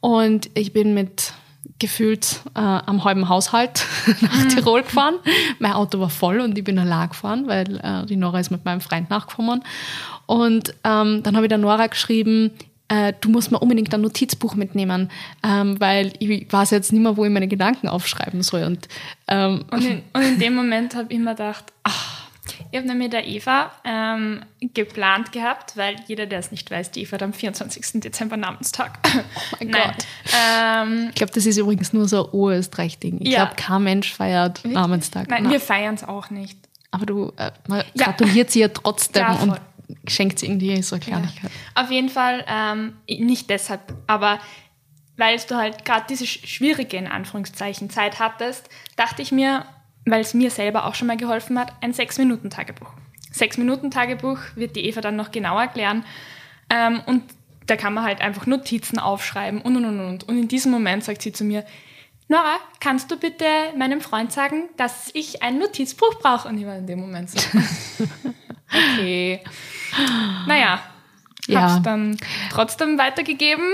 und 0.01 0.51
ich 0.55 0.75
bin 0.75 0.93
mit 0.93 1.33
gefühlt 1.83 2.41
äh, 2.55 2.61
am 2.61 3.05
halben 3.05 3.29
Haushalt 3.29 3.85
nach 4.21 4.45
mhm. 4.45 4.49
Tirol 4.49 4.83
gefahren. 4.83 5.17
Mein 5.59 5.73
Auto 5.73 5.99
war 5.99 6.11
voll 6.11 6.41
und 6.41 6.57
ich 6.57 6.65
bin 6.65 6.79
allein 6.79 7.09
gefahren, 7.09 7.49
weil 7.49 7.77
äh, 7.83 8.07
die 8.07 8.17
Nora 8.17 8.39
ist 8.39 8.51
mit 8.51 8.65
meinem 8.65 8.81
Freund 8.81 9.11
nachgekommen. 9.11 9.63
Und 10.27 10.75
ähm, 10.85 11.23
dann 11.25 11.35
habe 11.35 11.47
ich 11.47 11.49
der 11.49 11.59
Nora 11.59 11.89
geschrieben, 11.89 12.53
äh, 12.87 13.13
du 13.21 13.31
musst 13.31 13.51
mir 13.51 13.59
unbedingt 13.59 13.93
ein 13.93 14.01
Notizbuch 14.01 14.55
mitnehmen, 14.55 15.11
ähm, 15.43 15.81
weil 15.81 16.13
ich 16.21 16.51
weiß 16.51 16.71
jetzt 16.71 16.93
nicht 16.93 17.03
mehr, 17.03 17.17
wo 17.17 17.25
ich 17.25 17.33
meine 17.33 17.49
Gedanken 17.49 17.89
aufschreiben 17.89 18.43
soll. 18.43 18.63
Und, 18.63 18.87
ähm, 19.27 19.65
und, 19.73 19.85
in, 19.85 20.03
und 20.13 20.23
in 20.23 20.39
dem 20.39 20.55
Moment 20.63 20.95
habe 20.95 21.13
ich 21.13 21.19
mir 21.19 21.31
gedacht, 21.33 21.65
ach, 21.83 22.29
ich 22.71 22.79
habe 22.79 22.89
nämlich 22.89 23.11
der 23.11 23.27
Eva 23.27 23.71
ähm, 23.85 24.45
geplant 24.61 25.31
gehabt, 25.31 25.77
weil 25.77 25.97
jeder, 26.09 26.27
der 26.27 26.41
es 26.41 26.51
nicht 26.51 26.71
weiß, 26.71 26.91
die 26.91 27.03
Eva 27.03 27.13
hat 27.13 27.23
am 27.23 27.33
24. 27.33 28.01
Dezember 28.01 28.37
Namenstag. 28.37 28.99
Oh 29.35 29.57
mein 29.61 29.69
Nein. 29.69 29.83
Gott. 29.93 30.07
Ähm, 30.35 31.07
ich 31.11 31.15
glaube, 31.15 31.33
das 31.33 31.47
ist 31.47 31.57
übrigens 31.57 31.93
nur 31.93 32.09
so 32.09 32.31
ein 32.33 32.59
Österreich-Ding. 32.59 33.21
Ich 33.21 33.33
ja. 33.33 33.45
glaube, 33.45 33.57
kein 33.57 33.83
Mensch 33.85 34.13
feiert 34.13 34.59
Wirklich? 34.59 34.75
Namenstag. 34.75 35.29
Nein, 35.29 35.45
Nein. 35.45 35.53
wir 35.53 35.61
feiern 35.61 35.95
es 35.95 36.05
auch 36.05 36.31
nicht. 36.31 36.59
Aber 36.91 37.07
du 37.07 37.33
äh, 37.37 37.53
man 37.69 37.85
ja. 37.95 38.07
gratuliert 38.07 38.51
sie 38.51 38.61
ja 38.61 38.69
trotzdem 38.69 39.23
ja, 39.23 39.35
und 39.35 39.61
schenkt 40.09 40.39
sie 40.39 40.47
irgendwie 40.47 40.83
so 40.83 40.97
eine 40.97 41.05
Kleinigkeit. 41.05 41.51
Auf 41.75 41.91
jeden 41.91 42.09
Fall, 42.09 42.45
ähm, 42.49 42.95
nicht 43.07 43.51
deshalb, 43.51 43.95
aber 44.07 44.39
weil 45.17 45.39
du 45.49 45.57
halt 45.57 45.85
gerade 45.85 46.07
diese 46.09 46.27
schwierige, 46.27 46.97
in 46.97 47.07
Anführungszeichen, 47.07 47.91
Zeit 47.91 48.19
hattest, 48.19 48.69
dachte 48.97 49.23
ich 49.23 49.31
mir, 49.31 49.67
weil 50.05 50.21
es 50.21 50.35
mir 50.35 50.51
selber 50.51 50.87
auch 50.87 50.95
schon 50.95 51.09
mal 51.09 51.17
geholfen 51.17 51.59
hat, 51.59 51.73
ein 51.81 51.93
Sechs-Minuten-Tagebuch. 51.93 52.93
Sechs-Minuten-Tagebuch 53.31 54.39
wird 54.55 54.77
die 54.77 54.87
Eva 54.87 55.01
dann 55.01 55.17
noch 55.17 55.31
genauer 55.31 55.63
erklären. 55.63 56.05
Ähm, 56.71 57.01
und 57.07 57.23
da 57.67 57.77
kann 57.77 57.95
man 57.95 58.05
halt 58.05 58.21
einfach 58.21 58.47
Notizen 58.47 58.99
aufschreiben 58.99 59.61
und 59.61 59.77
und 59.77 59.85
und 59.85 60.01
und. 60.01 60.25
Und 60.29 60.39
in 60.39 60.49
diesem 60.49 60.73
Moment 60.73 61.05
sagt 61.05 61.23
sie 61.23 61.33
zu 61.33 61.45
mir, 61.45 61.65
Nora, 62.29 62.57
kannst 62.81 63.11
du 63.11 63.17
bitte 63.19 63.45
meinem 63.77 64.01
Freund 64.01 64.33
sagen, 64.33 64.69
dass 64.77 65.11
ich 65.15 65.43
ein 65.43 65.59
Notizbuch 65.59 66.19
brauche? 66.19 66.49
Und 66.49 66.59
ich 66.59 66.67
war 66.67 66.77
in 66.77 66.87
dem 66.87 67.01
Moment 67.01 67.31
so, 67.31 67.39
okay. 68.69 69.41
Naja, 70.47 70.81
ja. 71.49 71.63
Hab's 71.63 71.83
dann 71.83 72.17
trotzdem 72.51 72.99
weitergegeben. 72.99 73.65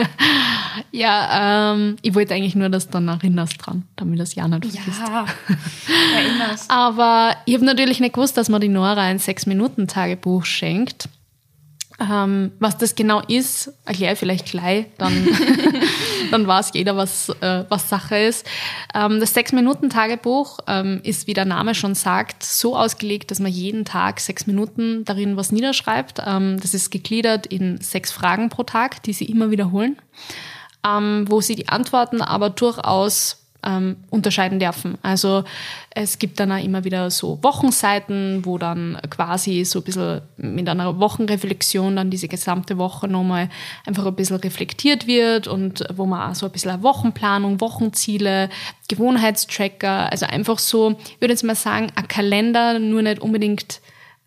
ja, 0.92 1.72
ähm, 1.72 1.96
ich 2.02 2.14
wollte 2.14 2.34
eigentlich 2.34 2.54
nur, 2.54 2.68
dass 2.68 2.86
du 2.86 2.92
dann 2.92 3.08
erinnerst 3.08 3.54
dran, 3.58 3.84
damit 3.96 4.20
das 4.20 4.34
ja 4.34 4.46
nicht 4.46 4.66
vergisst. 4.66 5.00
Ja, 5.00 5.24
erinnerst. 6.16 6.70
Aber 6.70 7.36
ich 7.46 7.54
habe 7.54 7.64
natürlich 7.64 8.00
nicht 8.00 8.14
gewusst, 8.14 8.36
dass 8.36 8.48
man 8.48 8.60
die 8.60 8.68
Nora 8.68 9.00
ein 9.00 9.18
Sechs-Minuten-Tagebuch 9.18 10.44
schenkt. 10.44 11.08
Ähm, 12.00 12.52
was 12.58 12.76
das 12.76 12.96
genau 12.96 13.20
ist, 13.20 13.72
erkläre 13.84 14.14
ich 14.14 14.18
vielleicht 14.18 14.46
gleich, 14.46 14.86
dann, 14.98 15.12
dann 16.30 16.46
weiß 16.46 16.70
jeder, 16.74 16.96
was, 16.96 17.28
äh, 17.40 17.64
was 17.68 17.88
Sache 17.88 18.16
ist. 18.16 18.46
Ähm, 18.94 19.20
das 19.20 19.34
Sechs-Minuten-Tagebuch 19.34 20.58
ähm, 20.66 21.00
ist, 21.02 21.26
wie 21.26 21.34
der 21.34 21.44
Name 21.44 21.74
schon 21.74 21.94
sagt, 21.94 22.42
so 22.42 22.76
ausgelegt, 22.76 23.30
dass 23.30 23.40
man 23.40 23.50
jeden 23.50 23.84
Tag 23.84 24.20
sechs 24.20 24.46
Minuten 24.46 25.04
darin 25.04 25.36
was 25.36 25.52
niederschreibt. 25.52 26.20
Ähm, 26.24 26.58
das 26.60 26.74
ist 26.74 26.90
gegliedert 26.90 27.46
in 27.46 27.80
sechs 27.80 28.12
Fragen 28.12 28.48
pro 28.48 28.62
Tag, 28.62 29.02
die 29.02 29.12
Sie 29.12 29.26
immer 29.26 29.50
wiederholen, 29.50 29.96
ähm, 30.86 31.24
wo 31.28 31.40
Sie 31.40 31.54
die 31.54 31.68
Antworten 31.68 32.20
aber 32.20 32.50
durchaus 32.50 33.43
ähm, 33.64 33.96
unterscheiden 34.10 34.58
dürfen. 34.58 34.98
Also 35.02 35.44
es 35.90 36.18
gibt 36.18 36.40
dann 36.40 36.52
auch 36.52 36.62
immer 36.62 36.84
wieder 36.84 37.10
so 37.10 37.38
Wochenseiten, 37.42 38.44
wo 38.44 38.58
dann 38.58 38.98
quasi 39.10 39.64
so 39.64 39.80
ein 39.80 39.84
bisschen 39.84 40.22
mit 40.36 40.68
einer 40.68 40.98
Wochenreflexion 40.98 41.96
dann 41.96 42.10
diese 42.10 42.28
gesamte 42.28 42.78
Woche 42.78 43.08
nochmal 43.08 43.48
einfach 43.86 44.06
ein 44.06 44.14
bisschen 44.14 44.36
reflektiert 44.36 45.06
wird 45.06 45.48
und 45.48 45.84
wo 45.94 46.06
man 46.06 46.30
auch 46.30 46.34
so 46.34 46.46
ein 46.46 46.52
bisschen 46.52 46.72
eine 46.72 46.82
Wochenplanung, 46.82 47.60
Wochenziele, 47.60 48.50
Gewohnheitstracker, 48.88 50.10
also 50.10 50.26
einfach 50.26 50.58
so, 50.58 50.96
ich 51.06 51.20
würde 51.20 51.32
jetzt 51.32 51.44
mal 51.44 51.54
sagen, 51.54 51.92
ein 51.94 52.08
Kalender, 52.08 52.78
nur 52.78 53.02
nicht 53.02 53.20
unbedingt 53.20 53.80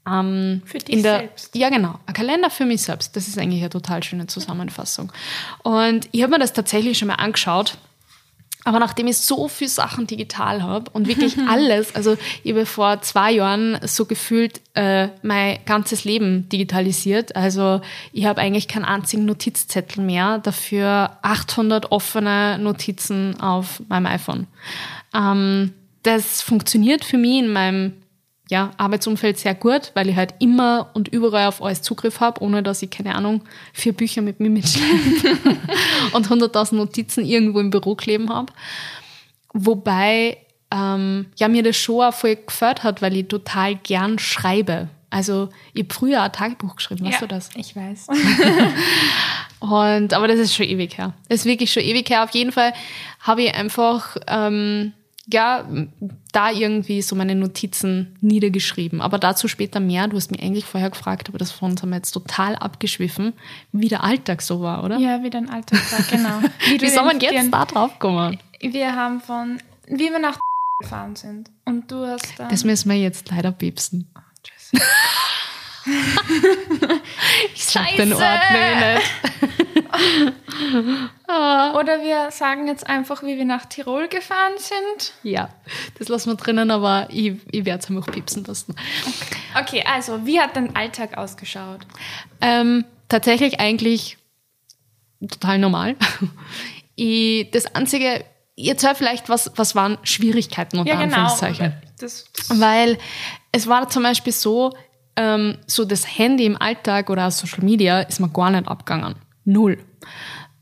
ähm, 0.07 0.61
für 0.65 0.77
dich 0.77 1.03
der, 1.03 1.19
selbst. 1.19 1.55
Ja, 1.55 1.69
genau. 1.69 1.99
Ein 2.05 2.13
Kalender 2.13 2.49
für 2.49 2.65
mich 2.65 2.81
selbst. 2.81 3.15
Das 3.15 3.27
ist 3.27 3.37
eigentlich 3.37 3.61
eine 3.61 3.69
total 3.69 4.03
schöne 4.03 4.27
Zusammenfassung. 4.27 5.11
Und 5.63 6.07
ich 6.11 6.23
habe 6.23 6.31
mir 6.31 6.39
das 6.39 6.53
tatsächlich 6.53 6.97
schon 6.97 7.09
mal 7.09 7.15
angeschaut 7.15 7.77
aber 8.67 8.79
nachdem 8.79 9.07
ich 9.07 9.15
so 9.15 9.47
viele 9.47 9.69
Sachen 9.69 10.07
digital 10.07 10.61
habe 10.61 10.91
und 10.91 11.07
wirklich 11.07 11.37
alles, 11.49 11.95
also 11.95 12.17
ich 12.43 12.51
habe 12.51 12.65
vor 12.65 13.01
zwei 13.01 13.31
Jahren 13.31 13.79
so 13.83 14.03
gefühlt 14.03 14.59
äh, 14.73 15.07
mein 15.21 15.59
ganzes 15.65 16.03
Leben 16.03 16.49
digitalisiert. 16.49 17.33
Also 17.33 17.79
ich 18.11 18.25
habe 18.25 18.41
eigentlich 18.41 18.67
keinen 18.67 18.83
einzigen 18.83 19.23
Notizzettel 19.23 20.03
mehr, 20.03 20.39
dafür 20.39 21.17
800 21.21 21.93
offene 21.93 22.59
Notizen 22.59 23.39
auf 23.39 23.81
meinem 23.87 24.07
iPhone. 24.07 24.47
Ähm, 25.15 25.73
das 26.03 26.41
funktioniert 26.41 27.05
für 27.05 27.17
mich 27.17 27.39
in 27.39 27.53
meinem 27.53 27.93
ja, 28.49 28.71
Arbeitsumfeld 28.77 29.37
sehr 29.37 29.55
gut, 29.55 29.91
weil 29.93 30.09
ich 30.09 30.15
halt 30.15 30.35
immer 30.39 30.89
und 30.93 31.07
überall 31.07 31.47
auf 31.47 31.61
alles 31.61 31.81
Zugriff 31.81 32.19
habe, 32.19 32.41
ohne 32.41 32.63
dass 32.63 32.81
ich, 32.81 32.89
keine 32.89 33.15
Ahnung, 33.15 33.41
vier 33.73 33.93
Bücher 33.93 34.21
mit 34.21 34.39
mir 34.39 34.49
mitschreibe 34.49 35.37
und 36.13 36.27
100.000 36.27 36.75
Notizen 36.75 37.25
irgendwo 37.25 37.59
im 37.59 37.69
Büro 37.69 37.95
kleben 37.95 38.29
habe. 38.29 38.53
Wobei 39.53 40.37
ähm, 40.71 41.27
ja, 41.37 41.47
mir 41.47 41.63
das 41.63 41.77
schon 41.77 42.01
auch 42.01 42.13
voll 42.13 42.35
gefällt 42.35 42.83
hat, 42.83 43.01
weil 43.01 43.15
ich 43.15 43.27
total 43.27 43.75
gern 43.75 44.19
schreibe. 44.19 44.89
Also 45.09 45.49
ich 45.73 45.83
habe 45.83 45.93
früher 45.93 46.21
ein 46.21 46.33
Tagebuch 46.33 46.75
geschrieben, 46.75 47.05
weißt 47.05 47.21
ja, 47.21 47.27
du 47.27 47.27
das? 47.27 47.49
Ich 47.55 47.75
weiß. 47.75 48.07
Und, 49.59 50.13
aber 50.13 50.27
das 50.27 50.39
ist 50.39 50.53
schon 50.53 50.65
ewig 50.65 50.97
her. 50.97 51.13
Das 51.29 51.39
ist 51.39 51.45
wirklich 51.45 51.71
schon 51.71 51.83
ewig 51.83 52.09
her. 52.09 52.23
Auf 52.23 52.31
jeden 52.31 52.51
Fall 52.51 52.73
habe 53.21 53.43
ich 53.43 53.53
einfach, 53.53 54.17
ähm, 54.27 54.93
ja, 55.31 55.67
da 56.31 56.51
irgendwie 56.51 57.01
so 57.01 57.15
meine 57.15 57.35
Notizen 57.35 58.15
niedergeschrieben. 58.21 59.01
Aber 59.01 59.17
dazu 59.17 59.47
später 59.47 59.79
mehr. 59.79 60.07
Du 60.07 60.15
hast 60.15 60.31
mich 60.31 60.41
eigentlich 60.41 60.65
vorher 60.65 60.89
gefragt, 60.89 61.29
aber 61.29 61.37
das 61.37 61.51
von 61.51 61.71
uns 61.71 61.81
haben 61.81 61.89
wir 61.89 61.97
jetzt 61.97 62.11
total 62.11 62.55
abgeschwiffen, 62.55 63.33
wie 63.71 63.89
der 63.89 64.03
Alltag 64.03 64.41
so 64.41 64.61
war, 64.61 64.83
oder? 64.83 64.97
Ja, 64.97 65.23
wie 65.23 65.29
dein 65.29 65.49
Alltag 65.49 65.79
war, 65.91 65.99
genau. 66.09 66.39
Wie, 66.67 66.81
wie 66.81 66.89
soll 66.89 67.05
man 67.05 67.19
jetzt 67.19 67.51
da 67.51 67.65
drauf 67.65 67.99
kommen? 67.99 68.39
Wir 68.61 68.95
haben 68.95 69.19
von, 69.19 69.57
wie 69.87 70.09
wir 70.09 70.19
nach 70.19 70.39
gefahren 70.81 71.15
sind. 71.15 71.49
Und 71.65 71.91
du 71.91 72.05
hast 72.05 72.33
dann. 72.37 72.49
Das 72.49 72.63
müssen 72.63 72.89
wir 72.89 72.97
jetzt 72.97 73.29
leider 73.29 73.51
piepsen. 73.51 74.07
Oh, 74.15 74.79
ich 77.53 77.65
sag 77.65 77.95
den 77.95 78.13
Ort 78.13 78.41
nämlich 78.51 79.01
nicht. 79.01 79.11
Oder 81.27 82.03
wir 82.03 82.31
sagen 82.31 82.67
jetzt 82.67 82.87
einfach, 82.87 83.23
wie 83.23 83.37
wir 83.37 83.45
nach 83.45 83.65
Tirol 83.65 84.07
gefahren 84.07 84.53
sind. 84.57 85.13
Ja, 85.23 85.49
das 85.97 86.09
lassen 86.09 86.31
wir 86.31 86.35
drinnen, 86.35 86.71
aber 86.71 87.07
ich, 87.09 87.35
ich 87.51 87.65
werde 87.65 87.83
es 87.83 87.89
einfach 87.89 88.11
piepsen 88.11 88.43
lassen. 88.43 88.75
Okay. 89.05 89.37
okay, 89.59 89.83
also 89.87 90.25
wie 90.25 90.39
hat 90.39 90.55
dein 90.55 90.75
Alltag 90.75 91.17
ausgeschaut? 91.17 91.81
Ähm, 92.41 92.85
tatsächlich 93.09 93.59
eigentlich 93.59 94.17
total 95.21 95.59
normal. 95.59 95.95
Ich, 96.95 97.51
das 97.51 97.67
Einzige, 97.75 98.25
ihr 98.55 98.71
erzählt 98.71 98.97
vielleicht, 98.97 99.29
was, 99.29 99.51
was 99.55 99.75
waren 99.75 99.99
Schwierigkeiten 100.03 100.79
unter 100.79 100.93
ja, 100.93 100.99
genau. 100.99 101.17
Anführungszeichen. 101.17 101.73
Das, 101.99 102.25
das 102.35 102.59
Weil 102.59 102.97
es 103.51 103.67
war 103.67 103.87
zum 103.89 104.03
Beispiel 104.03 104.33
so, 104.33 104.75
ähm, 105.17 105.57
so 105.65 105.83
das 105.83 106.17
Handy 106.17 106.45
im 106.45 106.59
Alltag 106.61 107.09
oder 107.09 107.29
Social 107.31 107.63
Media 107.63 108.01
ist 108.01 108.19
mir 108.19 108.29
gar 108.29 108.51
nicht 108.51 108.67
abgegangen. 108.67 109.15
Null. 109.43 109.77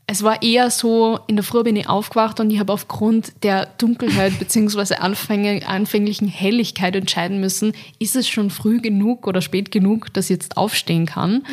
Es 0.08 0.22
war 0.22 0.40
eher 0.40 0.70
so, 0.70 1.18
in 1.26 1.34
der 1.34 1.42
Früh 1.42 1.64
bin 1.64 1.74
ich 1.74 1.88
aufgewacht 1.88 2.38
und 2.38 2.52
ich 2.52 2.60
habe 2.60 2.72
aufgrund 2.72 3.42
der 3.42 3.66
Dunkelheit 3.78 4.38
beziehungsweise 4.38 5.00
anfänglichen 5.00 6.28
Helligkeit 6.28 6.94
entscheiden 6.94 7.40
müssen, 7.40 7.72
ist 7.98 8.14
es 8.14 8.28
schon 8.28 8.50
früh 8.50 8.80
genug 8.80 9.26
oder 9.26 9.40
spät 9.40 9.72
genug, 9.72 10.14
dass 10.14 10.26
ich 10.26 10.30
jetzt 10.30 10.56
aufstehen 10.56 11.06
kann. 11.06 11.44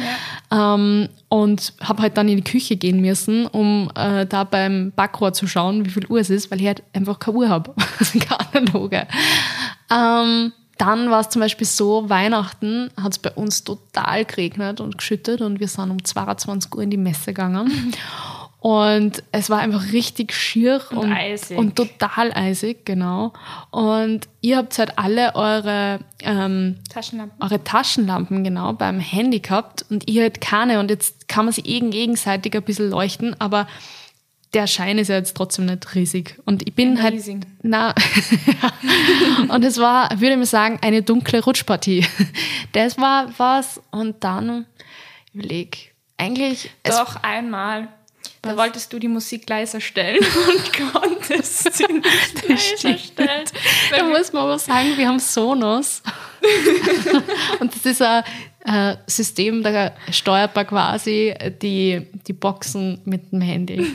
Ja. 0.51 0.75
Ähm, 0.75 1.09
und 1.29 1.73
habe 1.81 2.03
halt 2.03 2.15
dann 2.15 2.29
in 2.29 2.37
die 2.37 2.43
Küche 2.43 2.75
gehen 2.75 3.01
müssen, 3.01 3.47
um 3.47 3.91
äh, 3.95 4.27
da 4.27 4.43
beim 4.43 4.91
Backrohr 4.95 5.33
zu 5.33 5.47
schauen, 5.47 5.83
wie 5.85 5.89
viel 5.89 6.05
Uhr 6.05 6.19
es 6.19 6.29
ist, 6.29 6.51
weil 6.51 6.61
ich 6.61 6.67
halt 6.67 6.83
einfach 6.93 7.17
keine 7.17 7.37
Uhr 7.37 7.49
habe. 7.49 7.73
keine 8.29 8.67
analoge. 8.67 9.07
Ähm, 9.89 10.53
dann 10.83 11.09
war 11.09 11.21
es 11.21 11.29
zum 11.29 11.39
Beispiel 11.39 11.65
so, 11.65 12.09
Weihnachten 12.09 12.91
hat 13.01 13.13
es 13.13 13.19
bei 13.19 13.31
uns 13.31 13.63
total 13.63 14.25
geregnet 14.25 14.81
und 14.81 14.97
geschüttet 14.97 15.39
und 15.39 15.61
wir 15.61 15.69
sind 15.69 15.89
um 15.91 16.03
22 16.03 16.75
Uhr 16.75 16.83
in 16.83 16.89
die 16.89 16.97
Messe 16.97 17.27
gegangen. 17.27 17.93
Und 18.59 19.23
es 19.33 19.49
war 19.49 19.59
einfach 19.59 19.91
richtig 19.91 20.31
schier 20.31 20.79
und, 20.91 20.97
und, 20.99 21.11
eisig. 21.11 21.57
und 21.57 21.75
total 21.75 22.31
eisig, 22.31 22.85
genau. 22.85 23.33
Und 23.71 24.29
ihr 24.39 24.55
habt 24.55 24.79
halt 24.79 24.97
alle 24.97 25.35
eure 25.35 25.99
ähm, 26.21 26.77
Taschenlampen. 26.89 27.43
eure 27.43 27.61
Taschenlampen 27.61 28.45
genau 28.45 28.71
beim 28.71 29.01
Handy 29.01 29.41
gehabt 29.41 29.85
und 29.89 30.09
ihr 30.09 30.21
halt 30.21 30.39
keine. 30.39 30.79
Und 30.79 30.91
jetzt 30.91 31.27
kann 31.27 31.43
man 31.43 31.53
sich 31.53 31.65
gegenseitig 31.65 32.55
ein 32.55 32.63
bisschen 32.63 32.89
leuchten, 32.89 33.35
aber 33.37 33.67
der 34.53 34.67
Schein 34.67 34.97
ist 34.97 35.07
ja 35.07 35.15
jetzt 35.15 35.35
trotzdem 35.35 35.65
nicht 35.65 35.95
riesig. 35.95 36.39
Und 36.45 36.67
ich 36.67 36.73
bin 36.75 36.97
Amazing. 36.97 37.41
halt. 37.41 37.47
Na, 37.63 37.95
und 39.53 39.63
es 39.63 39.77
war, 39.79 40.11
würde 40.11 40.31
ich 40.31 40.37
mal 40.37 40.45
sagen, 40.45 40.79
eine 40.81 41.01
dunkle 41.01 41.43
Rutschpartie. 41.43 42.05
Das 42.71 42.97
war 42.97 43.29
was. 43.37 43.81
Und 43.91 44.23
dann 44.23 44.65
überleg, 45.33 45.93
eigentlich. 46.17 46.71
Doch 46.83 47.17
einmal. 47.23 47.87
Da 48.41 48.57
wolltest 48.57 48.91
du 48.91 48.99
die 48.99 49.07
Musik 49.07 49.47
leiser 49.49 49.79
stellen 49.79 50.19
und 50.49 50.91
konntest 50.91 51.73
sie 51.73 51.85
nicht 52.47 52.49
leiser 52.49 52.97
stellen. 52.97 53.45
Da 53.89 54.03
muss 54.03 54.33
man 54.33 54.43
aber 54.43 54.59
sagen, 54.59 54.97
wir 54.97 55.07
haben 55.07 55.19
Sonos. 55.19 56.03
und 57.59 57.73
das 57.73 57.85
ist 57.85 58.01
ein 58.01 58.23
äh, 58.65 58.97
System, 59.07 59.63
da 59.63 59.93
steuert 60.11 60.55
man 60.55 60.67
quasi 60.67 61.33
die, 61.61 62.05
die 62.27 62.33
Boxen 62.33 62.99
mit 63.05 63.31
dem 63.31 63.41
Handy. 63.41 63.93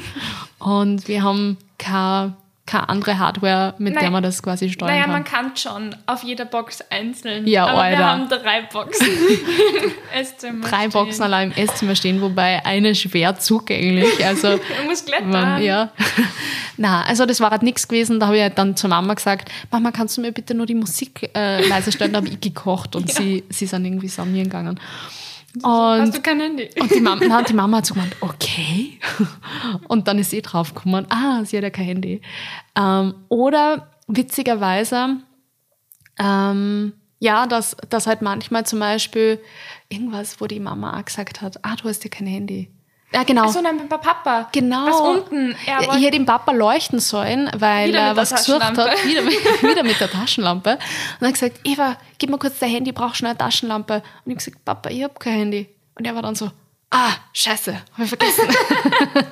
Und 0.58 1.08
wir 1.08 1.22
haben 1.22 1.58
keine 1.78 2.34
keine 2.68 2.88
andere 2.88 3.18
Hardware, 3.18 3.74
mit 3.78 3.94
Nein. 3.94 4.02
der 4.04 4.10
man 4.10 4.22
das 4.22 4.42
quasi 4.42 4.68
steuern 4.68 4.90
naja, 4.90 5.02
kann. 5.04 5.10
Naja, 5.10 5.22
man 5.22 5.24
kann 5.24 5.56
schon 5.56 5.96
auf 6.06 6.22
jeder 6.22 6.44
Box 6.44 6.84
einzeln. 6.90 7.46
Ja, 7.46 7.66
aber 7.66 7.82
Alter. 7.82 7.98
wir 7.98 8.06
haben 8.06 8.28
drei 8.28 8.62
Boxen 8.70 9.06
im 9.82 9.92
Esszimmer 10.14 10.68
Drei 10.68 10.80
stehen. 10.80 10.90
Boxen 10.90 11.22
allein 11.22 11.50
im 11.50 11.56
Esszimmer 11.56 11.96
stehen, 11.96 12.20
wobei 12.20 12.64
eine 12.64 12.94
schwer 12.94 13.38
zugänglich. 13.38 14.24
Also, 14.24 14.48
man 14.78 14.86
muss 14.86 15.04
klettern. 15.04 15.30
Man, 15.30 15.62
ja. 15.62 15.90
Na, 16.76 17.02
also 17.04 17.26
das 17.26 17.40
war 17.40 17.50
halt 17.50 17.62
nichts 17.62 17.88
gewesen. 17.88 18.20
Da 18.20 18.26
habe 18.26 18.36
ich 18.36 18.42
halt 18.42 18.58
dann 18.58 18.76
zur 18.76 18.90
Mama 18.90 19.14
gesagt, 19.14 19.50
Mama, 19.70 19.90
kannst 19.90 20.18
du 20.18 20.20
mir 20.20 20.32
bitte 20.32 20.54
nur 20.54 20.66
die 20.66 20.74
Musik 20.74 21.30
äh, 21.34 21.66
leise 21.66 21.90
stellen? 21.90 22.12
Da 22.12 22.18
habe 22.18 22.28
ich 22.28 22.40
gekocht 22.40 22.94
und 22.94 23.08
ja. 23.08 23.14
sie, 23.14 23.44
sie 23.48 23.66
sind 23.66 23.84
irgendwie 23.84 24.08
sanieren 24.08 24.44
gegangen. 24.44 24.78
Und, 25.62 25.64
Hast 25.64 26.16
du 26.16 26.20
kein 26.20 26.40
Handy? 26.40 26.68
Und 26.78 26.90
die 26.94 27.00
Mama, 27.00 27.24
nein, 27.28 27.44
die 27.48 27.54
Mama 27.54 27.78
hat 27.78 27.86
so 27.86 27.94
gemeint, 27.94 28.14
okay. 28.20 28.98
Und 29.88 30.06
dann 30.08 30.18
ist 30.18 30.30
sie 30.30 30.42
draufgekommen, 30.42 31.06
ah, 31.10 31.44
sie 31.44 31.56
hat 31.56 31.64
ja 31.64 31.70
kein 31.70 31.86
Handy. 31.86 32.20
Ähm, 32.76 33.14
oder 33.28 33.88
witzigerweise, 34.06 35.18
ähm, 36.18 36.92
ja, 37.18 37.46
dass, 37.46 37.76
dass 37.88 38.06
halt 38.06 38.22
manchmal 38.22 38.64
zum 38.66 38.78
Beispiel 38.78 39.40
irgendwas, 39.88 40.40
wo 40.40 40.46
die 40.46 40.60
Mama 40.60 40.98
auch 40.98 41.04
gesagt 41.04 41.40
hat, 41.40 41.64
ah, 41.64 41.76
du 41.76 41.88
hast 41.88 42.04
ja 42.04 42.10
kein 42.10 42.26
Handy. 42.26 42.70
Ja, 43.12 43.22
genau. 43.22 43.44
Ach 43.46 43.52
so, 43.52 43.62
nein, 43.62 43.88
bei 43.88 43.96
Papa. 43.96 44.48
Genau. 44.52 44.86
Was 44.86 45.00
unten. 45.00 45.56
Er 45.66 45.80
ich 45.80 46.04
hätte 46.04 46.18
dem 46.18 46.26
Papa 46.26 46.52
leuchten 46.52 47.00
sollen, 47.00 47.50
weil 47.56 47.94
er 47.94 48.16
was 48.16 48.34
gesucht 48.34 48.60
hat. 48.60 49.04
Wieder, 49.04 49.24
wieder 49.70 49.82
mit 49.82 49.98
der 49.98 50.10
Taschenlampe. 50.10 50.72
Und 50.72 50.78
er 51.20 51.28
hat 51.28 51.34
gesagt, 51.34 51.60
Eva, 51.64 51.96
gib 52.18 52.28
mir 52.30 52.38
kurz 52.38 52.58
dein 52.58 52.70
Handy, 52.70 52.90
ich 52.90 52.96
brauche 52.96 53.14
schnell 53.14 53.30
eine 53.30 53.38
Taschenlampe. 53.38 53.94
Und 53.94 54.02
ich 54.26 54.32
habe 54.32 54.34
gesagt, 54.34 54.64
Papa, 54.64 54.90
ich 54.90 55.02
habe 55.02 55.14
kein 55.18 55.38
Handy. 55.38 55.68
Und 55.94 56.06
er 56.06 56.14
war 56.14 56.20
dann 56.20 56.34
so, 56.34 56.50
ah, 56.90 57.12
scheiße, 57.32 57.72
habe 57.92 58.02
ich 58.02 58.08
vergessen. 58.08 58.44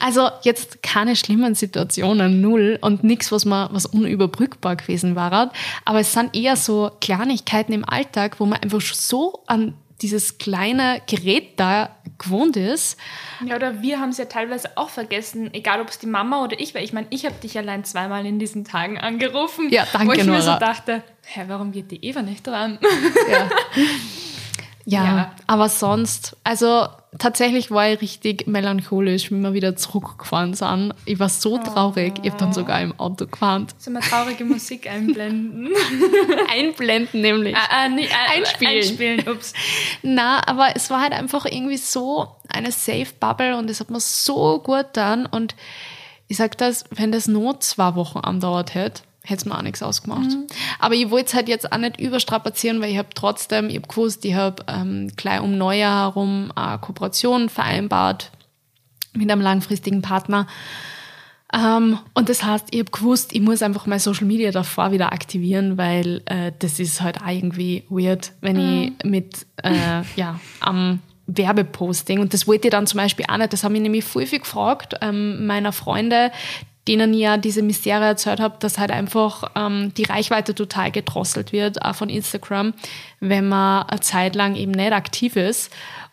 also 0.00 0.30
jetzt 0.42 0.82
keine 0.82 1.14
schlimmen 1.14 1.54
Situationen, 1.54 2.40
null 2.40 2.78
und 2.80 3.04
nichts, 3.04 3.30
was 3.30 3.44
man, 3.44 3.68
was 3.70 3.84
unüberbrückbar 3.84 4.76
gewesen 4.76 5.14
war. 5.14 5.52
Aber 5.84 6.00
es 6.00 6.14
sind 6.14 6.34
eher 6.34 6.56
so 6.56 6.90
Kleinigkeiten 7.02 7.74
im 7.74 7.86
Alltag, 7.86 8.40
wo 8.40 8.46
man 8.46 8.60
einfach 8.60 8.80
so 8.80 9.42
an 9.46 9.74
dieses 10.00 10.38
kleine 10.38 11.02
Gerät 11.06 11.58
da 11.58 11.96
gewohnt 12.18 12.56
ist. 12.56 12.98
Ja, 13.44 13.56
oder 13.56 13.82
wir 13.82 14.00
haben 14.00 14.10
es 14.10 14.18
ja 14.18 14.24
teilweise 14.24 14.76
auch 14.76 14.90
vergessen, 14.90 15.52
egal 15.54 15.80
ob 15.80 15.88
es 15.88 15.98
die 15.98 16.06
Mama 16.06 16.42
oder 16.42 16.58
ich 16.58 16.74
war. 16.74 16.82
Ich 16.82 16.92
meine, 16.92 17.06
ich 17.10 17.24
habe 17.24 17.36
dich 17.36 17.56
allein 17.56 17.84
zweimal 17.84 18.26
in 18.26 18.38
diesen 18.38 18.64
Tagen 18.64 18.98
angerufen, 18.98 19.68
ja, 19.70 19.86
danke, 19.92 20.08
wo 20.08 20.12
ich 20.12 20.24
Nora. 20.24 20.38
mir 20.38 20.42
so 20.42 20.58
dachte, 20.58 21.02
hä, 21.26 21.44
warum 21.46 21.72
geht 21.72 21.90
die 21.90 22.04
Eva 22.04 22.22
nicht 22.22 22.46
dran? 22.46 22.78
Ja. 23.30 23.48
ja, 24.90 25.04
ja, 25.04 25.32
aber 25.46 25.68
sonst, 25.68 26.36
also 26.44 26.86
tatsächlich 27.18 27.70
war 27.70 27.90
ich 27.90 28.00
richtig 28.00 28.46
melancholisch, 28.46 29.30
wie 29.30 29.36
wir 29.36 29.52
wieder 29.52 29.76
zurückgefahren 29.76 30.54
sind. 30.54 30.94
Ich 31.04 31.18
war 31.18 31.28
so 31.28 31.58
traurig. 31.58 32.14
Oh. 32.16 32.20
Ich 32.22 32.30
habe 32.30 32.40
dann 32.40 32.52
sogar 32.54 32.80
im 32.80 32.98
Auto 32.98 33.26
gewarnt. 33.26 33.74
Sollen 33.78 33.96
wir 33.96 34.00
traurige 34.00 34.44
Musik 34.44 34.90
einblenden? 34.90 35.68
einblenden 36.50 37.20
nämlich. 37.20 37.54
Ah, 37.54 37.68
ah, 37.70 37.88
nee, 37.88 38.08
ah, 38.10 38.32
einspielen. 38.34 38.76
Einspielen, 38.76 39.28
ups. 39.28 39.52
Na, 40.02 40.46
aber 40.46 40.74
es 40.74 40.88
war 40.88 41.02
halt 41.02 41.12
einfach 41.12 41.44
irgendwie 41.44 41.76
so 41.76 42.28
eine 42.48 42.72
Safe 42.72 43.08
Bubble 43.20 43.56
und 43.56 43.68
es 43.68 43.80
hat 43.80 43.90
mir 43.90 44.00
so 44.00 44.58
gut 44.60 44.86
dann 44.94 45.26
und 45.26 45.54
ich 46.28 46.36
sag 46.36 46.56
das, 46.58 46.84
wenn 46.90 47.12
das 47.12 47.26
nur 47.26 47.60
zwei 47.60 47.94
Wochen 47.94 48.18
andauert 48.18 48.74
hätte, 48.74 49.02
hätte 49.22 49.40
es 49.40 49.44
mir 49.44 49.56
auch 49.56 49.62
nichts 49.62 49.82
ausgemacht. 49.82 50.30
Mhm. 50.30 50.46
Aber 50.78 50.94
ich 50.94 51.10
wollte 51.10 51.26
es 51.26 51.34
halt 51.34 51.48
jetzt 51.48 51.70
auch 51.72 51.78
nicht 51.78 52.00
überstrapazieren, 52.00 52.80
weil 52.80 52.90
ich 52.90 52.98
habe 52.98 53.08
trotzdem, 53.14 53.68
ich 53.68 53.76
habe 53.76 53.88
gewusst, 53.88 54.24
ich 54.24 54.34
habe 54.34 54.64
ähm, 54.68 55.10
gleich 55.16 55.40
um 55.40 55.58
Neujahr 55.58 56.06
herum 56.14 56.52
eine 56.54 56.78
Kooperation 56.78 57.48
vereinbart 57.48 58.30
mit 59.12 59.30
einem 59.30 59.42
langfristigen 59.42 60.02
Partner. 60.02 60.46
Ähm, 61.52 61.98
und 62.14 62.28
das 62.28 62.44
heißt, 62.44 62.66
ich 62.70 62.80
habe 62.80 62.90
gewusst, 62.90 63.32
ich 63.32 63.40
muss 63.40 63.62
einfach 63.62 63.86
mein 63.86 63.98
Social 63.98 64.26
Media 64.26 64.50
davor 64.50 64.92
wieder 64.92 65.12
aktivieren, 65.12 65.78
weil 65.78 66.22
äh, 66.26 66.52
das 66.58 66.78
ist 66.78 67.00
halt 67.00 67.22
auch 67.22 67.28
irgendwie 67.28 67.84
weird, 67.88 68.32
wenn 68.40 68.56
mhm. 68.56 68.96
ich 69.00 69.10
mit 69.10 69.46
äh, 69.62 70.02
ja, 70.16 70.40
am 70.60 71.00
Werbeposting. 71.26 72.20
Und 72.20 72.34
das 72.34 72.46
wollte 72.46 72.68
ich 72.68 72.72
dann 72.72 72.86
zum 72.86 72.98
Beispiel 72.98 73.26
auch 73.28 73.36
nicht. 73.36 73.52
Das 73.52 73.64
haben 73.64 73.72
mich 73.72 73.82
nämlich 73.82 74.04
viel, 74.04 74.26
viel 74.26 74.40
gefragt, 74.40 74.94
ähm, 75.00 75.46
meiner 75.46 75.72
Freunde, 75.72 76.32
denen 76.88 77.14
ja 77.14 77.36
diese 77.36 77.62
Misere 77.62 78.04
erzählt 78.04 78.40
habe, 78.40 78.56
dass 78.58 78.78
halt 78.78 78.90
einfach 78.90 79.50
ähm, 79.54 79.92
die 79.96 80.04
Reichweite 80.04 80.54
total 80.54 80.90
gedrosselt 80.90 81.52
wird, 81.52 81.82
auch 81.82 81.94
von 81.94 82.08
Instagram, 82.08 82.72
wenn 83.20 83.48
man 83.48 83.86
eine 83.86 84.00
Zeit 84.00 84.34
lang 84.34 84.56
eben 84.56 84.72
nicht 84.72 84.92
aktiv 84.92 85.36
ist. 85.36 85.70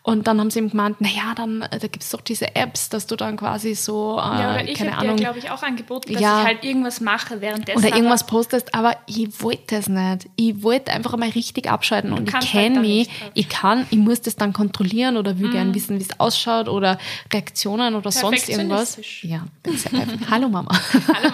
Und 0.08 0.28
dann 0.28 0.38
haben 0.38 0.52
sie 0.52 0.60
ihm 0.60 0.70
gemeint, 0.70 1.00
naja, 1.00 1.34
dann, 1.34 1.62
äh, 1.62 1.80
da 1.80 1.88
gibt's 1.88 2.10
doch 2.10 2.20
diese 2.20 2.54
Apps, 2.54 2.90
dass 2.90 3.08
du 3.08 3.16
dann 3.16 3.36
quasi 3.36 3.74
so, 3.74 4.12
äh, 4.12 4.20
Ja, 4.22 4.52
oder 4.54 4.64
ich 4.64 4.78
keine 4.78 4.96
Ahnung. 4.96 5.16
glaube 5.16 5.40
ich, 5.40 5.50
auch 5.50 5.64
angeboten, 5.64 6.12
dass 6.12 6.22
Ja. 6.22 6.38
ich 6.42 6.46
halt 6.46 6.62
irgendwas 6.64 7.00
mache 7.00 7.40
währenddessen. 7.40 7.76
oder 7.84 7.88
irgendwas 7.92 8.24
postest, 8.24 8.72
aber 8.72 8.96
ich 9.06 9.42
wollte 9.42 9.74
es 9.74 9.88
nicht. 9.88 10.28
Ich 10.36 10.62
wollte 10.62 10.92
einfach 10.92 11.16
mal 11.16 11.28
richtig 11.30 11.68
abschalten 11.68 12.12
und 12.12 12.28
ich 12.28 12.38
kenne 12.52 12.76
halt 12.76 12.86
mich, 12.86 13.08
ich 13.34 13.48
kann, 13.48 13.84
ich 13.90 13.98
muss 13.98 14.20
das 14.20 14.36
dann 14.36 14.52
kontrollieren 14.52 15.16
oder 15.16 15.40
will 15.40 15.50
gern 15.50 15.74
wissen, 15.74 15.98
wie 15.98 16.04
es 16.04 16.20
ausschaut 16.20 16.68
oder 16.68 16.98
Reaktionen 17.32 17.96
oder 17.96 18.12
sonst 18.12 18.48
irgendwas. 18.48 18.98
Ja. 19.22 19.40
Hallo 20.30 20.48
Mama. 20.48 20.70
Hallo 21.12 21.30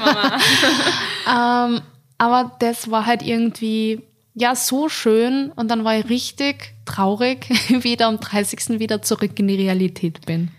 Mama. 1.27 1.67
ähm, 1.77 1.83
aber 2.17 2.53
das 2.59 2.91
war 2.91 3.05
halt 3.05 3.21
irgendwie, 3.21 4.01
ja, 4.35 4.55
so 4.55 4.89
schön 4.89 5.53
und 5.53 5.69
dann 5.71 5.85
war 5.85 5.97
ich 5.99 6.09
richtig 6.09 6.73
traurig, 6.85 7.49
wie 7.69 7.95
ich 7.95 8.05
am 8.05 8.19
30. 8.21 8.79
wieder 8.81 9.03
zurück 9.03 9.39
in 9.39 9.49
die 9.49 9.57
Realität 9.57 10.25
bin. 10.27 10.51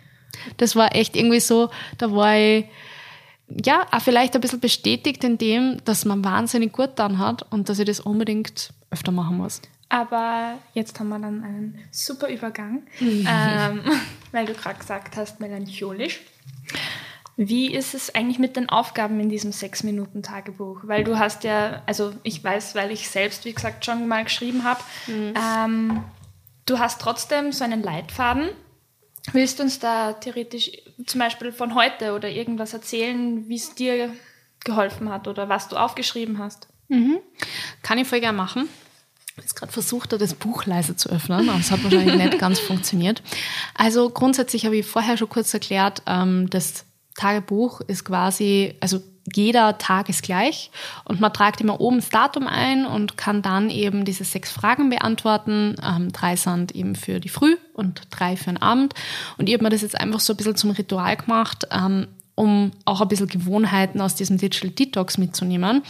Das 0.57 0.75
war 0.75 0.95
echt 0.95 1.15
irgendwie 1.15 1.39
so, 1.39 1.69
da 1.97 2.12
war 2.12 2.36
ich, 2.38 2.65
ja, 3.63 3.86
auch 3.91 4.01
vielleicht 4.01 4.36
ein 4.36 4.41
bisschen 4.41 4.59
bestätigt 4.59 5.23
in 5.23 5.38
dem, 5.38 5.77
dass 5.86 6.05
man 6.05 6.23
wahnsinnig 6.23 6.71
gut 6.73 6.91
dann 6.95 7.19
hat 7.19 7.45
und 7.51 7.69
dass 7.69 7.79
ich 7.79 7.86
das 7.86 7.99
unbedingt 7.99 8.73
öfter 8.89 9.12
machen 9.12 9.38
muss. 9.38 9.62
Aber 9.89 10.57
jetzt 10.73 10.99
haben 10.99 11.09
wir 11.09 11.19
dann 11.19 11.43
einen 11.43 11.79
super 11.91 12.27
Übergang, 12.29 12.81
Mhm. 12.99 13.27
ähm, 13.29 13.81
weil 14.31 14.45
du 14.47 14.53
gerade 14.53 14.79
gesagt 14.79 15.17
hast, 15.17 15.39
melancholisch. 15.39 16.21
Wie 17.36 17.74
ist 17.74 17.93
es 17.96 18.13
eigentlich 18.13 18.38
mit 18.39 18.56
den 18.56 18.69
Aufgaben 18.69 19.19
in 19.19 19.30
diesem 19.30 19.52
Sechs-Minuten-Tagebuch? 19.52 20.82
Weil 20.84 21.04
du 21.04 21.17
hast 21.17 21.43
ja, 21.43 21.82
also 21.88 22.13
ich 22.24 22.43
weiß, 22.43 22.76
weil 22.76 22.91
ich 22.91 23.10
selbst, 23.10 23.46
wie 23.46 23.54
gesagt, 23.54 23.86
schon 23.86 24.08
mal 24.08 24.24
geschrieben 24.24 24.63
habe, 24.63 24.82
Mhm. 25.08 25.34
ähm, 25.36 26.04
du 26.65 26.78
hast 26.80 27.02
trotzdem 27.02 27.52
so 27.52 27.63
einen 27.63 27.82
Leitfaden. 27.82 28.50
Willst 29.32 29.58
du 29.60 29.63
uns 29.63 29.80
da 29.80 30.13
theoretisch 30.13 30.72
zum 31.06 31.19
Beispiel 31.19 31.52
von 31.52 31.76
heute 31.76 32.13
oder 32.13 32.30
irgendwas 32.30 32.74
erzählen, 32.74 33.48
wie 33.48 33.56
es 33.56 33.74
dir 33.74 34.13
geholfen 34.63 35.10
hat 35.10 35.28
oder 35.28 35.50
was 35.50 35.69
du 35.69 35.76
aufgeschrieben 35.78 36.38
hast? 36.39 36.67
Kann 37.82 37.98
ich 37.98 38.08
voll 38.08 38.19
gerne 38.19 38.38
machen. 38.38 38.69
Ich 39.26 39.32
habe 39.38 39.41
jetzt 39.41 39.56
gerade 39.56 39.72
versucht, 39.72 40.13
da 40.13 40.17
das 40.17 40.36
Buch 40.36 40.65
leise 40.65 40.96
zu 40.96 41.10
öffnen, 41.10 41.50
aber 41.50 41.58
es 41.60 41.72
hat 41.72 41.84
wahrscheinlich 41.84 42.15
nicht 42.24 42.38
ganz 42.38 42.60
funktioniert. 42.60 43.24
Also 43.74 44.10
grundsätzlich 44.12 44.65
habe 44.65 44.78
ich 44.78 44.86
vorher 44.86 45.17
schon 45.17 45.30
kurz 45.30 45.52
erklärt, 45.54 46.04
ähm, 46.06 46.50
das 46.52 46.86
Tagebuch 47.15 47.82
ist 47.82 48.06
quasi, 48.06 48.76
also 48.80 49.02
jeder 49.34 49.78
Tag 49.78 50.10
ist 50.10 50.23
gleich 50.23 50.69
und 51.06 51.21
man 51.21 51.32
tragt 51.32 51.62
immer 51.62 51.80
oben 51.80 51.97
das 51.97 52.10
Datum 52.10 52.47
ein 52.47 52.86
und 52.86 53.17
kann 53.17 53.41
dann 53.41 53.69
eben 53.69 54.04
diese 54.04 54.26
sechs 54.26 54.52
Fragen 54.52 54.89
beantworten. 54.89 55.76
Ähm, 55.82 56.12
drei 56.12 56.36
sind 56.36 56.76
eben 56.76 56.95
für 56.95 57.19
die 57.19 57.30
Früh 57.30 57.56
und 57.73 58.02
drei 58.10 58.36
für 58.36 58.52
den 58.52 58.62
Abend. 58.62 58.93
Und 59.38 59.47
ich 59.47 59.54
habe 59.54 59.63
mir 59.63 59.69
das 59.69 59.82
jetzt 59.82 59.99
einfach 59.99 60.19
so 60.19 60.34
ein 60.34 60.38
bisschen 60.38 60.58
zum 60.58 60.71
Ritual 60.71 61.15
gemacht, 61.15 61.67
ähm, 61.71 62.08
um 62.36 62.71
auch 62.86 63.02
ein 63.02 63.08
bisschen 63.08 63.28
Gewohnheiten 63.28 64.02
aus 64.02 64.15
diesem 64.15 64.38
Digital 64.38 64.71
Detox 64.71 65.17
mitzunehmen. 65.17 65.84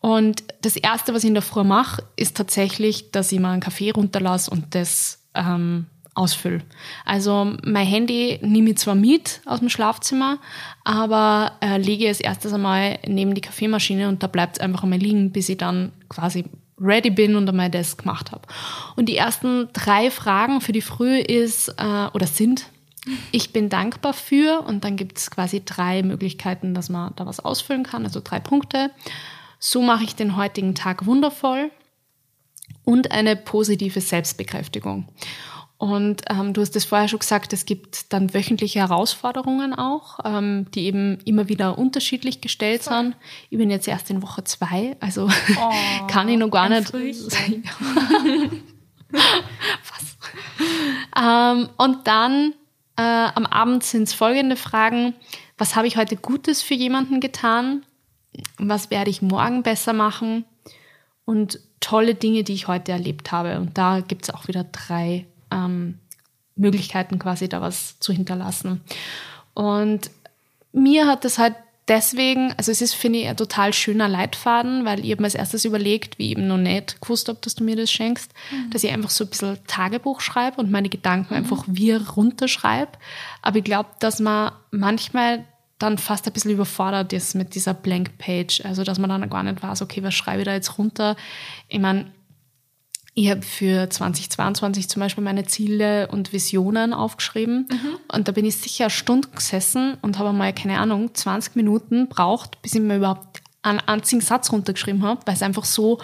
Und 0.00 0.44
das 0.62 0.76
Erste, 0.76 1.12
was 1.12 1.24
ich 1.24 1.28
in 1.28 1.34
der 1.34 1.42
Früh 1.42 1.64
mache, 1.64 2.02
ist 2.16 2.36
tatsächlich, 2.36 3.10
dass 3.10 3.30
ich 3.32 3.40
mal 3.40 3.52
einen 3.52 3.60
Kaffee 3.60 3.90
runterlasse 3.90 4.50
und 4.50 4.74
das 4.74 5.18
ähm, 5.34 5.86
ausfülle. 6.20 6.60
Also 7.04 7.54
mein 7.64 7.86
Handy 7.86 8.38
nehme 8.42 8.70
ich 8.70 8.78
zwar 8.78 8.94
mit 8.94 9.40
aus 9.46 9.60
dem 9.60 9.70
Schlafzimmer, 9.70 10.38
aber 10.84 11.52
äh, 11.60 11.78
lege 11.78 12.08
es 12.08 12.20
erstes 12.20 12.52
einmal 12.52 12.98
neben 13.06 13.34
die 13.34 13.40
Kaffeemaschine 13.40 14.08
und 14.08 14.22
da 14.22 14.26
bleibt 14.26 14.56
es 14.56 14.60
einfach 14.60 14.82
einmal 14.82 14.98
liegen, 14.98 15.32
bis 15.32 15.48
ich 15.48 15.56
dann 15.56 15.92
quasi 16.08 16.44
ready 16.78 17.10
bin 17.10 17.36
und 17.36 17.48
einmal 17.48 17.70
das 17.70 17.96
gemacht 17.96 18.32
habe. 18.32 18.42
Und 18.96 19.08
die 19.08 19.16
ersten 19.16 19.68
drei 19.72 20.10
Fragen 20.10 20.60
für 20.60 20.72
die 20.72 20.82
Früh 20.82 21.18
ist 21.18 21.68
äh, 21.78 22.06
oder 22.12 22.26
sind, 22.26 22.66
ich 23.32 23.52
bin 23.52 23.70
dankbar 23.70 24.12
für 24.12 24.60
und 24.60 24.84
dann 24.84 24.96
gibt 24.96 25.16
es 25.16 25.30
quasi 25.30 25.62
drei 25.64 26.02
Möglichkeiten, 26.02 26.74
dass 26.74 26.90
man 26.90 27.14
da 27.16 27.24
was 27.24 27.40
ausfüllen 27.40 27.82
kann, 27.82 28.04
also 28.04 28.20
drei 28.22 28.40
Punkte. 28.40 28.90
So 29.58 29.82
mache 29.82 30.04
ich 30.04 30.14
den 30.14 30.36
heutigen 30.36 30.74
Tag 30.74 31.06
wundervoll 31.06 31.70
und 32.84 33.10
eine 33.10 33.36
positive 33.36 34.00
Selbstbekräftigung. 34.00 35.08
Und 35.80 36.24
ähm, 36.28 36.52
du 36.52 36.60
hast 36.60 36.76
es 36.76 36.84
vorher 36.84 37.08
schon 37.08 37.20
gesagt, 37.20 37.54
es 37.54 37.64
gibt 37.64 38.12
dann 38.12 38.34
wöchentliche 38.34 38.80
Herausforderungen 38.80 39.72
auch, 39.72 40.18
ähm, 40.26 40.66
die 40.74 40.84
eben 40.84 41.20
immer 41.24 41.48
wieder 41.48 41.78
unterschiedlich 41.78 42.42
gestellt 42.42 42.82
sind. 42.82 43.16
Ich 43.48 43.56
bin 43.56 43.70
jetzt 43.70 43.88
erst 43.88 44.10
in 44.10 44.20
Woche 44.20 44.44
zwei, 44.44 44.98
also 45.00 45.30
kann 46.06 46.28
ich 46.28 46.36
noch 46.36 46.50
gar 46.50 46.68
nicht. 46.68 46.92
Ähm, 51.18 51.68
und 51.76 52.06
dann 52.06 52.54
äh, 52.96 53.02
am 53.34 53.44
Abend 53.46 53.82
sind 53.82 54.04
es 54.04 54.14
folgende 54.14 54.54
Fragen. 54.54 55.14
Was 55.58 55.74
habe 55.74 55.88
ich 55.88 55.96
heute 55.96 56.14
Gutes 56.16 56.62
für 56.62 56.74
jemanden 56.74 57.20
getan? 57.20 57.84
Was 58.58 58.90
werde 58.90 59.10
ich 59.10 59.20
morgen 59.20 59.64
besser 59.64 59.92
machen? 59.92 60.44
Und 61.24 61.58
tolle 61.80 62.14
Dinge, 62.14 62.44
die 62.44 62.54
ich 62.54 62.68
heute 62.68 62.92
erlebt 62.92 63.32
habe. 63.32 63.58
Und 63.58 63.76
da 63.76 64.00
gibt 64.00 64.22
es 64.22 64.30
auch 64.34 64.46
wieder 64.46 64.64
drei 64.64 65.26
ähm, 65.50 65.98
Möglichkeiten, 66.56 67.18
quasi 67.18 67.48
da 67.48 67.60
was 67.60 67.98
zu 68.00 68.12
hinterlassen. 68.12 68.80
Und 69.54 70.10
mir 70.72 71.06
hat 71.06 71.24
das 71.24 71.38
halt 71.38 71.54
deswegen, 71.88 72.52
also 72.56 72.70
es 72.70 72.80
ist, 72.80 72.94
finde 72.94 73.18
ich, 73.18 73.28
ein 73.28 73.36
total 73.36 73.72
schöner 73.72 74.08
Leitfaden, 74.08 74.84
weil 74.84 75.04
ich 75.04 75.10
habe 75.10 75.22
mir 75.22 75.26
als 75.26 75.34
erstes 75.34 75.64
überlegt, 75.64 76.18
wie 76.18 76.26
ich 76.26 76.30
eben 76.32 76.46
noch 76.46 76.56
nicht 76.56 77.00
gewusst 77.00 77.28
habe, 77.28 77.38
dass 77.42 77.56
du 77.56 77.64
mir 77.64 77.76
das 77.76 77.90
schenkst, 77.90 78.32
dass 78.70 78.84
ich 78.84 78.92
einfach 78.92 79.10
so 79.10 79.24
ein 79.24 79.30
bisschen 79.30 79.58
Tagebuch 79.66 80.20
schreibe 80.20 80.60
und 80.60 80.70
meine 80.70 80.88
Gedanken 80.88 81.34
einfach 81.34 81.64
wir 81.66 82.10
runterschreibe. 82.10 82.92
Aber 83.42 83.58
ich 83.58 83.64
glaube, 83.64 83.90
dass 83.98 84.20
man 84.20 84.52
manchmal 84.70 85.44
dann 85.80 85.98
fast 85.98 86.26
ein 86.26 86.32
bisschen 86.32 86.52
überfordert 86.52 87.12
ist 87.12 87.34
mit 87.34 87.54
dieser 87.54 87.74
Blank 87.74 88.18
Page. 88.18 88.62
Also, 88.64 88.84
dass 88.84 88.98
man 88.98 89.10
dann 89.10 89.28
gar 89.30 89.42
nicht 89.42 89.62
weiß, 89.62 89.82
okay, 89.82 90.02
was 90.02 90.14
schreibe 90.14 90.42
ich 90.42 90.44
da 90.44 90.52
jetzt 90.52 90.78
runter? 90.78 91.16
Ich 91.68 91.80
meine, 91.80 92.12
ich 93.14 93.28
habe 93.30 93.42
für 93.42 93.90
2022 93.90 94.88
zum 94.88 95.00
Beispiel 95.00 95.24
meine 95.24 95.44
Ziele 95.44 96.06
und 96.08 96.32
Visionen 96.32 96.94
aufgeschrieben. 96.94 97.68
Und 98.12 98.28
da 98.28 98.32
bin 98.32 98.44
ich 98.44 98.56
sicher 98.56 98.84
eine 98.84 98.90
Stunde 98.90 99.28
gesessen 99.28 99.98
und 100.02 100.18
habe 100.18 100.32
mal, 100.32 100.52
keine 100.52 100.78
Ahnung, 100.78 101.14
20 101.14 101.56
Minuten 101.56 102.08
braucht, 102.08 102.62
bis 102.62 102.74
ich 102.74 102.80
mir 102.80 102.96
überhaupt 102.96 103.40
einen 103.62 103.80
einzigen 103.80 104.20
Satz 104.20 104.52
runtergeschrieben 104.52 105.02
habe, 105.02 105.20
weil 105.26 105.34
es 105.34 105.42
einfach 105.42 105.64
so, 105.64 105.98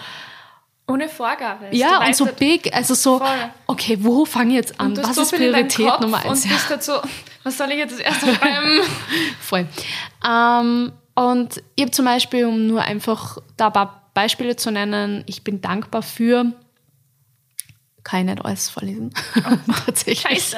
Ohne 0.89 1.09
Vorgabe. 1.09 1.67
Also 1.67 1.77
ja, 1.79 2.05
und 2.07 2.15
so 2.17 2.27
big, 2.27 2.75
also 2.75 2.95
so, 2.95 3.19
Voll. 3.19 3.29
okay, 3.67 3.99
wo 4.01 4.25
fange 4.25 4.51
ich 4.51 4.57
jetzt 4.57 4.81
an? 4.81 4.97
Was 4.97 5.15
so 5.17 5.23
ist 5.23 5.33
Priorität 5.35 6.01
Nummer 6.01 6.19
eins? 6.25 6.45
Und 6.45 6.51
Ja. 6.51 6.57
bist 6.69 6.83
so, 6.85 6.93
was 7.45 7.57
soll 7.57 7.71
ich 7.71 7.79
jetzt 7.79 7.93
als 7.93 8.01
erstes 8.01 8.35
schreiben? 8.37 8.81
Voll. 9.41 9.67
Ähm, 10.29 10.93
und 11.15 11.63
ich 11.77 11.83
habe 11.83 11.91
zum 11.93 12.05
Beispiel, 12.05 12.47
um 12.47 12.67
nur 12.67 12.83
einfach 12.83 13.39
da 13.57 13.69
ein 13.69 13.73
paar 13.73 14.11
Beispiele 14.15 14.57
zu 14.57 14.71
nennen, 14.71 15.25
ich 15.27 15.43
bin 15.45 15.61
dankbar 15.61 16.03
für, 16.03 16.53
kann 18.07 18.21
ich 18.21 18.27
nicht 18.27 18.45
alles 18.45 18.69
vorlesen. 18.69 19.11
Tatsächlich. 19.85 20.21
Scheiße. 20.21 20.57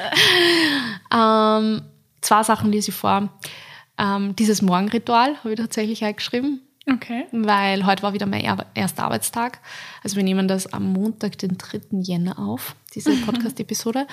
Ähm, 1.13 1.83
zwei 2.21 2.43
Sachen 2.43 2.71
lese 2.71 2.91
ich 2.91 2.95
vor. 2.95 3.31
Ähm, 3.97 4.37
dieses 4.37 4.61
Morgenritual 4.61 5.37
habe 5.39 5.53
ich 5.55 5.59
tatsächlich 5.59 6.05
eingeschrieben, 6.05 6.61
Okay. 6.91 7.25
weil 7.33 7.87
heute 7.87 8.03
war 8.03 8.13
wieder 8.13 8.27
mein 8.27 8.43
er 8.45 8.67
erster 8.75 9.05
Arbeitstag. 9.05 9.61
Also 10.05 10.17
wir 10.17 10.23
nehmen 10.25 10.47
das 10.47 10.73
am 10.73 10.93
Montag, 10.93 11.39
den 11.39 11.57
3. 11.57 11.81
Jänner 12.03 12.39
auf, 12.39 12.77
diese 12.95 13.13
Podcast-Episode. 13.27 14.07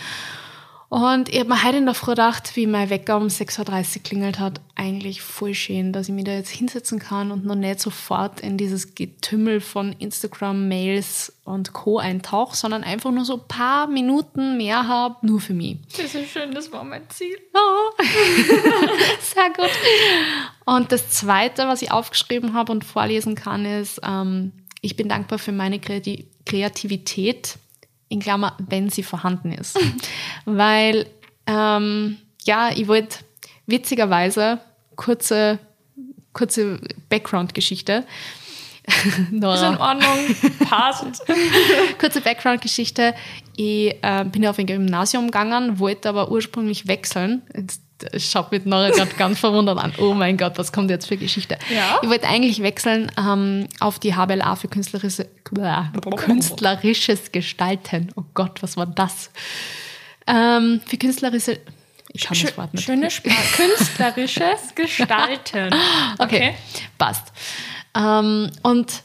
Und 0.89 1.30
ich 1.30 1.39
habe 1.39 1.50
mir 1.50 1.63
heute 1.63 1.78
in 1.78 1.86
der 1.86 1.95
Früh 1.95 2.12
gedacht, 2.12 2.56
wie 2.56 2.67
mein 2.67 2.89
Wecker 2.89 3.17
um 3.17 3.28
6.30 3.28 3.98
Uhr 3.98 4.04
klingelt 4.04 4.39
hat, 4.39 4.62
eigentlich 4.76 5.21
voll 5.21 5.56
schön, 5.56 5.91
dass 5.91 6.08
ich 6.08 6.13
mich 6.13 6.26
da 6.26 6.34
jetzt 6.34 6.50
hinsetzen 6.50 7.00
kann 7.00 7.32
und 7.32 7.43
noch 7.43 7.56
nicht 7.56 7.80
sofort 7.80 8.39
in 8.41 8.58
dieses 8.58 8.93
Getümmel 8.93 9.62
von 9.62 9.93
Instagram, 9.93 10.67
Mails 10.67 11.34
und 11.43 11.74
Co. 11.74 11.98
eintauche, 11.98 12.56
sondern 12.56 12.84
einfach 12.84 13.12
nur 13.12 13.26
so 13.26 13.36
ein 13.36 13.48
paar 13.48 13.88
Minuten 13.88 14.58
mehr 14.58 14.88
habe, 14.88 15.26
nur 15.26 15.41
für 15.41 15.54
mich. 15.54 15.78
Das 15.98 16.13
ist 16.13 16.30
schön, 16.30 16.54
das 16.54 16.71
war 16.71 16.84
mein 16.84 17.10
Ziel. 17.10 17.38
Oh. 17.54 18.04
Sehr 19.21 19.50
gut. 19.56 19.71
Und 20.65 20.91
das 20.91 21.10
Zweite, 21.10 21.67
was 21.67 21.82
ich 21.82 21.91
aufgeschrieben 21.91 22.54
habe 22.54 22.71
und 22.71 22.84
vorlesen 22.84 23.36
kann, 23.36 23.65
ist, 23.65 24.02
ähm, 24.04 24.52
ich 24.82 24.95
bin 24.95 25.10
dankbar 25.10 25.39
für 25.39 25.52
meine 25.52 25.80
Kreati 25.80 26.28
Kreativität, 26.45 27.58
in 28.09 28.19
Klammer, 28.19 28.55
wenn 28.67 28.89
sie 28.89 29.03
vorhanden 29.03 29.51
ist. 29.51 29.77
Weil, 30.45 31.07
ähm, 31.47 32.17
ja, 32.43 32.69
ich 32.71 32.87
wollte 32.87 33.19
witzigerweise 33.65 34.59
kurze, 34.95 35.59
kurze 36.33 36.79
Background-Geschichte. 37.09 38.05
Ist 38.85 39.33
in 39.33 39.43
Ordnung. 39.43 40.35
Passt. 40.69 41.23
kurze 41.99 42.21
Background-Geschichte. 42.21 43.15
Ich 43.55 43.95
äh, 44.01 44.25
bin 44.31 44.45
auf 44.45 44.59
ein 44.59 44.67
Gymnasium 44.67 45.25
gegangen, 45.25 45.79
wollte 45.79 46.09
aber 46.09 46.29
ursprünglich 46.29 46.87
wechseln. 46.87 47.41
Jetzt 47.55 47.81
schaut 48.17 48.51
mich 48.51 48.65
Nora 48.65 48.89
gerade 48.89 49.13
ganz 49.15 49.39
verwundert 49.39 49.77
an. 49.77 49.93
Oh 49.97 50.13
mein 50.13 50.38
Gott, 50.38 50.58
was 50.58 50.71
kommt 50.71 50.89
jetzt 50.89 51.08
für 51.08 51.17
Geschichte? 51.17 51.58
Ja. 51.73 51.99
Ich 52.01 52.10
wollte 52.10 52.27
eigentlich 52.27 52.62
wechseln 52.62 53.12
ähm, 53.17 53.67
auf 53.79 53.99
die 53.99 54.15
HBLA 54.15 54.55
für 54.55 54.67
künstlerische, 54.67 55.27
künstlerisches 56.17 57.31
Gestalten. 57.31 58.12
Oh 58.15 58.23
Gott, 58.34 58.62
was 58.62 58.77
war 58.77 58.86
das? 58.86 59.31
Ähm, 60.27 60.81
für 60.86 60.97
künstlerische. 60.97 61.60
Ich 62.12 62.23
kann 62.23 62.36
Schö 62.36 62.47
das 62.47 62.58
Wort 62.58 62.73
nicht. 62.73 62.86
Schöne 62.86 63.08
künstlerisches 63.55 64.75
Gestalten. 64.75 65.75
Okay, 66.17 66.55
passt. 66.97 67.31
Ähm, 67.95 68.49
und 68.63 69.03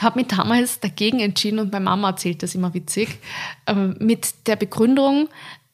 habe 0.00 0.20
mich 0.20 0.28
damals 0.28 0.80
dagegen 0.80 1.20
entschieden 1.20 1.58
und 1.58 1.72
meine 1.72 1.84
Mama 1.84 2.10
erzählt 2.10 2.42
das 2.42 2.54
immer 2.54 2.74
witzig, 2.74 3.18
ähm, 3.66 3.96
mit 3.98 4.46
der 4.46 4.56
Begründung, 4.56 5.28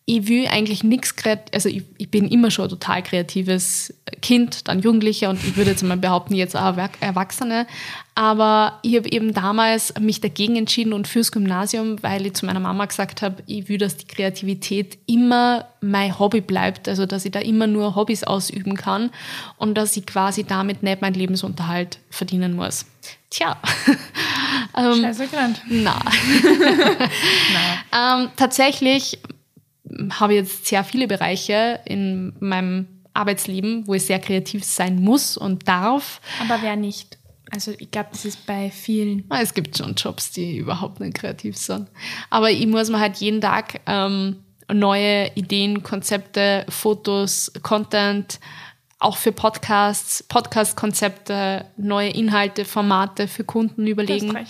ich 0.05 0.27
will 0.27 0.47
eigentlich 0.49 0.83
nichts 0.83 1.15
kreativ, 1.15 1.55
also 1.55 1.69
ich, 1.69 1.85
ich, 1.97 2.11
bin 2.11 2.27
immer 2.29 2.51
schon 2.51 2.65
ein 2.65 2.71
total 2.71 3.03
kreatives 3.03 3.95
Kind, 4.21 4.67
dann 4.67 4.81
Jugendlicher 4.81 5.31
und 5.31 5.43
ich 5.45 5.57
würde 5.57 5.71
jetzt 5.71 5.83
mal 5.85 5.97
behaupten, 5.97 6.35
jetzt 6.35 6.57
auch 6.57 6.77
Erwachsene. 7.01 7.67
Aber 8.15 8.81
ich 8.83 8.97
habe 8.97 9.11
eben 9.11 9.33
damals 9.33 9.95
mich 10.01 10.21
dagegen 10.21 10.57
entschieden 10.57 10.93
und 10.93 11.07
fürs 11.07 11.31
Gymnasium, 11.31 12.03
weil 12.03 12.27
ich 12.27 12.35
zu 12.35 12.47
meiner 12.47 12.61
Mama 12.61 12.85
gesagt 12.87 13.23
habe, 13.23 13.43
ich 13.47 13.69
will, 13.69 13.79
dass 13.79 13.97
die 13.97 14.07
Kreativität 14.07 14.99
immer 15.07 15.67
mein 15.81 16.19
Hobby 16.19 16.41
bleibt, 16.41 16.89
also 16.89 17.07
dass 17.07 17.25
ich 17.25 17.31
da 17.31 17.39
immer 17.39 17.69
nur 17.69 17.95
Hobbys 17.95 18.25
ausüben 18.25 18.77
kann 18.77 19.11
und 19.57 19.77
dass 19.77 19.97
ich 19.97 20.05
quasi 20.05 20.43
damit 20.45 20.83
nicht 20.83 21.01
meinen 21.01 21.15
Lebensunterhalt 21.15 22.01
verdienen 22.11 22.55
muss. 22.57 22.87
Tja. 23.31 23.57
ähm, 24.77 25.01
Scheiße 25.01 25.29
gerannt. 25.29 25.63
Na. 25.69 25.99
na. 27.93 28.21
ähm, 28.23 28.31
tatsächlich 28.37 29.19
habe 30.19 30.35
jetzt 30.35 30.67
sehr 30.67 30.85
viele 30.85 31.07
Bereiche 31.07 31.81
in 31.85 32.33
meinem 32.41 32.87
Arbeitsleben, 33.15 33.87
wo 33.87 33.95
ich 33.95 34.07
sehr 34.07 34.19
kreativ 34.19 34.65
sein 34.65 34.97
muss 34.97 35.37
und 35.37 35.69
darf. 35.69 36.21
Aber 36.41 36.63
wer 36.63 36.77
nicht? 36.77 37.19
Also 37.51 37.73
ich 37.79 37.91
glaube, 37.91 38.09
das 38.13 38.25
ist 38.25 38.47
bei 38.47 38.71
vielen. 38.71 39.25
Ah, 39.29 39.41
es 39.43 39.53
gibt 39.53 39.77
schon 39.77 39.95
Jobs, 39.95 40.31
die 40.31 40.57
überhaupt 40.57 41.01
nicht 41.01 41.15
kreativ 41.15 41.57
sind. 41.57 41.89
Aber 42.31 42.51
ich 42.51 42.67
muss 42.67 42.89
mir 42.89 42.99
halt 42.99 43.17
jeden 43.17 43.43
Tag 43.43 43.81
ähm, 43.87 44.37
neue 44.73 45.31
Ideen, 45.35 45.83
Konzepte, 45.83 46.65
Fotos, 46.71 47.53
Content, 47.63 48.41
auch 48.99 49.17
für 49.17 49.33
Podcasts, 49.33 50.23
Podcast-Konzepte, 50.23 51.67
neue 51.77 52.11
Inhalte, 52.11 52.65
Formate 52.65 53.29
für 53.29 53.45
Kunden 53.45 53.87
überlegen. 53.87 54.47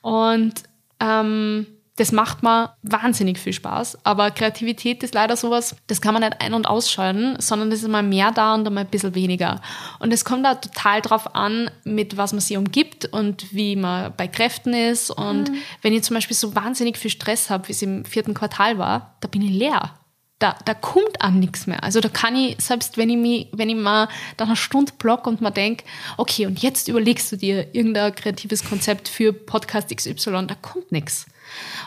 Und 0.00 0.54
ähm, 1.00 1.66
das 1.96 2.10
macht 2.10 2.42
mir 2.42 2.74
wahnsinnig 2.82 3.38
viel 3.38 3.52
Spaß. 3.52 3.98
Aber 4.04 4.30
Kreativität 4.30 5.02
ist 5.02 5.12
leider 5.12 5.36
sowas, 5.36 5.76
das 5.88 6.00
kann 6.00 6.14
man 6.14 6.22
nicht 6.22 6.40
ein- 6.40 6.54
und 6.54 6.66
ausschalten, 6.66 7.36
sondern 7.38 7.70
das 7.70 7.82
ist 7.82 7.88
mal 7.88 8.02
mehr 8.02 8.32
da 8.32 8.54
und 8.54 8.64
mal 8.72 8.80
ein 8.80 8.86
bisschen 8.86 9.14
weniger. 9.14 9.60
Und 9.98 10.12
es 10.12 10.24
kommt 10.24 10.44
da 10.44 10.54
total 10.54 11.02
drauf 11.02 11.34
an, 11.34 11.70
mit 11.84 12.16
was 12.16 12.32
man 12.32 12.40
sich 12.40 12.56
umgibt 12.56 13.06
und 13.06 13.52
wie 13.52 13.76
man 13.76 14.14
bei 14.16 14.26
Kräften 14.26 14.72
ist. 14.72 15.10
Und 15.10 15.50
mhm. 15.50 15.56
wenn 15.82 15.92
ich 15.92 16.02
zum 16.04 16.14
Beispiel 16.14 16.36
so 16.36 16.54
wahnsinnig 16.54 16.96
viel 16.96 17.10
Stress 17.10 17.50
habe, 17.50 17.68
wie 17.68 17.72
es 17.72 17.82
im 17.82 18.06
vierten 18.06 18.32
Quartal 18.32 18.78
war, 18.78 19.16
da 19.20 19.28
bin 19.28 19.42
ich 19.42 19.50
leer. 19.50 19.94
Da, 20.38 20.56
da 20.64 20.74
kommt 20.74 21.20
an 21.20 21.38
nichts 21.38 21.66
mehr. 21.66 21.84
Also 21.84 22.00
da 22.00 22.08
kann 22.08 22.34
ich, 22.34 22.60
selbst 22.60 22.96
wenn 22.96 23.10
ich 23.10 23.16
mich, 23.16 23.48
wenn 23.52 23.68
ich 23.68 23.76
mal 23.76 24.08
nach 24.38 24.46
einer 24.46 24.56
Stunde 24.56 24.92
block 24.98 25.26
und 25.26 25.40
mal 25.40 25.50
denke, 25.50 25.84
okay, 26.16 26.46
und 26.46 26.60
jetzt 26.62 26.88
überlegst 26.88 27.30
du 27.30 27.36
dir 27.36 27.72
irgendein 27.74 28.14
kreatives 28.14 28.64
Konzept 28.64 29.08
für 29.08 29.32
Podcast 29.32 29.94
XY, 29.94 30.46
da 30.48 30.56
kommt 30.60 30.90
nichts. 30.90 31.26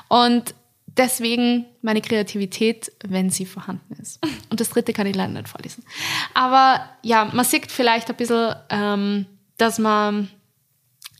Und 0.08 0.54
deswegen 0.97 1.65
meine 1.82 2.01
Kreativität, 2.01 2.91
wenn 3.04 3.30
sie 3.30 3.45
vorhanden 3.45 3.95
ist. 4.01 4.19
Und 4.49 4.60
das 4.60 4.69
dritte 4.69 4.93
kann 4.93 5.08
ich 5.08 5.15
leider 5.15 5.34
nicht 5.34 5.49
vorlesen. 5.49 5.84
Aber 6.34 6.82
ja, 7.01 7.30
man 7.34 7.45
sieht 7.45 7.71
vielleicht 7.71 8.10
ein 8.10 8.15
bisschen, 8.15 8.56
ähm, 8.69 9.25
dass 9.58 9.80
man 9.80 10.30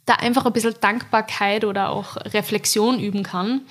da 0.06 0.16
einfach 0.16 0.46
ein 0.46 0.54
bisschen 0.54 0.76
Dankbarkeit 0.80 1.66
oder 1.66 1.90
auch 1.90 2.16
Reflexion 2.18 3.00
üben 3.00 3.24
kann. 3.24 3.62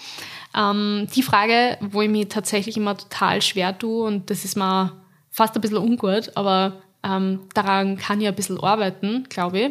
Ähm, 0.56 1.08
die 1.14 1.22
Frage, 1.22 1.78
wo 1.80 2.02
ich 2.02 2.10
mich 2.10 2.28
tatsächlich 2.28 2.76
immer 2.76 2.96
total 2.96 3.40
schwer 3.42 3.76
tue, 3.76 4.04
und 4.04 4.30
das 4.30 4.44
ist 4.44 4.56
mir 4.56 4.92
fast 5.30 5.54
ein 5.54 5.60
bisschen 5.60 5.78
ungut, 5.78 6.32
aber 6.36 6.82
ähm, 7.02 7.40
daran 7.54 7.96
kann 7.96 8.20
ich 8.20 8.28
ein 8.28 8.34
bisschen 8.34 8.60
arbeiten, 8.60 9.24
glaube 9.28 9.60
ich, 9.60 9.70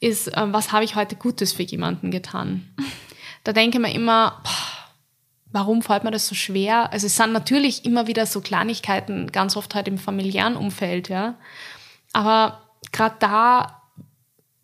ist, 0.00 0.28
äh, 0.28 0.52
was 0.52 0.72
habe 0.72 0.84
ich 0.84 0.94
heute 0.94 1.16
Gutes 1.16 1.52
für 1.52 1.62
jemanden 1.62 2.10
getan? 2.10 2.68
Da 3.44 3.52
denke 3.52 3.78
ich 3.78 3.82
mir 3.82 3.94
immer, 3.94 4.40
boah, 4.42 4.74
warum 5.52 5.82
fällt 5.82 6.02
mir 6.02 6.10
das 6.10 6.26
so 6.26 6.34
schwer? 6.34 6.92
Also 6.92 7.06
es 7.06 7.16
sind 7.16 7.32
natürlich 7.32 7.84
immer 7.84 8.08
wieder 8.08 8.26
so 8.26 8.40
Kleinigkeiten, 8.40 9.30
ganz 9.30 9.56
oft 9.56 9.74
halt 9.74 9.86
im 9.86 9.98
familiären 9.98 10.56
Umfeld, 10.56 11.08
ja. 11.08 11.36
Aber 12.12 12.60
gerade 12.90 13.16
da 13.20 13.82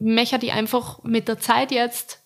möchte 0.01 0.45
ich 0.45 0.53
einfach 0.53 1.03
mit 1.05 1.29
der 1.29 1.39
Zeit 1.39 1.71
jetzt 1.71 2.21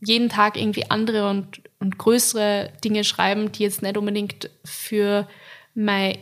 jeden 0.00 0.28
Tag 0.28 0.56
irgendwie 0.56 0.90
andere 0.90 1.28
und, 1.28 1.62
und 1.80 1.98
größere 1.98 2.72
Dinge 2.84 3.02
schreiben, 3.02 3.50
die 3.50 3.64
jetzt 3.64 3.82
nicht 3.82 3.96
unbedingt 3.96 4.50
für 4.64 5.26
mein 5.74 6.18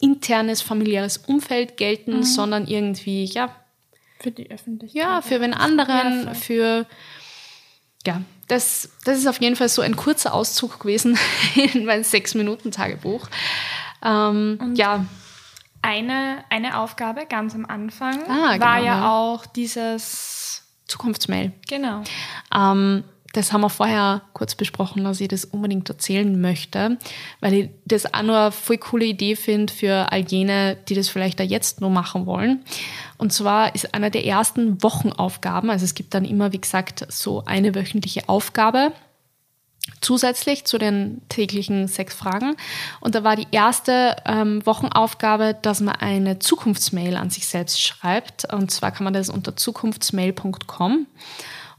internes 0.00 0.60
familiäres 0.60 1.18
Umfeld 1.18 1.76
gelten, 1.76 2.18
mhm. 2.18 2.22
sondern 2.24 2.66
irgendwie, 2.66 3.24
ja. 3.24 3.54
Für 4.18 4.30
die 4.30 4.50
Öffentlichkeit. 4.50 5.00
Ja, 5.00 5.22
für 5.22 5.38
den 5.38 5.54
anderen, 5.54 6.34
für, 6.34 6.86
ja, 8.06 8.22
das, 8.48 8.90
das 9.04 9.18
ist 9.18 9.26
auf 9.26 9.40
jeden 9.40 9.56
Fall 9.56 9.68
so 9.68 9.82
ein 9.82 9.96
kurzer 9.96 10.34
Auszug 10.34 10.80
gewesen 10.80 11.18
in 11.54 11.84
mein 11.84 12.04
Sechs-Minuten-Tagebuch. 12.04 13.28
Ähm, 14.02 14.74
ja. 14.74 15.04
Eine, 15.82 16.44
eine 16.50 16.78
Aufgabe 16.78 17.24
ganz 17.26 17.54
am 17.54 17.64
Anfang 17.64 18.18
ah, 18.28 18.52
genau, 18.52 18.64
war 18.66 18.78
ja, 18.78 18.84
ja, 18.84 19.10
auch 19.10 19.46
dieses 19.46 20.62
Zukunftsmail. 20.86 21.52
Genau. 21.68 22.02
Ähm, 22.54 23.04
das 23.32 23.52
haben 23.52 23.60
wir 23.60 23.70
vorher 23.70 24.22
kurz 24.32 24.54
besprochen, 24.54 25.04
dass 25.04 25.20
ich 25.20 25.28
das 25.28 25.44
unbedingt 25.44 25.88
erzählen 25.88 26.40
möchte, 26.40 26.98
weil 27.40 27.54
ich 27.54 27.70
das 27.84 28.12
auch 28.12 28.22
nur 28.22 28.38
eine 28.38 28.52
voll 28.52 28.78
coole 28.78 29.04
Idee 29.04 29.36
finde 29.36 29.72
für 29.72 30.10
all 30.10 30.20
jene, 30.20 30.76
die 30.88 30.94
das 30.94 31.08
vielleicht 31.08 31.38
da 31.38 31.44
jetzt 31.44 31.80
nur 31.80 31.90
machen 31.90 32.26
wollen. 32.26 32.64
Und 33.18 33.32
zwar 33.32 33.74
ist 33.74 33.94
einer 33.94 34.10
der 34.10 34.24
ersten 34.24 34.82
Wochenaufgaben, 34.82 35.70
also 35.70 35.84
es 35.84 35.94
gibt 35.94 36.14
dann 36.14 36.24
immer, 36.24 36.52
wie 36.52 36.60
gesagt, 36.60 37.06
so 37.08 37.44
eine 37.44 37.74
wöchentliche 37.74 38.28
Aufgabe 38.28 38.92
zusätzlich 40.00 40.64
zu 40.64 40.78
den 40.78 41.22
täglichen 41.28 41.88
sechs 41.88 42.14
Fragen. 42.14 42.56
Und 43.00 43.14
da 43.14 43.24
war 43.24 43.36
die 43.36 43.46
erste 43.50 44.16
ähm, 44.26 44.64
Wochenaufgabe, 44.64 45.56
dass 45.60 45.80
man 45.80 45.96
eine 45.96 46.38
Zukunftsmail 46.38 47.16
an 47.16 47.30
sich 47.30 47.46
selbst 47.46 47.80
schreibt. 47.80 48.52
Und 48.52 48.70
zwar 48.70 48.92
kann 48.92 49.04
man 49.04 49.14
das 49.14 49.28
unter 49.28 49.56
zukunftsmail.com. 49.56 51.06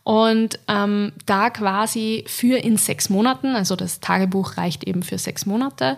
Und 0.03 0.57
ähm, 0.67 1.13
da 1.27 1.51
quasi 1.51 2.23
für 2.27 2.57
in 2.57 2.77
sechs 2.77 3.09
Monaten, 3.09 3.55
also 3.55 3.75
das 3.75 3.99
Tagebuch 3.99 4.57
reicht 4.57 4.83
eben 4.83 5.03
für 5.03 5.19
sechs 5.19 5.45
Monate, 5.45 5.97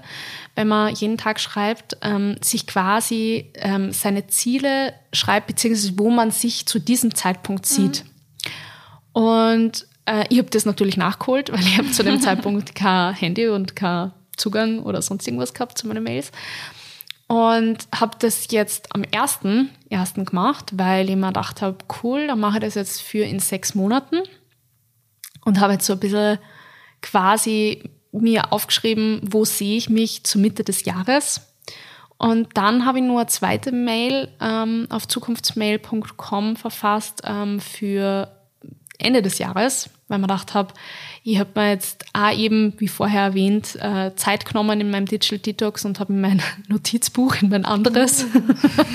wenn 0.55 0.67
man 0.67 0.93
jeden 0.93 1.17
Tag 1.17 1.39
schreibt, 1.39 1.97
ähm, 2.01 2.35
sich 2.41 2.67
quasi 2.67 3.51
ähm, 3.55 3.93
seine 3.93 4.27
Ziele 4.27 4.93
schreibt, 5.13 5.47
beziehungsweise 5.47 5.97
wo 5.97 6.09
man 6.09 6.31
sich 6.31 6.65
zu 6.65 6.79
diesem 6.79 7.15
Zeitpunkt 7.15 7.65
sieht. 7.65 8.03
Mhm. 8.03 9.21
Und 9.21 9.87
äh, 10.05 10.25
ich 10.29 10.37
habe 10.37 10.49
das 10.49 10.65
natürlich 10.65 10.97
nachgeholt, 10.97 11.49
weil 11.53 11.61
ich 11.61 11.77
habe 11.77 11.91
zu 11.91 12.03
dem 12.03 12.19
Zeitpunkt 12.19 12.75
kein 12.75 13.13
Handy 13.13 13.47
und 13.47 13.75
kein 13.75 14.11
Zugang 14.35 14.79
oder 14.79 15.01
sonst 15.01 15.27
irgendwas 15.27 15.53
gehabt 15.53 15.77
zu 15.77 15.87
meinen 15.87 16.03
Mails. 16.03 16.31
Und 17.27 17.87
habe 17.95 18.17
das 18.19 18.47
jetzt 18.51 18.93
am 18.93 19.01
1.1. 19.01 20.25
gemacht, 20.25 20.71
weil 20.73 21.09
ich 21.09 21.15
mir 21.15 21.27
gedacht 21.27 21.61
habe, 21.61 21.77
cool, 22.03 22.27
dann 22.27 22.39
mache 22.39 22.57
ich 22.57 22.63
das 22.63 22.75
jetzt 22.75 23.01
für 23.01 23.23
in 23.23 23.39
sechs 23.39 23.75
Monaten. 23.75 24.17
Und 25.45 25.59
habe 25.59 25.73
jetzt 25.73 25.85
so 25.85 25.93
ein 25.93 25.99
bisschen 25.99 26.37
quasi 27.01 27.89
mir 28.11 28.51
aufgeschrieben, 28.53 29.21
wo 29.23 29.45
sehe 29.45 29.77
ich 29.77 29.89
mich 29.89 30.23
zur 30.23 30.41
Mitte 30.41 30.63
des 30.63 30.85
Jahres. 30.85 31.41
Und 32.17 32.49
dann 32.53 32.85
habe 32.85 32.99
ich 32.99 33.03
nur 33.03 33.19
eine 33.19 33.27
zweite 33.27 33.71
Mail 33.71 34.29
ähm, 34.39 34.87
auf 34.89 35.07
zukunftsmail.com 35.07 36.55
verfasst 36.55 37.21
ähm, 37.25 37.59
für 37.59 38.31
Ende 38.97 39.21
des 39.21 39.39
Jahres, 39.39 39.89
weil 40.13 40.19
man 40.19 40.29
gedacht 40.29 40.53
habe, 40.53 40.73
ich 41.23 41.39
habe 41.39 41.49
mir 41.55 41.71
jetzt 41.71 42.05
auch 42.13 42.31
eben, 42.31 42.73
wie 42.77 42.87
vorher 42.87 43.23
erwähnt, 43.23 43.75
äh, 43.81 44.15
Zeit 44.15 44.45
genommen 44.45 44.79
in 44.79 44.91
meinem 44.91 45.07
Digital 45.07 45.39
Detox 45.39 45.85
und 45.85 45.99
habe 45.99 46.13
in 46.13 46.21
mein 46.21 46.41
Notizbuch, 46.67 47.41
in 47.41 47.49
mein 47.49 47.65
anderes, 47.65 48.27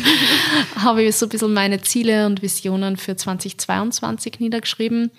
habe 0.77 1.03
ich 1.03 1.17
so 1.17 1.27
ein 1.27 1.31
bisschen 1.31 1.53
meine 1.53 1.81
Ziele 1.81 2.27
und 2.27 2.41
Visionen 2.41 2.97
für 2.97 3.17
2022 3.17 4.39
niedergeschrieben. 4.39 5.11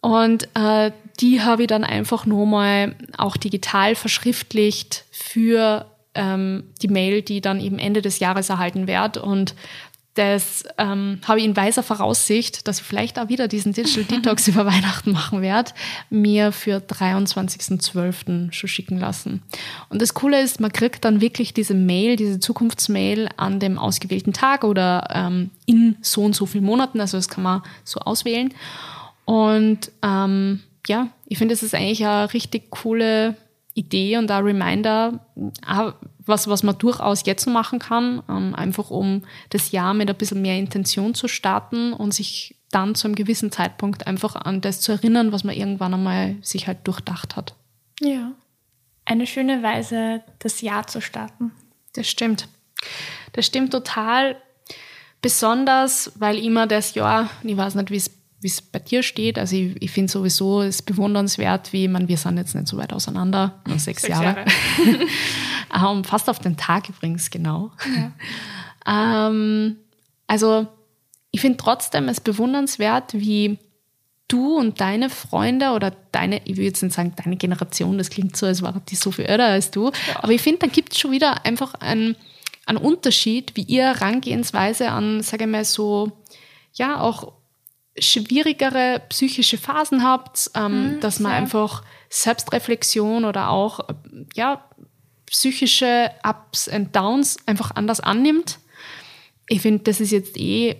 Und 0.00 0.48
äh, 0.54 0.90
die 1.20 1.40
habe 1.40 1.62
ich 1.62 1.68
dann 1.68 1.84
einfach 1.84 2.26
nochmal 2.26 2.96
auch 3.16 3.36
digital 3.36 3.94
verschriftlicht 3.94 5.04
für 5.12 5.86
ähm, 6.14 6.64
die 6.82 6.88
Mail, 6.88 7.22
die 7.22 7.40
dann 7.40 7.60
eben 7.60 7.78
Ende 7.78 8.02
des 8.02 8.18
Jahres 8.18 8.50
erhalten 8.50 8.86
wird. 8.86 9.18
Und 9.18 9.54
das 10.14 10.64
ähm, 10.78 11.18
habe 11.26 11.40
ich 11.40 11.44
in 11.44 11.56
weiser 11.56 11.82
Voraussicht, 11.82 12.68
dass 12.68 12.78
ich 12.78 12.84
vielleicht 12.84 13.18
auch 13.18 13.28
wieder 13.28 13.48
diesen 13.48 13.72
Digital 13.72 14.04
Detox 14.20 14.46
über 14.46 14.64
Weihnachten 14.64 15.10
machen 15.10 15.42
werde, 15.42 15.72
mir 16.08 16.52
für 16.52 16.78
23.12. 16.78 18.52
schon 18.52 18.68
schicken 18.68 18.98
lassen. 18.98 19.42
Und 19.88 20.00
das 20.00 20.14
Coole 20.14 20.40
ist, 20.40 20.60
man 20.60 20.72
kriegt 20.72 21.04
dann 21.04 21.20
wirklich 21.20 21.52
diese 21.52 21.74
Mail, 21.74 22.14
diese 22.14 22.38
Zukunftsmail 22.38 23.28
an 23.36 23.58
dem 23.58 23.76
ausgewählten 23.76 24.32
Tag 24.32 24.62
oder 24.62 25.08
ähm, 25.12 25.50
in 25.66 25.96
so 26.00 26.22
und 26.22 26.36
so 26.36 26.46
vielen 26.46 26.64
Monaten. 26.64 27.00
Also 27.00 27.18
das 27.18 27.28
kann 27.28 27.42
man 27.42 27.62
so 27.82 27.98
auswählen. 28.00 28.54
Und 29.24 29.90
ähm, 30.02 30.60
ja, 30.86 31.08
ich 31.26 31.38
finde, 31.38 31.54
es 31.54 31.62
ist 31.62 31.74
eigentlich 31.74 32.06
eine 32.06 32.32
richtig 32.32 32.70
coole 32.70 33.36
Idee 33.74 34.16
und 34.18 34.30
ein 34.30 34.44
Reminder, 34.44 35.26
was, 36.26 36.48
was 36.48 36.62
man 36.62 36.78
durchaus 36.78 37.24
jetzt 37.26 37.46
machen 37.46 37.78
kann, 37.78 38.22
ähm, 38.28 38.54
einfach 38.54 38.90
um 38.90 39.22
das 39.50 39.72
Jahr 39.72 39.94
mit 39.94 40.08
ein 40.08 40.16
bisschen 40.16 40.42
mehr 40.42 40.58
Intention 40.58 41.14
zu 41.14 41.28
starten 41.28 41.92
und 41.92 42.14
sich 42.14 42.56
dann 42.70 42.94
zu 42.94 43.06
einem 43.06 43.14
gewissen 43.14 43.52
Zeitpunkt 43.52 44.06
einfach 44.06 44.34
an 44.34 44.60
das 44.60 44.80
zu 44.80 44.92
erinnern, 44.92 45.32
was 45.32 45.44
man 45.44 45.54
irgendwann 45.54 45.94
einmal 45.94 46.36
sich 46.42 46.66
halt 46.66 46.86
durchdacht 46.86 47.36
hat. 47.36 47.54
Ja. 48.00 48.32
Eine 49.04 49.26
schöne 49.26 49.62
Weise, 49.62 50.22
das 50.38 50.60
Jahr 50.60 50.86
zu 50.86 51.00
starten. 51.00 51.52
Das 51.92 52.08
stimmt. 52.08 52.48
Das 53.32 53.46
stimmt 53.46 53.72
total. 53.72 54.36
Besonders, 55.20 56.12
weil 56.16 56.38
immer 56.38 56.66
das 56.66 56.94
Jahr, 56.94 57.30
ich 57.42 57.56
weiß 57.56 57.76
nicht, 57.76 57.90
wie 57.90 57.96
es 57.96 58.10
wie 58.44 58.48
es 58.48 58.60
bei 58.60 58.78
dir 58.78 59.02
steht. 59.02 59.38
Also 59.38 59.56
ich, 59.56 59.74
ich 59.80 59.90
finde 59.90 60.12
sowieso 60.12 60.60
es 60.60 60.82
bewundernswert, 60.82 61.72
wie 61.72 61.88
man, 61.88 62.08
wir 62.08 62.18
sind 62.18 62.36
jetzt 62.36 62.54
nicht 62.54 62.68
so 62.68 62.76
weit 62.76 62.92
auseinander, 62.92 63.62
nur 63.66 63.78
sechs, 63.78 64.02
sechs 64.02 64.12
Jahre. 64.12 64.44
Jahre. 65.72 65.90
um, 65.92 66.04
fast 66.04 66.28
auf 66.28 66.38
den 66.38 66.58
Tag 66.58 66.90
übrigens, 66.90 67.30
genau. 67.30 67.72
Ja. 68.86 69.28
ähm, 69.28 69.76
also 70.26 70.66
ich 71.30 71.40
finde 71.40 71.56
trotzdem 71.56 72.06
es 72.08 72.20
bewundernswert, 72.20 73.14
wie 73.14 73.58
du 74.28 74.58
und 74.58 74.78
deine 74.78 75.08
Freunde 75.08 75.70
oder 75.70 75.92
deine, 76.12 76.42
ich 76.44 76.56
würde 76.56 76.64
jetzt 76.64 76.82
nicht 76.82 76.94
sagen 76.94 77.14
deine 77.16 77.36
Generation, 77.36 77.96
das 77.96 78.10
klingt 78.10 78.36
so, 78.36 78.44
als 78.44 78.60
war 78.60 78.78
die 78.90 78.94
so 78.94 79.10
viel 79.10 79.24
älter 79.24 79.46
als 79.46 79.70
du, 79.70 79.86
ja. 79.86 80.22
aber 80.22 80.32
ich 80.32 80.42
finde, 80.42 80.60
da 80.60 80.66
gibt 80.66 80.92
es 80.92 80.98
schon 80.98 81.12
wieder 81.12 81.46
einfach 81.46 81.74
einen, 81.74 82.14
einen 82.66 82.78
Unterschied, 82.78 83.56
wie 83.56 83.62
ihr 83.62 83.84
Herangehensweise 83.84 84.90
an, 84.90 85.22
sage 85.22 85.44
ich 85.44 85.50
mal, 85.50 85.64
so, 85.64 86.12
ja, 86.74 87.00
auch 87.00 87.32
schwierigere 87.98 89.02
psychische 89.08 89.58
Phasen 89.58 90.02
habt, 90.02 90.50
ähm, 90.54 90.96
mhm, 90.96 91.00
dass 91.00 91.20
man 91.20 91.32
sehr. 91.32 91.38
einfach 91.38 91.82
Selbstreflexion 92.08 93.24
oder 93.24 93.50
auch 93.50 93.80
ja, 94.34 94.64
psychische 95.26 96.10
Ups 96.22 96.68
und 96.68 96.94
Downs 96.94 97.36
einfach 97.46 97.72
anders 97.72 98.00
annimmt. 98.00 98.58
Ich 99.48 99.62
finde, 99.62 99.84
das 99.84 100.00
ist 100.00 100.10
jetzt 100.10 100.36
eh 100.36 100.76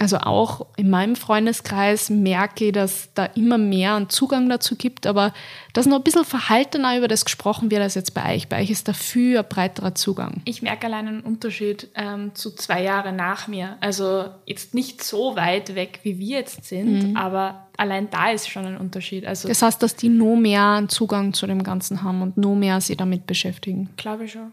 also 0.00 0.18
auch 0.18 0.66
in 0.76 0.90
meinem 0.90 1.14
Freundeskreis 1.14 2.10
merke 2.10 2.66
ich, 2.66 2.72
dass 2.72 3.10
da 3.14 3.26
immer 3.26 3.58
mehr 3.58 3.94
einen 3.94 4.10
Zugang 4.10 4.48
dazu 4.48 4.74
gibt, 4.74 5.06
aber 5.06 5.32
dass 5.72 5.86
noch 5.86 5.98
ein 5.98 6.02
bisschen 6.02 6.24
verhaltener 6.24 6.98
über 6.98 7.06
das 7.06 7.24
gesprochen 7.24 7.70
wird 7.70 7.80
als 7.80 7.94
jetzt 7.94 8.12
bei 8.12 8.34
euch. 8.34 8.48
Bei 8.48 8.60
euch 8.60 8.70
ist 8.70 8.88
dafür 8.88 9.40
ein 9.40 9.48
breiterer 9.48 9.94
Zugang. 9.94 10.42
Ich 10.46 10.62
merke 10.62 10.88
allein 10.88 11.06
einen 11.06 11.20
Unterschied 11.20 11.88
ähm, 11.94 12.34
zu 12.34 12.50
zwei 12.56 12.82
Jahren 12.82 13.14
nach 13.14 13.46
mir. 13.46 13.76
Also 13.80 14.26
jetzt 14.46 14.74
nicht 14.74 15.02
so 15.04 15.36
weit 15.36 15.76
weg, 15.76 16.00
wie 16.02 16.18
wir 16.18 16.38
jetzt 16.38 16.64
sind, 16.64 17.10
mhm. 17.10 17.16
aber 17.16 17.68
allein 17.76 18.10
da 18.10 18.32
ist 18.32 18.50
schon 18.50 18.66
ein 18.66 18.76
Unterschied. 18.76 19.24
Also 19.24 19.46
das 19.46 19.62
heißt, 19.62 19.80
dass 19.80 19.94
die 19.94 20.08
noch 20.08 20.34
mehr 20.34 20.70
einen 20.70 20.88
Zugang 20.88 21.34
zu 21.34 21.46
dem 21.46 21.62
Ganzen 21.62 22.02
haben 22.02 22.20
und 22.20 22.36
noch 22.36 22.56
mehr 22.56 22.80
sich 22.80 22.96
damit 22.96 23.26
beschäftigen. 23.26 23.90
Glaube 23.96 24.24
ich 24.24 24.32
schon. 24.32 24.50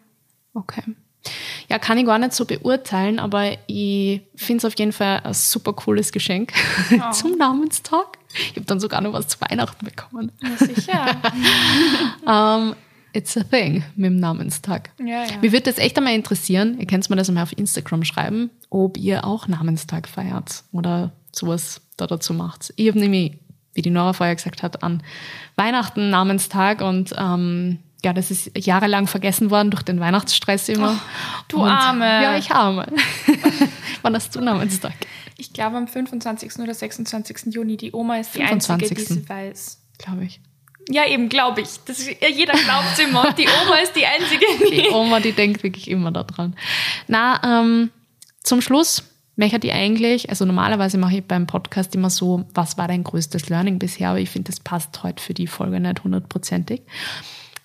Okay. 0.53 0.83
Ja, 1.69 1.79
kann 1.79 1.97
ich 1.97 2.05
gar 2.05 2.17
nicht 2.17 2.33
so 2.33 2.45
beurteilen, 2.45 3.19
aber 3.19 3.57
ich 3.67 4.21
finde 4.35 4.57
es 4.57 4.65
auf 4.65 4.77
jeden 4.77 4.91
Fall 4.91 5.21
ein 5.23 5.33
super 5.33 5.73
cooles 5.73 6.11
Geschenk 6.11 6.53
oh. 6.91 7.11
zum 7.11 7.37
Namenstag. 7.37 8.17
Ich 8.33 8.55
habe 8.55 8.65
dann 8.65 8.79
sogar 8.79 9.01
noch 9.01 9.13
was 9.13 9.27
zu 9.27 9.41
Weihnachten 9.41 9.85
bekommen. 9.85 10.31
Ja, 10.41 10.57
sicher. 10.57 11.21
um, 12.25 12.75
it's 13.13 13.37
a 13.37 13.43
thing 13.43 13.83
mit 13.95 14.11
dem 14.11 14.19
Namenstag. 14.19 14.91
Ja, 14.99 15.25
ja. 15.25 15.37
Mich 15.41 15.51
würde 15.51 15.71
das 15.71 15.77
echt 15.77 15.97
einmal 15.97 16.15
interessieren, 16.15 16.79
ihr 16.79 16.87
könnt 16.87 17.09
mir 17.09 17.15
das 17.15 17.29
einmal 17.29 17.43
auf 17.43 17.57
Instagram 17.57 18.03
schreiben, 18.03 18.49
ob 18.69 18.97
ihr 18.97 19.25
auch 19.25 19.47
Namenstag 19.47 20.07
feiert 20.07 20.63
oder 20.71 21.11
sowas 21.31 21.81
da 21.97 22.07
dazu 22.07 22.33
macht. 22.33 22.73
Ich 22.75 22.87
habe 22.87 22.99
nämlich, 22.99 23.37
wie 23.73 23.81
die 23.81 23.89
Nora 23.89 24.13
vorher 24.13 24.35
gesagt 24.35 24.63
hat, 24.63 24.83
an 24.83 25.03
Weihnachten 25.55 26.09
Namenstag 26.09 26.81
und 26.81 27.13
ähm, 27.17 27.79
ja, 28.03 28.13
das 28.13 28.31
ist 28.31 28.51
jahrelang 28.57 29.07
vergessen 29.07 29.51
worden 29.51 29.69
durch 29.69 29.83
den 29.83 29.99
Weihnachtsstress 29.99 30.69
immer. 30.69 30.93
Oh, 30.93 31.43
du 31.47 31.63
Und, 31.63 31.69
Arme. 31.69 32.05
Ja, 32.05 32.37
ich 32.37 32.51
arme. 32.51 32.87
Wann 34.01 34.15
hast 34.15 34.35
du 34.35 34.41
Namenstag? 34.41 34.93
Ich 35.37 35.53
glaube 35.53 35.77
am 35.77 35.87
25. 35.87 36.59
oder 36.59 36.73
26. 36.73 37.53
Juni. 37.53 37.77
Die 37.77 37.93
Oma 37.93 38.17
ist 38.17 38.33
die 38.33 38.39
25. 38.39 38.91
einzige, 38.91 39.13
die 39.13 39.19
es 39.21 39.29
weiß. 39.29 39.81
Glaube 39.99 40.25
ich. 40.25 40.39
Ja, 40.89 41.07
eben, 41.07 41.29
glaube 41.29 41.61
ich. 41.61 41.69
Das 41.85 41.99
ist, 41.99 42.09
jeder 42.21 42.53
glaubt 42.53 42.99
immer. 42.99 43.31
Die 43.33 43.47
Oma 43.47 43.75
ist 43.77 43.95
die 43.95 44.05
einzige. 44.05 44.45
Die 44.71 44.89
Oma, 44.89 45.19
die 45.19 45.31
denkt 45.31 45.63
wirklich 45.63 45.89
immer 45.89 46.11
daran. 46.11 46.55
Na, 47.07 47.39
ähm, 47.43 47.91
zum 48.41 48.61
Schluss 48.61 49.03
möchte 49.35 49.67
ich 49.67 49.73
eigentlich, 49.73 50.29
also 50.29 50.45
normalerweise 50.45 50.97
mache 50.97 51.17
ich 51.17 51.23
beim 51.23 51.47
Podcast 51.47 51.95
immer 51.95 52.09
so, 52.09 52.45
was 52.53 52.77
war 52.77 52.87
dein 52.87 53.03
größtes 53.03 53.49
Learning 53.49 53.79
bisher, 53.79 54.09
aber 54.09 54.19
ich 54.19 54.29
finde, 54.29 54.51
das 54.51 54.59
passt 54.59 55.03
heute 55.03 55.21
für 55.23 55.33
die 55.33 55.47
Folge 55.47 55.79
nicht 55.79 56.03
hundertprozentig. 56.03 56.81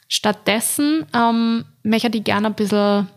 Stattdessen 0.09 1.05
ähm, 1.15 1.65
möchte 1.83 2.17
ich 2.17 2.25
gerne 2.25 2.49
ein 2.49 2.55
bisschen 2.55 3.09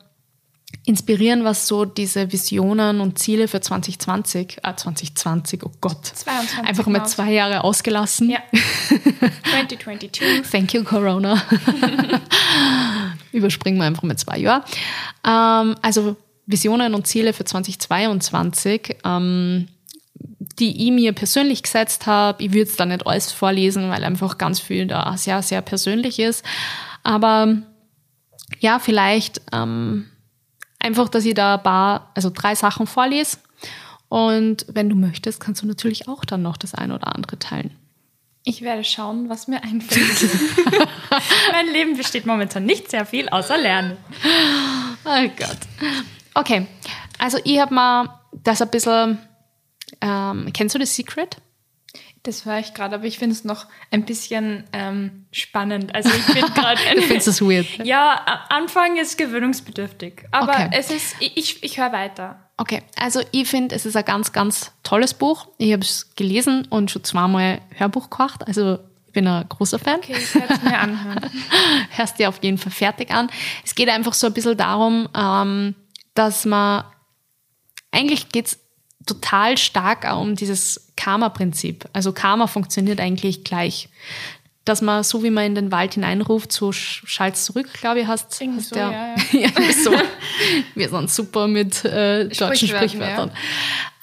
inspirieren, 0.85 1.43
was 1.43 1.67
so 1.67 1.85
diese 1.85 2.31
Visionen 2.31 2.99
und 2.99 3.19
Ziele 3.19 3.47
für 3.47 3.61
2020, 3.61 4.59
äh 4.63 4.75
2020, 4.75 5.63
oh 5.63 5.71
Gott, 5.81 6.05
22 6.05 6.67
einfach 6.67 6.87
mal 6.87 7.05
zwei 7.05 7.31
Jahre 7.31 7.63
ausgelassen. 7.63 8.29
Ja. 8.29 8.39
2022. 9.51 10.49
Thank 10.49 10.73
you, 10.73 10.83
Corona. 10.83 11.41
Überspringen 13.31 13.79
wir 13.79 13.85
einfach 13.85 14.03
mal 14.03 14.17
zwei 14.17 14.39
Jahre. 14.39 14.63
Ähm, 15.25 15.75
also 15.81 16.15
Visionen 16.45 16.95
und 16.95 17.05
Ziele 17.05 17.33
für 17.33 17.45
2022. 17.45 18.97
Ähm, 19.05 19.67
die 20.59 20.85
ich 20.85 20.91
mir 20.91 21.13
persönlich 21.13 21.63
gesetzt 21.63 22.05
habe. 22.05 22.43
Ich 22.43 22.51
würde 22.51 22.69
es 22.69 22.75
da 22.75 22.85
nicht 22.85 23.07
alles 23.07 23.31
vorlesen, 23.31 23.89
weil 23.89 24.03
einfach 24.03 24.37
ganz 24.37 24.59
viel 24.59 24.87
da 24.87 25.15
sehr, 25.17 25.41
sehr 25.41 25.61
persönlich 25.61 26.19
ist. 26.19 26.43
Aber 27.03 27.57
ja, 28.59 28.79
vielleicht 28.79 29.41
ähm, 29.53 30.09
einfach, 30.79 31.09
dass 31.09 31.25
ich 31.25 31.33
da 31.33 31.55
ein 31.55 31.63
paar, 31.63 32.11
also 32.15 32.29
drei 32.29 32.55
Sachen 32.55 32.87
vorlese. 32.87 33.37
Und 34.09 34.65
wenn 34.67 34.89
du 34.89 34.95
möchtest, 34.95 35.39
kannst 35.39 35.61
du 35.61 35.67
natürlich 35.67 36.07
auch 36.07 36.25
dann 36.25 36.41
noch 36.41 36.57
das 36.57 36.73
eine 36.73 36.95
oder 36.95 37.15
andere 37.15 37.37
teilen. 37.37 37.71
Ich 38.43 38.61
werde 38.61 38.83
schauen, 38.83 39.29
was 39.29 39.47
mir 39.47 39.63
einfällt. 39.63 40.29
mein 41.51 41.67
Leben 41.67 41.95
besteht 41.95 42.25
momentan 42.25 42.65
nicht 42.65 42.89
sehr 42.89 43.05
viel 43.05 43.29
außer 43.29 43.57
Lernen. 43.57 43.97
Oh 45.05 45.29
Gott. 45.37 45.57
Okay, 46.33 46.65
also 47.17 47.37
ich 47.43 47.59
habe 47.59 47.73
mal 47.73 48.19
das 48.43 48.61
ein 48.61 48.69
bisschen 48.69 49.19
ähm, 50.01 50.49
kennst 50.53 50.75
du 50.75 50.79
The 50.79 50.85
Secret? 50.85 51.37
Das 52.23 52.45
war 52.45 52.59
ich 52.59 52.73
gerade, 52.73 52.95
aber 52.95 53.05
ich 53.05 53.17
finde 53.17 53.33
es 53.33 53.45
noch 53.45 53.65
ein 53.91 54.05
bisschen 54.05 54.65
ähm, 54.73 55.25
spannend. 55.31 55.95
Also 55.95 56.09
ich 56.09 56.25
bin 56.33 56.45
gerade. 56.53 56.79
du 56.95 57.01
findest 57.01 57.27
es 57.29 57.41
weird? 57.41 57.65
Ja, 57.83 58.15
Anfang 58.49 58.97
ist 58.97 59.17
gewöhnungsbedürftig, 59.17 60.25
aber 60.31 60.53
okay. 60.53 60.69
es 60.73 60.91
ist. 60.91 61.15
Ich, 61.19 61.63
ich 61.63 61.77
höre 61.79 61.93
weiter. 61.93 62.49
Okay, 62.57 62.83
also 62.97 63.21
ich 63.31 63.47
finde, 63.47 63.73
es 63.73 63.85
ist 63.85 63.95
ein 63.95 64.03
ganz, 64.03 64.33
ganz 64.33 64.73
tolles 64.83 65.13
Buch. 65.13 65.47
Ich 65.57 65.71
habe 65.71 65.81
es 65.81 66.13
gelesen 66.15 66.67
und 66.69 66.91
schon 66.91 67.05
zweimal 67.05 67.61
Hörbuch 67.75 68.09
gemacht. 68.09 68.45
Also 68.45 68.79
ich 69.07 69.13
bin 69.13 69.25
ein 69.25 69.47
großer 69.47 69.79
Fan. 69.79 69.99
Okay, 69.99 70.17
ich 70.17 70.35
werde 70.35 70.53
es 70.55 70.61
mir 70.61 70.77
anhören. 70.77 71.21
Hörst 71.91 72.19
dir 72.19 72.27
auf 72.27 72.43
jeden 72.43 72.57
Fall 72.57 72.73
fertig 72.73 73.11
an. 73.11 73.29
Es 73.63 73.75
geht 73.75 73.87
einfach 73.87 74.13
so 74.13 74.27
ein 74.27 74.33
bisschen 74.33 74.57
darum, 74.57 75.07
ähm, 75.15 75.73
dass 76.15 76.43
man 76.45 76.83
eigentlich 77.91 78.29
geht 78.29 78.47
es 78.47 78.59
total 79.15 79.57
stark 79.57 80.05
auch 80.05 80.21
um 80.21 80.35
dieses 80.35 80.91
Karma-Prinzip. 80.95 81.85
Also 81.93 82.13
Karma 82.13 82.47
funktioniert 82.47 82.99
eigentlich 82.99 83.43
gleich. 83.43 83.89
Dass 84.65 84.81
man, 84.81 85.03
so 85.03 85.23
wie 85.23 85.31
man 85.31 85.45
in 85.45 85.55
den 85.55 85.71
Wald 85.71 85.95
hineinruft, 85.95 86.51
so 86.51 86.71
schallt 86.71 87.37
zurück, 87.37 87.67
glaube 87.73 88.01
ich, 88.01 88.07
hast, 88.07 88.39
hast 88.39 88.69
so, 88.69 88.75
der, 88.75 88.91
ja, 88.91 89.15
ja. 89.31 89.39
ja, 89.59 89.73
so. 89.83 89.91
Wir 90.75 90.89
sind 90.89 91.09
super 91.09 91.47
mit 91.47 91.83
äh, 91.85 92.27
deutschen 92.27 92.67
Sprichwörtern. 92.67 93.31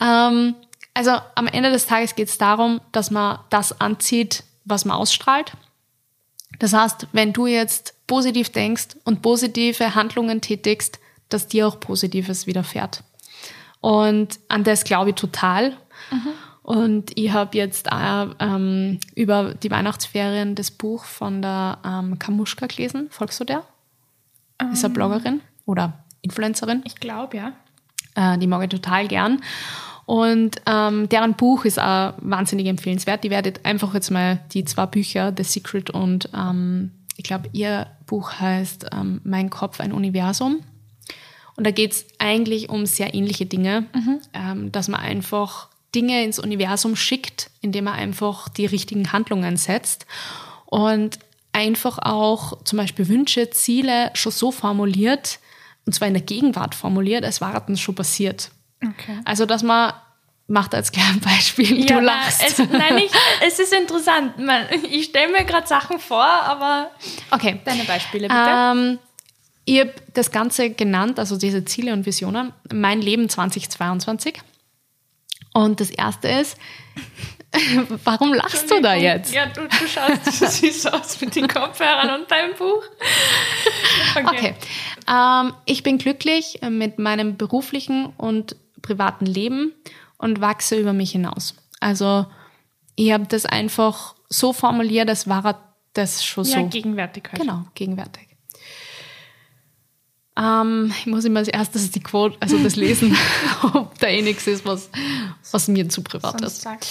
Ja. 0.01 0.29
Ähm, 0.29 0.55
also 0.95 1.13
am 1.35 1.47
Ende 1.47 1.71
des 1.71 1.87
Tages 1.87 2.15
geht 2.15 2.29
es 2.29 2.39
darum, 2.39 2.81
dass 2.91 3.11
man 3.11 3.39
das 3.51 3.81
anzieht, 3.81 4.43
was 4.65 4.85
man 4.85 4.97
ausstrahlt. 4.97 5.53
Das 6.59 6.73
heißt, 6.73 7.09
wenn 7.13 7.33
du 7.33 7.47
jetzt 7.47 7.95
positiv 8.07 8.51
denkst 8.51 8.97
und 9.05 9.23
positive 9.23 9.95
Handlungen 9.95 10.41
tätigst, 10.41 10.99
dass 11.29 11.49
dir 11.49 11.69
auch 11.69 11.81
Positives 11.81 12.47
widerfährt. 12.47 13.03
Und 13.87 14.41
an 14.49 14.65
das 14.65 14.83
glaube 14.83 15.11
ich 15.11 15.15
total. 15.15 15.71
Mhm. 16.11 16.33
Und 16.65 17.17
ich 17.17 17.33
habe 17.33 17.57
jetzt 17.57 17.93
auch, 17.93 18.35
ähm, 18.41 18.99
über 19.15 19.55
die 19.55 19.71
Weihnachtsferien 19.71 20.57
das 20.57 20.73
Buch 20.73 21.05
von 21.05 21.41
der 21.41 21.79
ähm, 21.85 22.19
Kamuschka 22.19 22.67
gelesen. 22.67 23.07
Folgst 23.11 23.39
du 23.39 23.45
der? 23.45 23.63
Ähm, 24.61 24.73
ist 24.73 24.85
eine 24.85 24.93
Bloggerin 24.93 25.41
oder 25.67 26.05
Influencerin. 26.21 26.83
Ich 26.85 26.97
glaube, 26.97 27.37
ja. 27.37 27.53
Äh, 28.17 28.39
die 28.39 28.49
mag 28.49 28.65
ich 28.65 28.71
total 28.71 29.07
gern. 29.07 29.41
Und 30.05 30.57
ähm, 30.67 31.09
deren 31.09 31.35
Buch 31.35 31.65
ist 31.65 31.79
auch 31.79 32.15
wahnsinnig 32.19 32.67
empfehlenswert. 32.67 33.23
Die 33.23 33.31
werdet 33.31 33.65
einfach 33.65 33.95
jetzt 33.95 34.11
mal 34.11 34.41
die 34.51 34.65
zwei 34.65 34.87
Bücher, 34.87 35.33
The 35.37 35.45
Secret 35.45 35.91
und 35.91 36.29
ähm, 36.35 36.91
ich 37.17 37.23
glaube, 37.23 37.51
ihr 37.53 37.87
Buch 38.07 38.33
heißt 38.41 38.87
ähm, 38.93 39.21
Mein 39.23 39.49
Kopf, 39.49 39.79
ein 39.79 39.93
Universum. 39.93 40.65
Und 41.57 41.67
da 41.67 41.71
geht 41.71 41.93
es 41.93 42.07
eigentlich 42.19 42.69
um 42.69 42.87
sehr 42.87 43.15
ähnliche 43.15 43.47
Dinge, 43.47 43.87
mhm. 43.95 44.21
ähm, 44.35 44.73
dass 44.73 44.89
man 44.89 45.01
einfach 45.01 45.69
Dinge 45.95 46.23
ins 46.23 46.39
Universum 46.39 46.97
schickt, 46.97 47.51
indem 47.63 47.85
man 47.85 47.95
einfach 47.95 48.49
die 48.49 48.67
richtigen 48.67 49.13
Handlungen 49.13 49.57
setzt. 49.57 50.07
Und 50.67 51.19
einfach 51.53 51.99
auch 51.99 52.63
zum 52.65 52.77
Beispiel 52.77 53.09
Wünsche, 53.09 53.49
Ziele 53.51 54.11
schon 54.15 54.33
so 54.33 54.53
formuliert, 54.53 55.39
und 55.87 55.95
zwar 55.95 56.09
in 56.09 56.15
der 56.15 56.23
Gegenwart 56.23 56.75
formuliert, 56.75 57.25
als 57.25 57.41
war 57.41 57.65
es 57.69 57.81
schon 57.81 57.95
passiert. 57.95 58.51
Okay. 58.83 59.21
Also, 59.25 59.47
dass 59.47 59.63
man, 59.63 59.95
macht 60.49 60.75
als 60.75 60.93
kleines 60.93 61.21
Beispiel, 61.21 61.87
du 61.87 61.95
Ja, 61.95 62.01
lachst. 62.01 62.43
Es, 62.45 62.59
nein, 62.59 62.99
ich, 62.99 63.11
es 63.47 63.59
ist 63.59 63.73
interessant. 63.73 64.39
Man, 64.39 64.67
ich 64.91 65.07
stelle 65.07 65.33
mir 65.33 65.45
gerade 65.45 65.67
Sachen 65.67 65.99
vor, 65.99 66.25
aber 66.25 66.91
okay. 67.31 67.61
deine 67.65 67.85
Beispiele 67.85 68.29
bitte. 68.29 68.41
Ähm, 68.47 68.99
ich 69.67 69.81
habe 69.81 69.93
das 70.15 70.31
Ganze 70.31 70.71
genannt, 70.71 71.19
also 71.19 71.37
diese 71.37 71.65
Ziele 71.65 71.93
und 71.93 72.07
Visionen, 72.07 72.53
mein 72.73 73.03
Leben 73.03 73.29
2022. 73.29 74.41
Und 75.53 75.81
das 75.81 75.91
erste 75.91 76.29
ist, 76.29 76.57
warum 78.05 78.33
lachst 78.33 78.71
du 78.71 78.81
da 78.81 78.95
jetzt? 78.95 79.35
Ja, 79.35 79.47
du, 79.47 79.63
du 79.63 79.89
schaust 79.89 80.33
so 80.39 80.47
süß 80.67 80.87
aus 80.87 81.21
mit 81.21 81.35
den 81.35 81.49
Kopfhörern 81.49 82.21
und 82.21 82.31
deinem 82.31 82.55
Buch. 82.55 82.83
Okay. 84.25 84.55
Ähm, 85.07 85.53
ich 85.67 85.83
bin 85.83 85.99
glücklich 85.99 86.61
mit 86.71 86.99
meinem 86.99 87.37
beruflichen 87.37 88.07
und 88.17 88.57
privaten 88.81 89.27
Leben 89.27 89.73
und 90.17 90.41
wachse 90.41 90.77
über 90.77 90.95
mich 90.95 91.13
hinaus. 91.13 91.55
Also 91.81 92.25
ich 92.95 93.13
habe 93.13 93.27
das 93.27 93.45
einfach 93.45 94.15
so 94.31 94.55
formuliert, 94.55 95.09
das 95.11 95.29
war 95.29 95.75
das 95.93 96.25
schon 96.25 96.45
Ja, 96.45 96.61
so. 96.61 96.69
gegenwärtig 96.69 97.25
halt. 97.31 97.43
Genau, 97.43 97.65
gegenwärtig. 97.75 98.26
Ähm, 100.39 100.93
ich 100.99 101.07
muss 101.07 101.25
immer 101.25 101.41
als 101.41 101.49
erstes 101.49 101.91
die 101.91 102.03
Quote, 102.03 102.37
also 102.41 102.59
das 102.59 102.77
lesen, 102.77 103.17
ob 103.75 103.99
da 103.99 104.09
eh 104.09 104.21
nichts 104.21 104.47
ist, 104.47 104.67
was, 104.67 104.91
was 105.51 105.69
mir 105.69 105.89
zu 105.89 106.03
privat 106.03 106.41
ist. 106.43 106.67
halt 106.67 106.87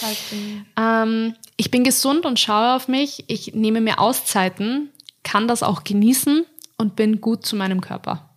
Ähm, 0.76 1.34
ich 1.56 1.70
bin 1.70 1.84
gesund 1.84 2.26
und 2.26 2.40
schaue 2.40 2.74
auf 2.74 2.88
mich. 2.88 3.24
Ich 3.28 3.54
nehme 3.54 3.80
mir 3.80 4.00
Auszeiten, 4.00 4.90
kann 5.22 5.46
das 5.46 5.62
auch 5.62 5.84
genießen 5.84 6.44
und 6.76 6.96
bin 6.96 7.20
gut 7.20 7.46
zu 7.46 7.54
meinem 7.54 7.80
Körper. 7.80 8.30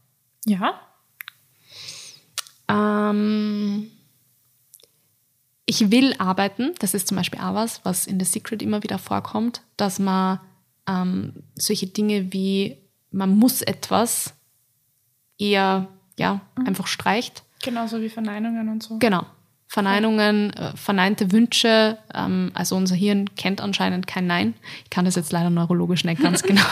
Ja? 0.46 0.80
Ähm, 2.68 3.90
ich 5.66 5.90
will 5.92 6.14
arbeiten. 6.20 6.76
Das 6.80 6.94
ist 6.94 7.08
zum 7.08 7.18
Beispiel 7.18 7.40
auch 7.40 7.56
was, 7.56 7.84
was 7.84 8.06
in 8.06 8.20
The 8.20 8.26
Secret 8.26 8.62
immer 8.62 8.84
wieder 8.84 9.00
vorkommt, 9.00 9.62
dass 9.76 9.98
man 9.98 10.40
ähm, 10.88 11.34
solche 11.56 11.88
Dinge 11.88 12.32
wie 12.32 12.78
man 13.12 13.36
muss 13.36 13.64
etwas 13.64 14.36
eher 15.40 15.88
ja, 16.18 16.42
einfach 16.66 16.86
streicht. 16.88 17.44
Genauso 17.64 18.02
wie 18.02 18.10
Verneinungen 18.10 18.70
und 18.70 18.84
so. 18.84 18.98
Genau. 19.00 19.26
Verneinungen, 19.68 20.52
äh, 20.54 20.76
verneinte 20.76 21.32
Wünsche. 21.32 21.98
Ähm, 22.14 22.52
also 22.56 22.76
unser 22.76 22.96
Hirn 22.96 23.30
kennt 23.36 23.62
anscheinend 23.62 24.08
kein 24.08 24.26
Nein. 24.26 24.56
Ich 24.84 24.90
kann 24.90 25.06
das 25.06 25.16
jetzt 25.16 25.32
leider 25.32 25.50
neurologisch 25.52 26.04
nicht 26.04 26.22
ganz 26.22 26.42
genau 26.44 26.64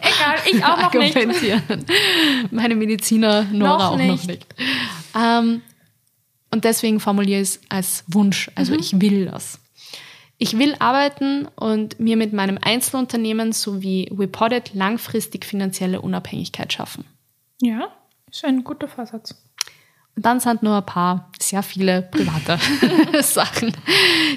Egal, 0.00 0.36
ich 0.52 0.64
auch 0.64 0.80
noch 0.82 0.92
nicht. 0.92 1.16
Meine 2.52 2.74
Mediziner 2.74 3.44
Nora 3.44 3.76
Noch 3.78 3.84
auch 3.92 3.98
noch 3.98 4.26
nicht. 4.26 4.46
Ähm, 5.16 5.62
und 6.50 6.64
deswegen 6.64 7.00
formuliere 7.00 7.40
ich 7.40 7.48
es 7.48 7.60
als 7.70 8.04
Wunsch. 8.08 8.50
Also 8.54 8.74
Mhm. 8.74 8.78
ich 8.80 9.00
will 9.00 9.24
das. 9.24 9.58
Ich 10.36 10.58
will 10.58 10.76
arbeiten 10.80 11.48
und 11.56 11.98
mir 11.98 12.16
mit 12.16 12.32
meinem 12.34 12.58
Einzelunternehmen 12.60 13.52
sowie 13.52 14.12
Reported 14.16 14.74
langfristig 14.74 15.46
finanzielle 15.46 16.00
Unabhängigkeit 16.02 16.72
schaffen. 16.72 17.04
Ja, 17.62 17.88
ein 18.42 18.64
guter 18.64 18.88
Vorsatz. 18.88 19.36
Und 20.16 20.24
dann 20.24 20.40
sind 20.40 20.62
nur 20.62 20.76
ein 20.76 20.86
paar, 20.86 21.30
sehr 21.40 21.62
viele 21.62 22.02
private 22.02 22.58
Sachen, 23.22 23.76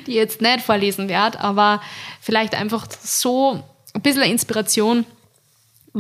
die 0.06 0.12
ich 0.12 0.18
jetzt 0.18 0.42
nicht 0.42 0.62
vorlesen 0.62 1.08
werde, 1.08 1.40
aber 1.40 1.82
vielleicht 2.20 2.56
einfach 2.56 2.88
so 3.02 3.64
ein 3.94 4.02
bisschen 4.02 4.24
Inspiration, 4.24 5.06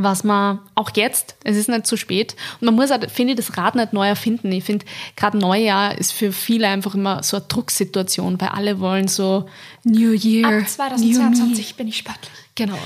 was 0.04 0.24
man 0.24 0.60
auch 0.76 0.92
jetzt, 0.96 1.36
es 1.44 1.58
ist 1.58 1.70
nicht 1.70 1.88
zu 1.88 1.98
spät, 1.98 2.36
und 2.62 2.66
man 2.66 2.76
muss 2.76 2.92
halt, 2.92 3.10
finde 3.12 3.34
ich, 3.34 3.38
das 3.38 3.58
Rad 3.58 3.76
nicht 3.76 3.94
neu 3.94 4.08
erfinden. 4.08 4.52
Ich 4.52 4.64
finde, 4.64 4.86
gerade 5.16 5.38
Neujahr 5.38 5.98
ist 5.98 6.12
für 6.14 6.32
viele 6.32 6.68
einfach 6.68 6.96
immer 6.96 7.24
so 7.24 7.38
eine 7.38 7.46
Drucksituation, 7.48 8.40
weil 8.40 8.50
alle 8.50 8.80
wollen 8.80 9.08
so 9.08 9.48
New 9.84 10.12
Year, 10.12 10.66
New 10.98 11.30
Me. 11.30 11.64
bin 11.78 11.88
ich 11.88 11.98
sportlich. 11.98 12.32
Genau. 12.56 12.78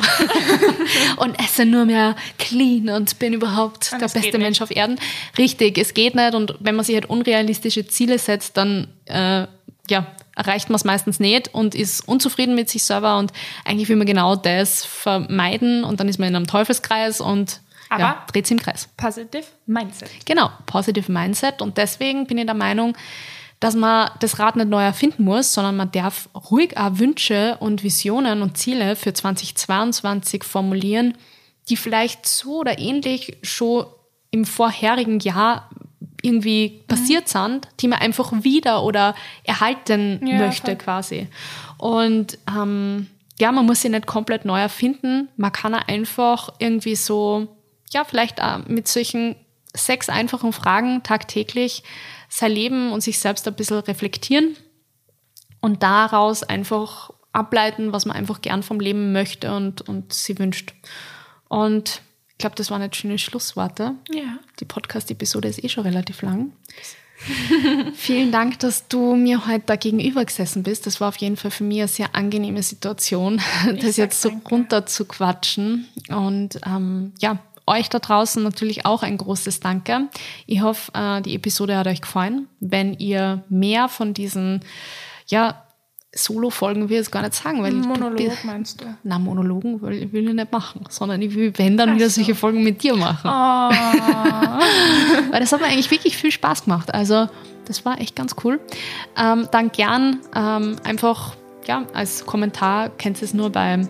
und 1.17 1.39
esse 1.39 1.65
nur 1.65 1.85
mehr 1.85 2.17
clean 2.37 2.89
und 2.89 3.17
bin 3.19 3.31
überhaupt 3.31 3.91
Und 3.93 4.01
der 4.01 4.09
beste. 4.09 4.37
Mensch 4.37 4.61
auf 4.61 4.69
Erden. 4.69 4.99
Richtig, 5.37 5.77
es 5.77 5.93
geht 5.93 6.13
nicht. 6.13 6.35
Und 6.35 6.55
wenn 6.59 6.75
man 6.75 6.83
sich 6.83 6.95
halt 6.95 7.09
unrealistische 7.09 7.87
Ziele 7.87 8.19
setzt, 8.19 8.57
dann 8.57 8.89
äh, 9.05 9.47
ja, 9.89 10.07
erreicht 10.35 10.69
man 10.69 10.75
es 10.75 10.83
meistens 10.83 11.19
nicht 11.19 11.53
und 11.53 11.75
ist 11.75 12.07
unzufrieden 12.07 12.55
mit 12.55 12.69
sich 12.69 12.83
selber. 12.83 13.17
Und 13.17 13.31
eigentlich 13.65 13.89
will 13.89 13.95
man 13.95 14.07
genau 14.07 14.35
das 14.35 14.85
vermeiden 14.85 15.83
und 15.83 15.99
dann 15.99 16.07
ist 16.07 16.19
man 16.19 16.29
in 16.29 16.35
einem 16.35 16.47
Teufelskreis 16.47 17.21
und 17.21 17.61
ja, 17.97 18.25
dreht 18.31 18.47
sich 18.47 18.57
im 18.57 18.63
Kreis. 18.63 18.87
Positive 18.95 19.43
Mindset. 19.65 20.09
Genau, 20.25 20.49
Positive 20.65 21.11
Mindset. 21.11 21.61
Und 21.61 21.77
deswegen 21.77 22.25
bin 22.25 22.37
ich 22.37 22.45
der 22.45 22.55
Meinung, 22.55 22.95
dass 23.59 23.75
man 23.75 24.09
das 24.19 24.39
Rad 24.39 24.55
nicht 24.55 24.69
neu 24.69 24.81
erfinden 24.81 25.23
muss, 25.23 25.53
sondern 25.53 25.75
man 25.75 25.91
darf 25.91 26.29
ruhig 26.49 26.77
auch 26.77 26.97
Wünsche 26.97 27.57
und 27.59 27.83
Visionen 27.83 28.41
und 28.41 28.57
Ziele 28.57 28.95
für 28.95 29.13
2022 29.13 30.43
formulieren, 30.43 31.17
die 31.69 31.77
vielleicht 31.77 32.25
so 32.25 32.59
oder 32.59 32.79
ähnlich 32.79 33.37
schon 33.43 33.85
im 34.31 34.45
vorherigen 34.45 35.19
Jahr 35.19 35.69
irgendwie 36.21 36.83
passiert 36.87 37.27
sind, 37.27 37.67
die 37.79 37.87
man 37.87 37.99
einfach 37.99 38.31
wieder 38.43 38.83
oder 38.83 39.15
erhalten 39.43 40.25
Ja, 40.25 40.37
möchte 40.37 40.71
voll. 40.71 40.75
quasi. 40.75 41.27
Und 41.77 42.37
ähm, 42.49 43.07
ja, 43.39 43.51
man 43.51 43.65
muss 43.65 43.81
sie 43.81 43.89
nicht 43.89 44.07
komplett 44.07 44.45
neu 44.45 44.59
erfinden. 44.59 45.29
Man 45.37 45.51
kann 45.51 45.73
auch 45.75 45.87
einfach 45.87 46.49
irgendwie 46.59 46.95
so, 46.95 47.47
ja, 47.91 48.03
vielleicht 48.03 48.41
auch 48.41 48.65
mit 48.67 48.87
solchen 48.87 49.35
sechs 49.73 50.09
einfachen 50.09 50.53
Fragen 50.53 51.01
tagtäglich 51.03 51.83
sein 52.29 52.51
Leben 52.51 52.91
und 52.91 53.01
sich 53.01 53.19
selbst 53.19 53.47
ein 53.47 53.55
bisschen 53.55 53.79
reflektieren 53.79 54.55
und 55.59 55.83
daraus 55.83 56.43
einfach 56.43 57.11
ableiten, 57.31 57.93
was 57.93 58.05
man 58.05 58.15
einfach 58.15 58.41
gern 58.41 58.63
vom 58.63 58.79
Leben 58.79 59.11
möchte 59.11 59.55
und, 59.55 59.81
und 59.87 60.13
sie 60.13 60.37
wünscht. 60.37 60.73
Und 61.47 62.01
ich 62.41 62.43
glaube, 62.43 62.55
das 62.55 62.71
waren 62.71 62.81
jetzt 62.81 62.95
schöne 62.95 63.19
Schlussworte. 63.19 63.93
Ja. 64.11 64.39
Die 64.59 64.65
Podcast-Episode 64.65 65.47
ist 65.47 65.63
eh 65.63 65.69
schon 65.69 65.83
relativ 65.83 66.23
lang. 66.23 66.51
Vielen 67.93 68.31
Dank, 68.31 68.57
dass 68.57 68.87
du 68.87 69.15
mir 69.15 69.45
heute 69.45 69.65
da 69.67 69.75
gegenüber 69.75 70.25
gesessen 70.25 70.63
bist. 70.63 70.87
Das 70.87 70.99
war 70.99 71.09
auf 71.09 71.17
jeden 71.17 71.37
Fall 71.37 71.51
für 71.51 71.63
mich 71.63 71.77
eine 71.77 71.87
sehr 71.87 72.15
angenehme 72.15 72.63
Situation, 72.63 73.39
das 73.65 73.95
sag 73.95 73.97
jetzt 73.97 74.21
so 74.23 74.29
danke. 74.29 74.49
runter 74.49 74.87
zu 74.87 75.05
quatschen. 75.05 75.87
Und 76.09 76.59
ähm, 76.65 77.13
ja, 77.19 77.37
euch 77.67 77.89
da 77.89 77.99
draußen 77.99 78.41
natürlich 78.41 78.87
auch 78.87 79.03
ein 79.03 79.19
großes 79.19 79.59
Danke. 79.59 80.09
Ich 80.47 80.61
hoffe, 80.61 80.91
äh, 80.95 81.21
die 81.21 81.35
Episode 81.35 81.77
hat 81.77 81.85
euch 81.85 82.01
gefallen. 82.01 82.47
Wenn 82.59 82.95
ihr 82.95 83.43
mehr 83.49 83.87
von 83.87 84.15
diesen, 84.15 84.61
ja, 85.27 85.63
Solo-Folgen 86.13 86.89
will 86.89 86.91
ich 86.91 86.97
jetzt 86.97 87.11
gar 87.11 87.21
nicht 87.21 87.35
sagen, 87.35 87.63
weil 87.63 87.71
du 87.71 87.77
Monolog 87.77 88.43
meinst 88.43 88.81
du? 88.81 88.85
na, 89.03 89.17
Monologen 89.17 89.81
will, 89.81 90.11
will 90.11 90.27
ich 90.27 90.33
nicht 90.33 90.51
machen, 90.51 90.81
sondern 90.89 91.21
ich 91.21 91.33
will, 91.33 91.53
wenn 91.57 91.77
dann 91.77 91.95
wieder 91.95 92.09
solche 92.09 92.35
Folgen 92.35 92.63
mit 92.63 92.83
dir 92.83 92.97
machen. 92.97 93.29
Weil 95.31 95.39
das 95.39 95.53
hat 95.53 95.61
mir 95.61 95.67
eigentlich 95.67 95.89
wirklich 95.89 96.17
viel 96.17 96.31
Spaß 96.31 96.65
gemacht. 96.65 96.93
Also, 96.93 97.29
das 97.65 97.85
war 97.85 98.01
echt 98.01 98.17
ganz 98.17 98.35
cool. 98.43 98.59
Ähm, 99.17 99.47
dann 99.51 99.71
gern 99.71 100.19
ähm, 100.35 100.75
einfach, 100.83 101.35
ja, 101.65 101.85
als 101.93 102.25
Kommentar 102.25 102.89
kennst 102.89 103.21
du 103.21 103.25
es 103.25 103.33
nur 103.33 103.49
bei 103.49 103.87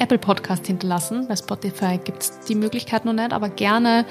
Apple 0.00 0.18
Podcast 0.18 0.66
hinterlassen. 0.66 1.28
Bei 1.28 1.36
Spotify 1.36 1.98
gibt 2.02 2.22
es 2.22 2.40
die 2.40 2.54
Möglichkeit 2.54 3.04
noch 3.04 3.12
nicht, 3.12 3.32
aber 3.32 3.48
gerne 3.48 4.04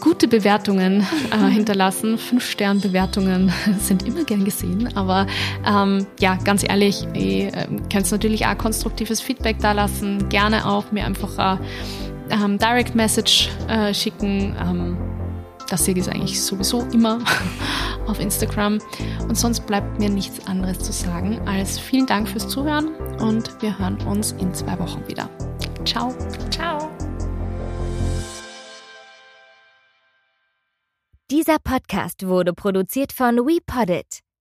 gute 0.00 0.28
Bewertungen 0.28 1.06
äh, 1.30 1.46
hinterlassen. 1.50 2.18
Fünf-Stern-Bewertungen 2.18 3.52
sind 3.78 4.06
immer 4.06 4.24
gern 4.24 4.44
gesehen. 4.44 4.96
Aber 4.96 5.26
ähm, 5.66 6.06
ja, 6.20 6.36
ganz 6.44 6.62
ehrlich, 6.68 7.06
ihr 7.14 7.54
ähm, 7.54 7.88
könnt 7.88 8.10
natürlich 8.10 8.46
auch 8.46 8.58
konstruktives 8.58 9.20
Feedback 9.20 9.58
da 9.60 9.72
lassen. 9.72 10.28
Gerne 10.28 10.66
auch 10.66 10.90
mir 10.92 11.04
einfach 11.04 11.38
eine 11.38 11.60
ähm, 12.30 12.58
Direct 12.58 12.94
Message 12.94 13.50
äh, 13.68 13.94
schicken. 13.94 14.56
Ähm, 14.60 15.17
das 15.68 15.84
sehe 15.84 15.94
ich 15.96 16.08
eigentlich 16.08 16.40
sowieso 16.42 16.82
immer 16.92 17.18
auf 18.06 18.20
Instagram. 18.20 18.78
Und 19.28 19.36
sonst 19.36 19.66
bleibt 19.66 19.98
mir 19.98 20.08
nichts 20.08 20.46
anderes 20.46 20.78
zu 20.78 20.92
sagen 20.92 21.40
als 21.46 21.78
vielen 21.78 22.06
Dank 22.06 22.28
fürs 22.28 22.48
Zuhören 22.48 22.94
und 23.20 23.60
wir 23.62 23.78
hören 23.78 24.00
uns 24.02 24.32
in 24.32 24.52
zwei 24.54 24.78
Wochen 24.78 25.06
wieder. 25.06 25.28
Ciao. 25.84 26.14
Ciao. 26.50 26.90
Dieser 31.30 31.58
Podcast 31.58 32.26
wurde 32.26 32.54
produziert 32.54 33.12
von 33.12 33.36
WePoddit. 33.36 34.27